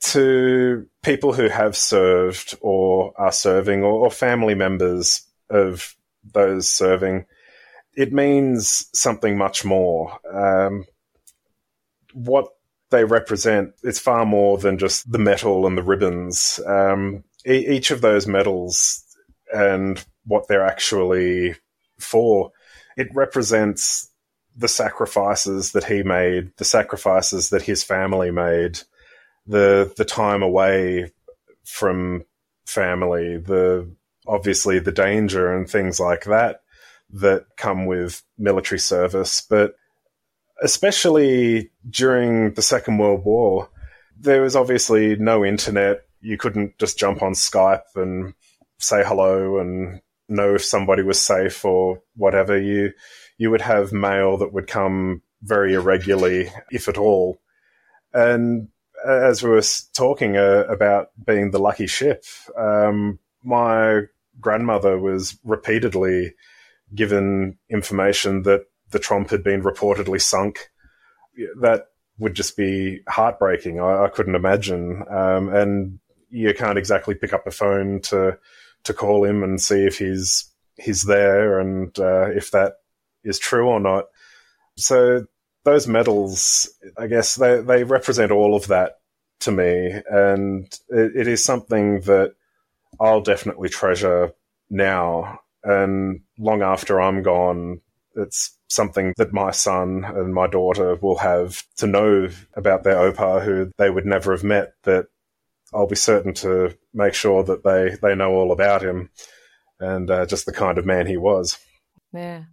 to 0.00 0.86
people 1.02 1.32
who 1.32 1.48
have 1.48 1.76
served 1.76 2.56
or 2.60 3.12
are 3.16 3.32
serving 3.32 3.82
or, 3.82 4.04
or 4.04 4.10
family 4.10 4.54
members 4.54 5.22
of 5.50 5.96
those 6.32 6.68
serving, 6.68 7.26
it 7.94 8.12
means 8.12 8.88
something 8.94 9.36
much 9.36 9.64
more. 9.64 10.18
Um, 10.32 10.84
what 12.18 12.48
they 12.90 13.04
represent 13.04 13.74
is 13.82 13.98
far 13.98 14.24
more 14.24 14.58
than 14.58 14.78
just 14.78 15.10
the 15.10 15.18
metal 15.18 15.66
and 15.66 15.76
the 15.76 15.82
ribbons. 15.82 16.60
Um, 16.66 17.24
e- 17.46 17.66
each 17.68 17.90
of 17.90 18.00
those 18.00 18.26
medals 18.26 19.04
and 19.52 20.04
what 20.24 20.48
they're 20.48 20.66
actually 20.66 21.54
for, 21.98 22.52
it 22.96 23.08
represents 23.14 24.10
the 24.56 24.68
sacrifices 24.68 25.72
that 25.72 25.84
he 25.84 26.02
made, 26.02 26.50
the 26.56 26.64
sacrifices 26.64 27.50
that 27.50 27.62
his 27.62 27.84
family 27.84 28.30
made, 28.30 28.80
the 29.46 29.92
the 29.96 30.04
time 30.04 30.42
away 30.42 31.12
from 31.64 32.24
family, 32.66 33.36
the 33.36 33.88
obviously 34.26 34.78
the 34.78 34.92
danger 34.92 35.54
and 35.54 35.70
things 35.70 36.00
like 36.00 36.24
that 36.24 36.62
that 37.10 37.46
come 37.56 37.86
with 37.86 38.22
military 38.36 38.78
service, 38.78 39.40
but 39.48 39.76
especially 40.62 41.70
during 41.88 42.54
the 42.54 42.62
Second 42.62 42.98
World 42.98 43.24
War, 43.24 43.68
there 44.18 44.42
was 44.42 44.56
obviously 44.56 45.16
no 45.16 45.44
internet. 45.44 46.02
You 46.20 46.36
couldn't 46.36 46.78
just 46.78 46.98
jump 46.98 47.22
on 47.22 47.32
Skype 47.32 47.82
and 47.94 48.34
say 48.78 49.02
hello 49.04 49.58
and 49.58 50.00
know 50.28 50.54
if 50.54 50.64
somebody 50.64 51.02
was 51.02 51.20
safe 51.20 51.64
or 51.64 52.02
whatever. 52.16 52.58
You 52.58 52.92
you 53.38 53.50
would 53.50 53.60
have 53.60 53.92
mail 53.92 54.38
that 54.38 54.52
would 54.52 54.66
come 54.66 55.22
very 55.42 55.74
irregularly, 55.74 56.50
if 56.70 56.88
at 56.88 56.98
all. 56.98 57.38
And 58.12 58.68
as 59.06 59.42
we 59.42 59.50
were 59.50 59.62
talking 59.94 60.36
uh, 60.36 60.64
about 60.68 61.10
being 61.24 61.50
the 61.50 61.60
lucky 61.60 61.86
ship, 61.86 62.24
um, 62.56 63.20
my 63.44 64.02
grandmother 64.40 64.98
was 64.98 65.38
repeatedly 65.44 66.34
given 66.94 67.58
information 67.70 68.42
that 68.42 68.66
the 68.90 68.98
Tromp 68.98 69.30
had 69.30 69.42
been 69.42 69.62
reportedly 69.62 70.20
sunk. 70.20 70.70
That 71.60 71.86
would 72.18 72.34
just 72.34 72.56
be 72.56 73.00
heartbreaking. 73.08 73.80
I, 73.80 74.04
I 74.04 74.08
couldn't 74.08 74.34
imagine. 74.34 75.04
Um, 75.08 75.48
and 75.54 75.98
you 76.30 76.52
can't 76.54 76.78
exactly 76.78 77.14
pick 77.14 77.32
up 77.32 77.44
the 77.44 77.50
phone 77.50 78.00
to 78.02 78.38
to 78.84 78.94
call 78.94 79.24
him 79.24 79.42
and 79.42 79.60
see 79.60 79.84
if 79.84 79.98
he's 79.98 80.50
he's 80.76 81.02
there 81.02 81.58
and 81.58 81.96
uh, 81.98 82.30
if 82.30 82.50
that 82.52 82.74
is 83.24 83.38
true 83.38 83.68
or 83.68 83.80
not. 83.80 84.06
So 84.76 85.26
those 85.64 85.86
medals, 85.86 86.70
I 86.96 87.06
guess 87.06 87.34
they 87.34 87.60
they 87.60 87.84
represent 87.84 88.32
all 88.32 88.54
of 88.54 88.68
that 88.68 88.98
to 89.40 89.52
me, 89.52 89.92
and 90.10 90.64
it, 90.88 91.16
it 91.16 91.28
is 91.28 91.44
something 91.44 92.00
that 92.02 92.34
I'll 93.00 93.20
definitely 93.20 93.68
treasure 93.68 94.32
now 94.70 95.40
and 95.64 96.20
long 96.38 96.62
after 96.62 97.00
I'm 97.00 97.22
gone 97.22 97.80
it's 98.18 98.57
something 98.68 99.14
that 99.16 99.32
my 99.32 99.50
son 99.50 100.04
and 100.04 100.34
my 100.34 100.46
daughter 100.46 100.94
will 100.96 101.18
have 101.18 101.62
to 101.76 101.86
know 101.86 102.28
about 102.54 102.84
their 102.84 102.96
opa 102.96 103.42
who 103.44 103.70
they 103.78 103.90
would 103.90 104.06
never 104.06 104.32
have 104.32 104.44
met 104.44 104.72
that 104.84 105.06
I'll 105.72 105.86
be 105.86 105.96
certain 105.96 106.34
to 106.34 106.76
make 106.94 107.14
sure 107.14 107.42
that 107.44 107.64
they, 107.64 107.96
they 108.00 108.14
know 108.14 108.32
all 108.32 108.52
about 108.52 108.82
him 108.82 109.10
and 109.80 110.10
uh, 110.10 110.26
just 110.26 110.46
the 110.46 110.52
kind 110.52 110.78
of 110.78 110.86
man 110.86 111.06
he 111.06 111.16
was. 111.16 111.58
Yeah. 112.12 112.44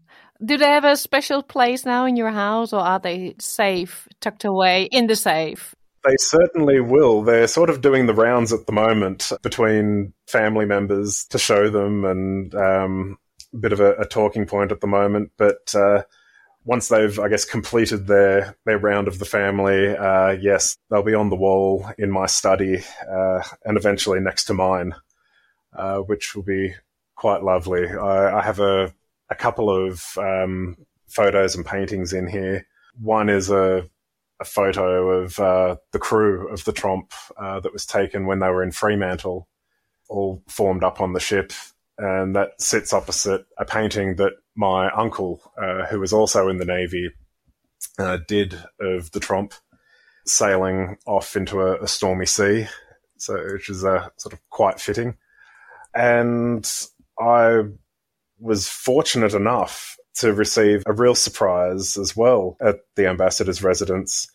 Do 0.43 0.57
they 0.57 0.65
have 0.65 0.83
a 0.83 0.97
special 0.97 1.41
place 1.41 1.85
now 1.85 2.05
in 2.05 2.17
your 2.17 2.31
house 2.31 2.73
or 2.73 2.81
are 2.81 2.99
they 2.99 3.35
safe, 3.39 4.07
tucked 4.19 4.43
away 4.43 4.89
in 4.91 5.07
the 5.07 5.15
safe? 5.15 5.73
They 6.03 6.15
certainly 6.17 6.81
will. 6.81 7.23
They're 7.23 7.47
sort 7.47 7.69
of 7.69 7.81
doing 7.81 8.05
the 8.05 8.13
rounds 8.13 8.53
at 8.53 8.65
the 8.67 8.73
moment 8.73 9.31
between 9.41 10.13
family 10.27 10.65
members 10.65 11.25
to 11.29 11.39
show 11.39 11.69
them 11.69 12.05
and 12.05 12.53
um, 12.53 13.17
bit 13.59 13.73
of 13.73 13.79
a, 13.79 13.93
a 13.95 14.05
talking 14.05 14.45
point 14.45 14.71
at 14.71 14.81
the 14.81 14.87
moment. 14.87 15.31
But 15.37 15.73
uh, 15.75 16.03
once 16.63 16.87
they've, 16.87 17.17
I 17.19 17.29
guess, 17.29 17.45
completed 17.45 18.07
their 18.07 18.55
their 18.65 18.79
round 18.79 19.07
of 19.07 19.19
the 19.19 19.25
family, 19.25 19.95
uh, 19.95 20.31
yes, 20.31 20.77
they'll 20.89 21.03
be 21.03 21.13
on 21.13 21.29
the 21.29 21.35
wall 21.35 21.89
in 21.97 22.11
my 22.11 22.25
study 22.25 22.83
uh, 23.09 23.41
and 23.63 23.77
eventually 23.77 24.19
next 24.19 24.45
to 24.45 24.53
mine, 24.53 24.93
uh, 25.77 25.99
which 25.99 26.35
will 26.35 26.43
be 26.43 26.73
quite 27.15 27.43
lovely. 27.43 27.87
I, 27.87 28.39
I 28.39 28.41
have 28.41 28.59
a 28.59 28.93
a 29.29 29.35
couple 29.35 29.69
of 29.69 30.03
um, 30.17 30.77
photos 31.07 31.55
and 31.55 31.65
paintings 31.65 32.13
in 32.13 32.27
here. 32.27 32.65
One 32.99 33.29
is 33.29 33.49
a 33.49 33.89
a 34.39 34.45
photo 34.45 35.09
of 35.11 35.39
uh, 35.39 35.77
the 35.93 35.99
crew 35.99 36.49
of 36.49 36.65
the 36.65 36.73
Tromp 36.73 37.13
uh, 37.37 37.59
that 37.61 37.71
was 37.71 37.85
taken 37.85 38.25
when 38.25 38.39
they 38.39 38.49
were 38.49 38.63
in 38.63 38.71
Fremantle, 38.71 39.47
all 40.09 40.43
formed 40.47 40.83
up 40.83 40.99
on 40.99 41.13
the 41.13 41.21
ship 41.21 41.53
and 41.97 42.35
that 42.35 42.61
sits 42.61 42.93
opposite 42.93 43.45
a 43.57 43.65
painting 43.65 44.15
that 44.17 44.33
my 44.55 44.89
uncle, 44.91 45.41
uh, 45.61 45.85
who 45.85 45.99
was 45.99 46.13
also 46.13 46.49
in 46.49 46.57
the 46.57 46.65
Navy, 46.65 47.09
uh, 47.99 48.17
did 48.27 48.57
of 48.79 49.11
the 49.11 49.19
Tromp 49.19 49.53
sailing 50.25 50.97
off 51.05 51.35
into 51.35 51.61
a, 51.61 51.81
a, 51.83 51.87
stormy 51.87 52.25
sea, 52.25 52.67
so 53.17 53.35
which 53.53 53.69
is 53.69 53.85
uh, 53.85 54.09
sort 54.17 54.33
of 54.33 54.39
quite 54.49 54.79
fitting. 54.79 55.15
And 55.93 56.69
I 57.19 57.61
was 58.39 58.67
fortunate 58.67 59.33
enough 59.33 59.97
to 60.15 60.33
receive 60.33 60.83
a 60.85 60.93
real 60.93 61.15
surprise 61.15 61.97
as 61.97 62.15
well 62.15 62.57
at 62.61 62.77
the 62.95 63.07
ambassador's 63.07 63.63
residence. 63.63 64.27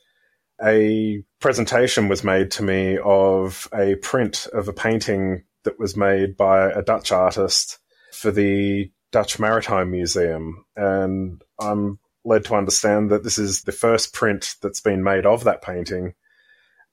A 0.63 1.23
presentation 1.41 2.09
was 2.09 2.23
made 2.23 2.51
to 2.53 2.63
me 2.63 2.99
of 2.99 3.69
a 3.75 3.97
print 3.97 4.47
of 4.53 4.69
a 4.69 4.73
painting 4.73 5.43
that 5.65 5.79
was 5.79 5.97
made 5.97 6.37
by 6.37 6.71
a 6.71 6.83
Dutch 6.83 7.13
artist 7.13 7.79
for 8.13 8.31
the 8.31 8.91
Dutch 9.13 9.39
Maritime 9.39 9.91
Museum. 9.91 10.65
And 10.77 11.43
I'm 11.61 11.99
led 12.25 12.45
to 12.47 12.55
understand 12.55 13.11
that 13.11 13.25
this 13.25 13.39
is 13.39 13.63
the 13.63 13.73
first 13.73 14.13
print 14.13 14.55
that's 14.63 14.81
been 14.81 15.03
made 15.03 15.27
of 15.27 15.45
that 15.45 15.63
painting. 15.63 16.15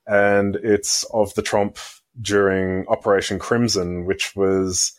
And 0.05 0.55
it's 0.55 1.03
of 1.13 1.33
the 1.35 1.41
Tromp 1.41 1.77
during 2.19 2.87
Operation 2.87 3.39
Crimson, 3.39 4.05
which 4.05 4.35
was 4.35 4.93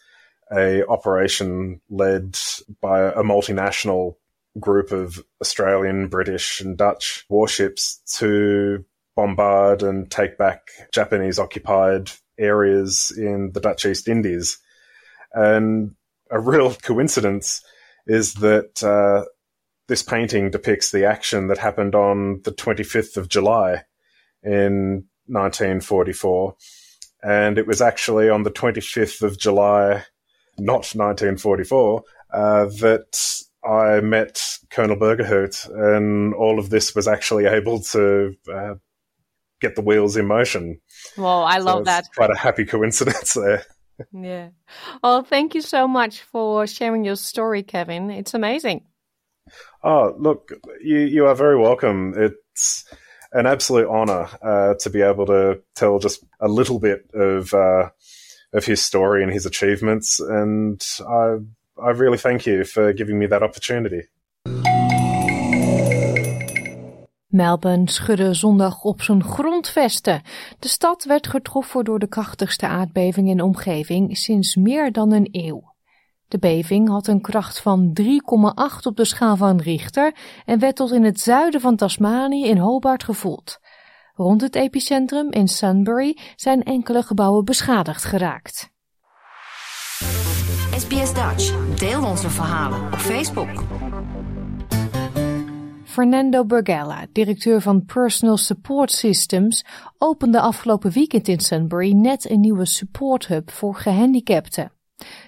a 0.52 0.86
operation 0.86 1.80
led 1.90 2.38
by 2.80 3.02
a 3.02 3.22
multinational 3.22 4.16
group 4.58 4.92
of 4.92 5.22
Australian, 5.40 6.08
British, 6.08 6.60
and 6.60 6.76
Dutch 6.76 7.24
warships 7.28 8.00
to 8.18 8.84
bombard 9.14 9.82
and 9.82 10.10
take 10.10 10.38
back 10.38 10.68
Japanese 10.92 11.38
occupied 11.38 12.10
areas 12.38 13.12
in 13.16 13.52
the 13.52 13.60
Dutch 13.60 13.86
East 13.86 14.08
Indies. 14.08 14.58
And 15.32 15.94
a 16.30 16.40
real 16.40 16.74
coincidence 16.82 17.62
is 18.06 18.34
that 18.34 18.82
uh, 18.82 19.24
this 19.88 20.02
painting 20.02 20.50
depicts 20.50 20.90
the 20.90 21.04
action 21.04 21.48
that 21.48 21.58
happened 21.58 21.94
on 21.94 22.40
the 22.44 22.52
25th 22.52 23.16
of 23.16 23.28
July 23.28 23.84
in 24.42 25.04
1944. 25.26 26.56
And 27.22 27.58
it 27.58 27.66
was 27.66 27.82
actually 27.82 28.28
on 28.28 28.44
the 28.44 28.50
25th 28.50 29.22
of 29.22 29.38
July, 29.38 30.04
not 30.58 30.92
1944, 30.94 32.02
uh, 32.32 32.64
that 32.66 33.44
I 33.64 34.00
met 34.00 34.58
Colonel 34.70 34.96
Burgerhout, 34.96 35.68
and 35.94 36.32
all 36.34 36.58
of 36.58 36.70
this 36.70 36.94
was 36.94 37.08
actually 37.08 37.46
able 37.46 37.80
to 37.80 38.34
uh, 38.52 38.74
get 39.60 39.76
the 39.76 39.82
wheels 39.82 40.16
in 40.16 40.26
motion. 40.26 40.80
Well, 41.16 41.42
I 41.42 41.58
love 41.58 41.84
that. 41.86 42.06
Quite 42.16 42.30
a 42.30 42.36
happy 42.36 42.64
coincidence 42.64 43.34
there. 43.34 43.64
Yeah. 44.12 44.50
Well, 45.02 45.22
thank 45.22 45.54
you 45.54 45.60
so 45.60 45.88
much 45.88 46.22
for 46.22 46.66
sharing 46.66 47.04
your 47.04 47.16
story, 47.16 47.62
Kevin. 47.62 48.10
It's 48.10 48.34
amazing. 48.34 48.84
Oh, 49.82 50.14
look, 50.18 50.52
you 50.82 50.98
you 50.98 51.26
are 51.26 51.34
very 51.34 51.58
welcome. 51.58 52.14
It's 52.16 52.84
an 53.32 53.46
absolute 53.46 53.88
honor 53.88 54.28
uh, 54.42 54.74
to 54.80 54.90
be 54.90 55.02
able 55.02 55.26
to 55.26 55.60
tell 55.74 55.98
just 55.98 56.24
a 56.40 56.48
little 56.48 56.78
bit 56.78 57.08
of 57.14 57.52
uh, 57.54 57.90
of 58.52 58.64
his 58.64 58.84
story 58.84 59.22
and 59.22 59.32
his 59.32 59.46
achievements, 59.46 60.20
and 60.20 60.84
I 61.08 61.36
I 61.80 61.90
really 61.90 62.18
thank 62.18 62.46
you 62.46 62.64
for 62.64 62.92
giving 62.92 63.18
me 63.18 63.26
that 63.26 63.42
opportunity. 63.42 64.02
Melbourne 67.38 67.90
schudde 67.90 68.34
zondag 68.34 68.82
op 68.82 69.02
zijn 69.02 69.24
grondvesten. 69.24 70.22
De 70.58 70.68
stad 70.68 71.04
werd 71.04 71.26
getroffen 71.26 71.84
door 71.84 71.98
de 71.98 72.08
krachtigste 72.08 72.66
aardbeving 72.66 73.28
in 73.28 73.36
de 73.36 73.44
omgeving 73.44 74.16
sinds 74.16 74.56
meer 74.56 74.92
dan 74.92 75.12
een 75.12 75.28
eeuw. 75.30 75.74
De 76.28 76.38
beving 76.38 76.88
had 76.88 77.06
een 77.06 77.20
kracht 77.20 77.60
van 77.60 77.98
3,8 78.00 78.86
op 78.86 78.96
de 78.96 79.04
schaal 79.04 79.36
van 79.36 79.60
Richter 79.60 80.14
en 80.44 80.58
werd 80.58 80.76
tot 80.76 80.92
in 80.92 81.04
het 81.04 81.20
zuiden 81.20 81.60
van 81.60 81.76
Tasmanië 81.76 82.46
in 82.46 82.58
Hobart 82.58 83.04
gevoeld. 83.04 83.58
Rond 84.14 84.40
het 84.40 84.54
epicentrum 84.54 85.30
in 85.30 85.48
Sunbury 85.48 86.18
zijn 86.36 86.62
enkele 86.62 87.02
gebouwen 87.02 87.44
beschadigd 87.44 88.04
geraakt. 88.04 88.70
SBS 90.76 91.14
Dutch. 91.14 91.76
Deel 91.76 92.04
onze 92.04 92.30
verhalen 92.30 92.86
op 92.92 92.98
Facebook. 92.98 93.64
Fernando 95.98 96.44
Bergella, 96.44 97.06
directeur 97.12 97.60
van 97.60 97.84
Personal 97.84 98.36
Support 98.36 98.90
Systems, 98.90 99.64
opende 99.98 100.40
afgelopen 100.40 100.90
weekend 100.90 101.28
in 101.28 101.38
Sunbury 101.40 101.92
net 101.92 102.30
een 102.30 102.40
nieuwe 102.40 102.64
support 102.64 103.26
hub 103.26 103.50
voor 103.50 103.74
gehandicapten. 103.74 104.70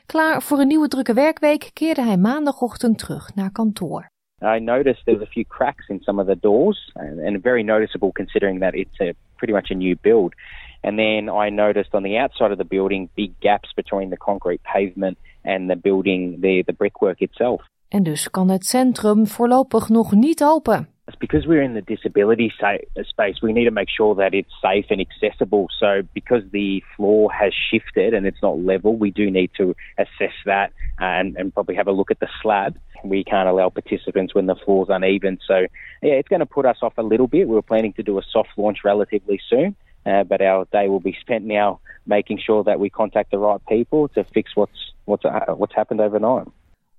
Klaar 0.07 0.43
voor 0.43 0.59
een 0.59 0.67
nieuwe 0.67 0.89
drukke 0.89 1.15
werkweek 1.15 1.71
keerde 1.73 2.03
hij 2.03 2.17
maandagochtend 2.17 2.99
terug 2.99 3.35
naar 3.35 3.53
kantoor. 3.53 4.11
I 4.43 4.61
noticed 4.61 5.05
there 5.05 5.19
was 5.19 5.27
a 5.29 5.31
few 5.31 5.45
cracks 5.49 5.89
in 5.89 6.01
some 6.01 6.21
of 6.21 6.27
the 6.27 6.39
doors, 6.41 6.91
and, 6.95 7.19
and 7.19 7.43
very 7.43 7.63
noticeable 7.63 8.13
considering 8.13 8.61
that 8.61 8.75
it's 8.75 9.01
a, 9.01 9.13
pretty 9.37 9.55
much 9.55 9.71
a 9.71 9.75
new 9.75 9.97
build. 10.01 10.35
And 10.81 10.97
then 10.97 11.29
I 11.47 11.51
noticed 11.51 11.95
on 11.95 12.03
the 12.03 12.19
outside 12.23 12.51
of 12.53 12.59
the 12.59 12.77
building 12.77 13.09
big 13.15 13.33
gaps 13.41 13.69
between 13.77 14.11
the 14.11 14.17
concrete 14.17 14.63
pavement 14.63 15.19
and 15.43 15.69
the 15.69 15.77
building, 15.77 16.41
the, 16.41 16.63
the 16.67 16.73
brickwork 16.73 17.21
itself. 17.21 17.61
En 17.91 18.03
dus 18.03 18.31
kan 18.31 18.49
het 18.49 18.65
centrum 18.65 19.27
voorlopig 19.27 19.89
nog 19.89 20.13
niet 20.13 20.45
open. 20.45 20.89
Because 21.19 21.49
we're 21.49 21.63
in 21.63 21.75
the 21.75 21.83
disability 21.85 22.49
space, 22.95 23.47
we 23.47 23.53
need 23.53 23.67
to 23.67 23.73
make 23.73 23.91
sure 23.91 24.15
that 24.15 24.33
it's 24.33 24.61
safe 24.61 24.87
and 24.91 25.01
accessible. 25.01 25.65
So, 25.69 26.03
because 26.13 26.45
the 26.51 26.85
floor 26.95 27.33
has 27.33 27.53
shifted 27.53 28.15
and 28.15 28.27
it's 28.27 28.41
not 28.41 28.65
level, 28.65 28.99
we 28.99 29.11
do 29.11 29.31
need 29.31 29.51
to 29.55 29.75
assess 29.97 30.35
that 30.45 30.71
and, 30.99 31.37
and 31.37 31.53
probably 31.53 31.75
have 31.75 31.89
a 31.89 31.93
look 31.93 32.11
at 32.11 32.21
the 32.21 32.29
slab. 32.41 32.77
We 33.03 33.25
can't 33.25 33.49
allow 33.49 33.71
participants 33.71 34.35
when 34.35 34.47
the 34.47 34.57
floor's 34.65 34.89
uneven. 34.89 35.39
So, 35.47 35.67
yeah, 36.01 36.19
it's 36.19 36.29
going 36.29 36.47
to 36.47 36.55
put 36.55 36.67
us 36.67 36.79
off 36.83 36.97
a 36.97 37.03
little 37.03 37.27
bit. 37.27 37.49
We 37.49 37.55
were 37.55 37.63
planning 37.63 37.95
to 37.95 38.03
do 38.03 38.19
a 38.19 38.23
soft 38.23 38.51
launch 38.57 38.85
relatively 38.85 39.41
soon. 39.49 39.75
Uh, 40.07 40.23
but 40.23 40.41
our 40.41 40.65
day 40.73 40.89
will 40.89 41.01
be 41.01 41.17
spent 41.21 41.45
now 41.45 41.81
making 42.07 42.39
sure 42.39 42.63
that 42.65 42.79
we 42.79 42.89
contact 42.89 43.33
the 43.33 43.39
right 43.39 43.61
people 43.69 44.09
to 44.09 44.25
fix 44.25 44.55
what's 44.55 44.93
what's 45.07 45.25
uh, 45.25 45.55
what's 45.57 45.75
happened 45.75 46.01
overnight. 46.01 46.47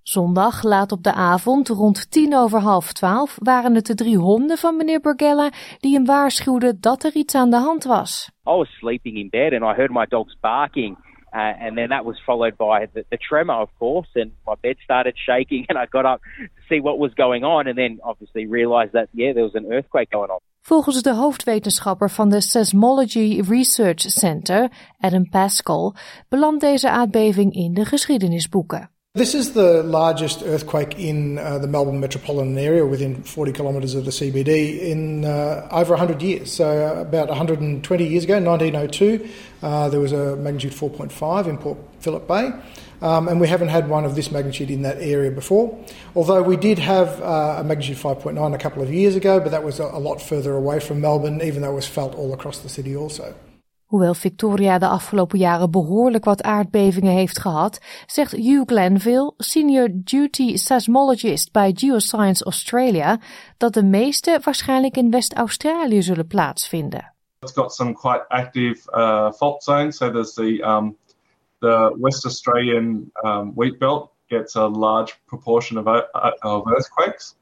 Zondag 0.04 0.64
laat 0.64 0.92
op 0.92 1.04
de 1.04 1.14
avond, 1.14 1.70
rond 1.70 2.12
tien 2.12 2.36
over 2.36 2.60
half 2.60 2.94
twaalf, 2.94 3.38
waren 3.42 3.76
het 3.76 3.86
de 3.86 3.96
drie 3.96 4.18
honden 4.18 4.58
van 4.58 4.76
meneer 4.76 5.00
Bergella 5.00 5.50
die 5.80 5.94
hem 5.94 6.06
waarschuwden 6.06 6.82
dat 6.82 7.04
er 7.04 7.16
iets 7.16 7.36
aan 7.36 7.50
de 7.50 7.58
hand 7.58 7.84
was. 7.84 8.30
I 8.48 8.52
was 8.52 8.78
sleeping 8.78 9.18
in 9.18 9.30
bed 9.30 9.54
and 9.54 9.62
I 9.62 9.76
heard 9.76 9.92
my 9.92 10.06
dogs 10.06 10.38
barking. 10.40 10.98
Uh, 11.34 11.66
and 11.66 11.76
then 11.76 11.90
that 11.90 12.04
was 12.04 12.20
followed 12.26 12.58
by 12.58 12.88
the, 12.94 13.06
the 13.10 13.18
tremor, 13.18 13.62
of 13.62 13.70
course, 13.78 14.10
and 14.14 14.32
my 14.46 14.56
bed 14.62 14.78
started 14.80 15.18
shaking, 15.18 15.66
and 15.70 15.78
I 15.78 15.86
got 15.90 16.06
up 16.06 16.20
to 16.38 16.62
see 16.68 16.82
what 16.82 16.98
was 16.98 17.14
going 17.14 17.44
on, 17.44 17.68
and 17.68 17.76
then 17.76 18.00
obviously 18.02 18.48
realized 18.48 18.92
that 18.92 19.08
yeah, 19.14 19.34
there 19.34 19.44
was 19.44 19.56
an 19.56 19.72
earthquake 19.72 20.10
going 20.10 20.30
on. 20.30 20.40
Volgens 20.62 21.02
de 21.02 21.14
hoofdwetenschapper 21.14 22.10
van 22.10 22.30
de 22.30 22.42
Seismology 22.42 23.42
Research 23.50 24.00
Center, 24.00 24.72
Adam 25.00 25.30
Pascal, 25.30 25.96
belandt 26.30 26.62
deze 26.62 26.90
aardbeving 26.90 27.54
in 27.54 27.74
de 27.74 27.86
geschiedenisboeken. 27.86 28.90
This 29.14 29.36
is 29.36 29.52
the 29.52 29.84
largest 29.84 30.42
earthquake 30.42 30.98
in 30.98 31.38
uh, 31.38 31.58
the 31.58 31.68
Melbourne 31.68 32.00
metropolitan 32.00 32.58
area 32.58 32.86
within 32.86 33.24
40 33.24 33.52
kilometres 33.52 33.94
of 33.94 34.06
the 34.06 34.12
CBD 34.12 34.80
in 34.80 35.26
uh, 35.26 35.68
over 35.70 35.90
100 35.96 36.22
years. 36.22 36.54
So, 36.54 36.88
uh, 36.88 37.02
about 37.02 37.28
120 37.28 38.08
years 38.08 38.24
ago, 38.24 38.40
1902, 38.40 39.30
uh, 39.64 39.90
there 39.90 40.00
was 40.00 40.14
a 40.14 40.38
magnitude 40.38 40.72
4.5 40.72 41.48
in 41.48 41.58
Port 41.58 41.78
Phillip 42.00 42.26
Bay. 42.26 42.54
Um, 43.02 43.28
and 43.28 43.42
we 43.42 43.50
haven't 43.50 43.68
had 43.68 43.90
one 43.90 44.06
of 44.06 44.16
this 44.16 44.32
magnitude 44.32 44.72
in 44.72 44.84
that 44.84 45.00
area 45.02 45.30
before. 45.30 45.78
Although 46.16 46.44
we 46.44 46.56
did 46.56 46.80
have 46.80 47.22
uh, 47.22 47.58
a 47.60 47.66
magnitude 47.66 47.98
5.9 47.98 48.56
a 48.56 48.58
couple 48.58 48.82
of 48.82 48.94
years 48.94 49.18
ago, 49.18 49.42
but 49.42 49.52
that 49.52 49.66
was 49.66 49.82
a, 49.82 49.88
a 49.88 50.00
lot 50.00 50.22
further 50.22 50.56
away 50.56 50.80
from 50.80 51.02
Melbourne, 51.02 51.42
even 51.42 51.64
though 51.64 51.72
it 51.72 51.76
was 51.76 51.86
felt 51.86 52.16
all 52.16 52.34
across 52.34 52.60
the 52.60 52.70
city 52.70 52.96
also. 52.96 53.36
Hoewel 53.92 54.14
Victoria 54.14 54.78
de 54.78 54.88
afgelopen 54.88 55.40
jaren 55.40 55.72
behoorlijk 55.72 56.26
wat 56.26 56.44
aardbevingen 56.44 57.14
heeft 57.14 57.40
gehad, 57.40 57.80
zegt 58.06 58.32
Hugh 58.32 58.66
Glanville, 58.66 59.34
senior 59.38 59.90
duty 59.94 60.56
seismologist 60.56 61.52
bij 61.52 61.72
Geoscience 61.76 62.44
Australia, 62.44 63.20
dat 63.58 63.74
de 63.74 63.84
meeste 63.84 64.40
waarschijnlijk 64.44 64.98
in 64.98 65.12
West-Australië 65.12 66.02
zullen 66.02 66.28
plaatsvinden. 66.28 67.14
It's 67.40 67.54
got 67.54 67.74
some 67.74 67.94
quite 67.94 68.26
active 68.28 68.92
uh, 68.92 69.32
fault 69.32 69.64
zones. 69.64 69.98
So 69.98 70.12
there's 70.12 70.34
the 70.34 70.64
um, 70.64 70.98
the 71.60 71.96
West 72.00 72.26
Australian 72.26 73.12
um, 73.24 73.52
wheat 73.56 73.78
belt 73.78 74.10
gets 74.28 74.56
a 74.56 74.68
large 74.68 75.14
proportion 75.26 75.78
of, 75.78 75.86
uh, 75.86 76.32
of 76.40 76.68
earthquakes, 76.68 77.36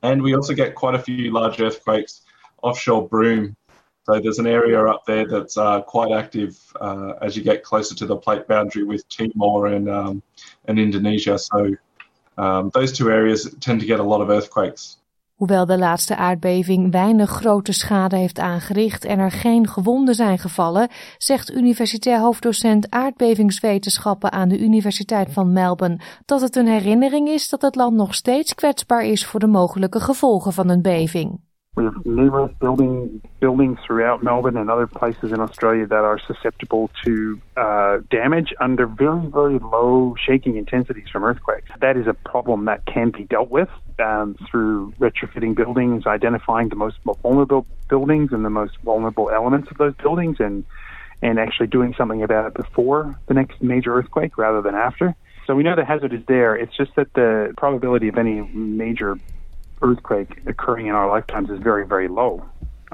and 0.00 0.22
we 0.22 0.34
also 0.34 0.54
get 0.54 0.74
quite 0.74 0.98
a 0.98 1.02
few 1.02 1.32
large 1.32 1.62
earthquakes 1.62 2.22
offshore 2.62 3.08
Broome 3.08 3.56
So 4.04 4.20
there's 4.20 4.38
an 4.38 4.46
area 4.46 4.84
up 4.84 5.04
there 5.06 5.26
that's 5.28 5.56
uh, 5.56 5.80
quite 5.80 6.10
active 6.10 6.56
uh, 6.80 7.12
as 7.20 7.36
you 7.36 7.42
get 7.42 7.62
closer 7.62 7.94
to 7.94 8.06
the 8.06 8.16
plate 8.16 8.46
boundary 8.46 8.84
with 8.84 9.08
Timor 9.08 9.66
and 9.66 9.88
um, 9.88 10.22
and 10.64 10.78
Indonesia. 10.78 11.38
So 11.38 11.76
um, 12.36 12.70
those 12.72 12.92
two 12.92 13.10
areas 13.10 13.54
tend 13.60 13.80
to 13.80 13.86
get 13.86 14.00
a 14.00 14.02
lot 14.02 14.20
of 14.20 14.28
earthquakes. 14.28 14.98
Hoewel 15.42 15.66
de 15.66 15.78
laatste 15.78 16.16
aardbeving 16.16 16.90
weinig 16.90 17.30
grote 17.30 17.72
schade 17.72 18.16
heeft 18.16 18.38
aangericht 18.38 19.04
en 19.04 19.18
er 19.18 19.30
geen 19.30 19.68
gewonden 19.68 20.14
zijn 20.14 20.38
gevallen, 20.38 20.88
zegt 21.18 21.50
universitair 21.50 22.18
hoofddocent 22.18 22.90
aardbevingswetenschappen 22.90 24.32
aan 24.32 24.48
de 24.48 24.58
Universiteit 24.58 25.32
van 25.32 25.52
Melbourne 25.52 26.00
dat 26.24 26.40
het 26.40 26.56
een 26.56 26.66
herinnering 26.66 27.28
is 27.28 27.48
dat 27.48 27.62
het 27.62 27.74
land 27.74 27.96
nog 27.96 28.14
steeds 28.14 28.54
kwetsbaar 28.54 29.04
is 29.04 29.26
voor 29.26 29.40
de 29.40 29.46
mogelijke 29.46 30.00
gevolgen 30.00 30.52
van 30.52 30.68
een 30.68 30.82
beving. 30.82 31.40
We 31.74 31.84
have 31.84 32.04
numerous 32.04 32.52
building 32.60 33.22
buildings 33.40 33.78
throughout 33.86 34.22
Melbourne 34.22 34.58
and 34.58 34.68
other 34.68 34.86
places 34.86 35.32
in 35.32 35.40
Australia 35.40 35.86
that 35.86 36.04
are 36.04 36.18
susceptible 36.26 36.90
to 37.02 37.40
uh, 37.56 38.00
damage 38.10 38.52
under 38.60 38.86
very, 38.86 39.26
very 39.28 39.58
low 39.58 40.14
shaking 40.22 40.58
intensities 40.58 41.08
from 41.08 41.24
earthquakes. 41.24 41.70
That 41.80 41.96
is 41.96 42.06
a 42.06 42.12
problem 42.12 42.66
that 42.66 42.84
can 42.84 43.08
be 43.08 43.24
dealt 43.24 43.48
with 43.48 43.70
um, 43.98 44.36
through 44.50 44.92
retrofitting 44.98 45.54
buildings, 45.54 46.06
identifying 46.06 46.68
the 46.68 46.76
most 46.76 46.98
vulnerable 47.22 47.64
buildings 47.88 48.32
and 48.32 48.44
the 48.44 48.50
most 48.50 48.76
vulnerable 48.84 49.30
elements 49.30 49.70
of 49.70 49.78
those 49.78 49.94
buildings, 49.94 50.40
and 50.40 50.66
and 51.22 51.38
actually 51.38 51.68
doing 51.68 51.94
something 51.96 52.22
about 52.22 52.48
it 52.48 52.52
before 52.52 53.18
the 53.28 53.34
next 53.34 53.62
major 53.62 53.94
earthquake 53.94 54.36
rather 54.36 54.60
than 54.60 54.74
after. 54.74 55.14
So 55.46 55.54
we 55.54 55.62
know 55.62 55.74
the 55.74 55.86
hazard 55.86 56.12
is 56.12 56.20
there. 56.28 56.54
It's 56.54 56.76
just 56.76 56.94
that 56.96 57.14
the 57.14 57.54
probability 57.56 58.08
of 58.08 58.18
any 58.18 58.42
major 58.42 59.18
earthquake 59.82 60.40
occurring 60.46 60.88
in 60.88 60.94
our 60.94 61.14
lifetimes 61.14 61.50
is 61.50 61.58
very, 61.62 61.86
very 61.86 62.08
low 62.08 62.42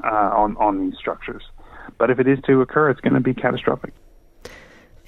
uh, 0.05 0.33
on, 0.43 0.57
on 0.57 0.79
these 0.79 0.99
structures. 0.99 1.51
But 1.97 2.11
if 2.11 2.19
it 2.19 2.27
is 2.27 2.39
to 2.41 2.61
occur, 2.61 2.91
it's 2.91 3.01
going 3.01 3.15
to 3.15 3.21
be 3.21 3.35
catastrophic. 3.35 3.93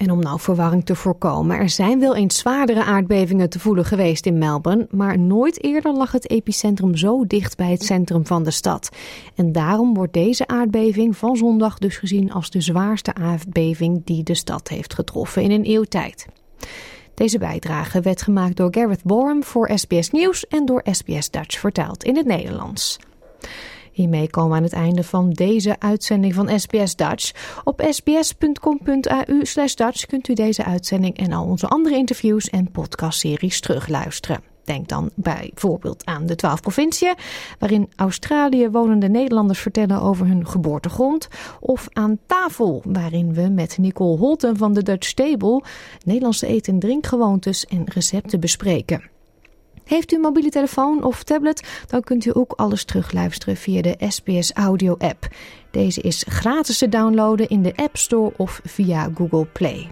En 0.01 0.11
om 0.11 0.19
nou 0.19 0.39
verwarring 0.39 0.85
te 0.85 0.95
voorkomen, 0.95 1.57
er 1.57 1.69
zijn 1.69 1.99
wel 1.99 2.15
eens 2.15 2.37
zwaardere 2.37 2.83
aardbevingen 2.83 3.49
te 3.49 3.59
voelen 3.59 3.85
geweest 3.85 4.25
in 4.25 4.37
Melbourne, 4.37 4.87
maar 4.91 5.19
nooit 5.19 5.63
eerder 5.63 5.93
lag 5.93 6.11
het 6.11 6.29
epicentrum 6.29 6.95
zo 6.95 7.27
dicht 7.27 7.57
bij 7.57 7.71
het 7.71 7.83
centrum 7.83 8.25
van 8.25 8.43
de 8.43 8.51
stad. 8.51 8.89
En 9.35 9.51
daarom 9.51 9.93
wordt 9.93 10.13
deze 10.13 10.47
aardbeving 10.47 11.17
van 11.17 11.35
zondag 11.35 11.77
dus 11.77 11.97
gezien 11.97 12.31
als 12.31 12.49
de 12.49 12.61
zwaarste 12.61 13.13
aardbeving 13.13 14.05
die 14.05 14.23
de 14.23 14.35
stad 14.35 14.67
heeft 14.67 14.93
getroffen 14.93 15.41
in 15.41 15.51
een 15.51 15.69
eeuw 15.69 15.83
tijd. 15.83 16.27
Deze 17.21 17.37
bijdrage 17.37 18.01
werd 18.01 18.21
gemaakt 18.21 18.57
door 18.57 18.73
Gareth 18.73 19.03
Borum 19.03 19.43
voor 19.43 19.71
SBS 19.75 20.09
Nieuws 20.09 20.47
en 20.47 20.65
door 20.65 20.81
SBS 20.91 21.29
Dutch 21.29 21.59
vertaald 21.59 22.03
in 22.03 22.17
het 22.17 22.25
Nederlands. 22.25 22.99
Hiermee 23.91 24.29
komen 24.29 24.51
we 24.51 24.57
aan 24.57 24.63
het 24.63 24.73
einde 24.73 25.03
van 25.03 25.29
deze 25.29 25.75
uitzending 25.79 26.33
van 26.33 26.59
SBS 26.59 26.95
Dutch. 26.95 27.31
Op 27.63 27.83
sbs.com.au 27.89 29.39
Dutch 29.75 30.05
kunt 30.05 30.27
u 30.27 30.33
deze 30.33 30.65
uitzending 30.65 31.17
en 31.17 31.31
al 31.31 31.45
onze 31.45 31.67
andere 31.67 31.95
interviews 31.95 32.49
en 32.49 32.71
podcastseries 32.71 33.59
terugluisteren. 33.59 34.50
Denk 34.71 34.87
dan 34.87 35.09
bijvoorbeeld 35.15 36.05
aan 36.05 36.25
de 36.25 36.35
twaalf 36.35 36.61
provinciën, 36.61 37.15
waarin 37.59 37.89
Australië 37.95 38.69
wonende 38.69 39.09
Nederlanders 39.09 39.59
vertellen 39.59 40.01
over 40.01 40.27
hun 40.27 40.47
geboortegrond. 40.47 41.27
Of 41.59 41.87
aan 41.93 42.19
tafel, 42.25 42.81
waarin 42.85 43.33
we 43.33 43.49
met 43.49 43.77
Nicole 43.77 44.17
Holten 44.17 44.57
van 44.57 44.73
de 44.73 44.83
Dutch 44.83 45.13
Table 45.13 45.63
Nederlandse 46.05 46.47
eten- 46.47 46.73
en 46.73 46.79
drinkgewoontes 46.79 47.65
en 47.65 47.83
recepten 47.85 48.39
bespreken. 48.39 49.09
Heeft 49.83 50.11
u 50.11 50.15
een 50.15 50.21
mobiele 50.21 50.49
telefoon 50.49 51.03
of 51.03 51.23
tablet, 51.23 51.83
dan 51.87 52.01
kunt 52.01 52.25
u 52.25 52.31
ook 52.33 52.53
alles 52.55 52.83
terugluisteren 52.83 53.55
via 53.55 53.81
de 53.81 53.95
SBS 54.07 54.53
Audio 54.53 54.95
app. 54.97 55.27
Deze 55.71 56.01
is 56.01 56.25
gratis 56.27 56.77
te 56.77 56.89
downloaden 56.89 57.47
in 57.47 57.61
de 57.61 57.73
App 57.75 57.97
Store 57.97 58.33
of 58.37 58.61
via 58.63 59.09
Google 59.15 59.45
Play. 59.45 59.91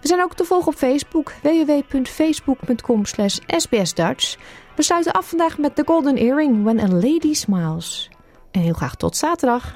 We 0.00 0.08
zijn 0.08 0.22
ook 0.22 0.34
te 0.34 0.44
volgen 0.44 0.72
op 0.72 0.78
Facebook, 0.78 1.32
www.facebook.com 1.42 3.04
slash 3.04 3.38
sbsdutch. 3.46 4.36
We 4.76 4.82
sluiten 4.82 5.12
af 5.12 5.28
vandaag 5.28 5.58
met 5.58 5.76
The 5.76 5.82
Golden 5.86 6.16
Earring, 6.16 6.64
When 6.64 6.80
a 6.80 6.88
Lady 6.88 7.34
Smiles. 7.34 8.10
En 8.50 8.60
heel 8.60 8.72
graag 8.72 8.94
tot 8.94 9.16
zaterdag. 9.16 9.74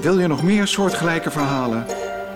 Wil 0.00 0.18
je 0.18 0.26
nog 0.26 0.42
meer 0.42 0.66
soortgelijke 0.66 1.30
verhalen? 1.30 1.86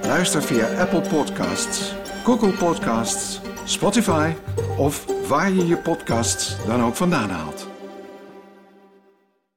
Luister 0.03 0.43
via 0.43 0.81
Apple 0.81 1.01
Podcasts, 1.01 1.93
Google 2.25 2.53
Podcasts, 2.53 3.41
Spotify 3.65 4.33
of 4.77 5.05
waar 5.29 5.53
je 5.53 5.67
je 5.67 5.77
podcasts 5.77 6.57
dan 6.67 6.83
ook 6.83 6.95
vandaan 6.95 7.31
haalt. 7.31 7.70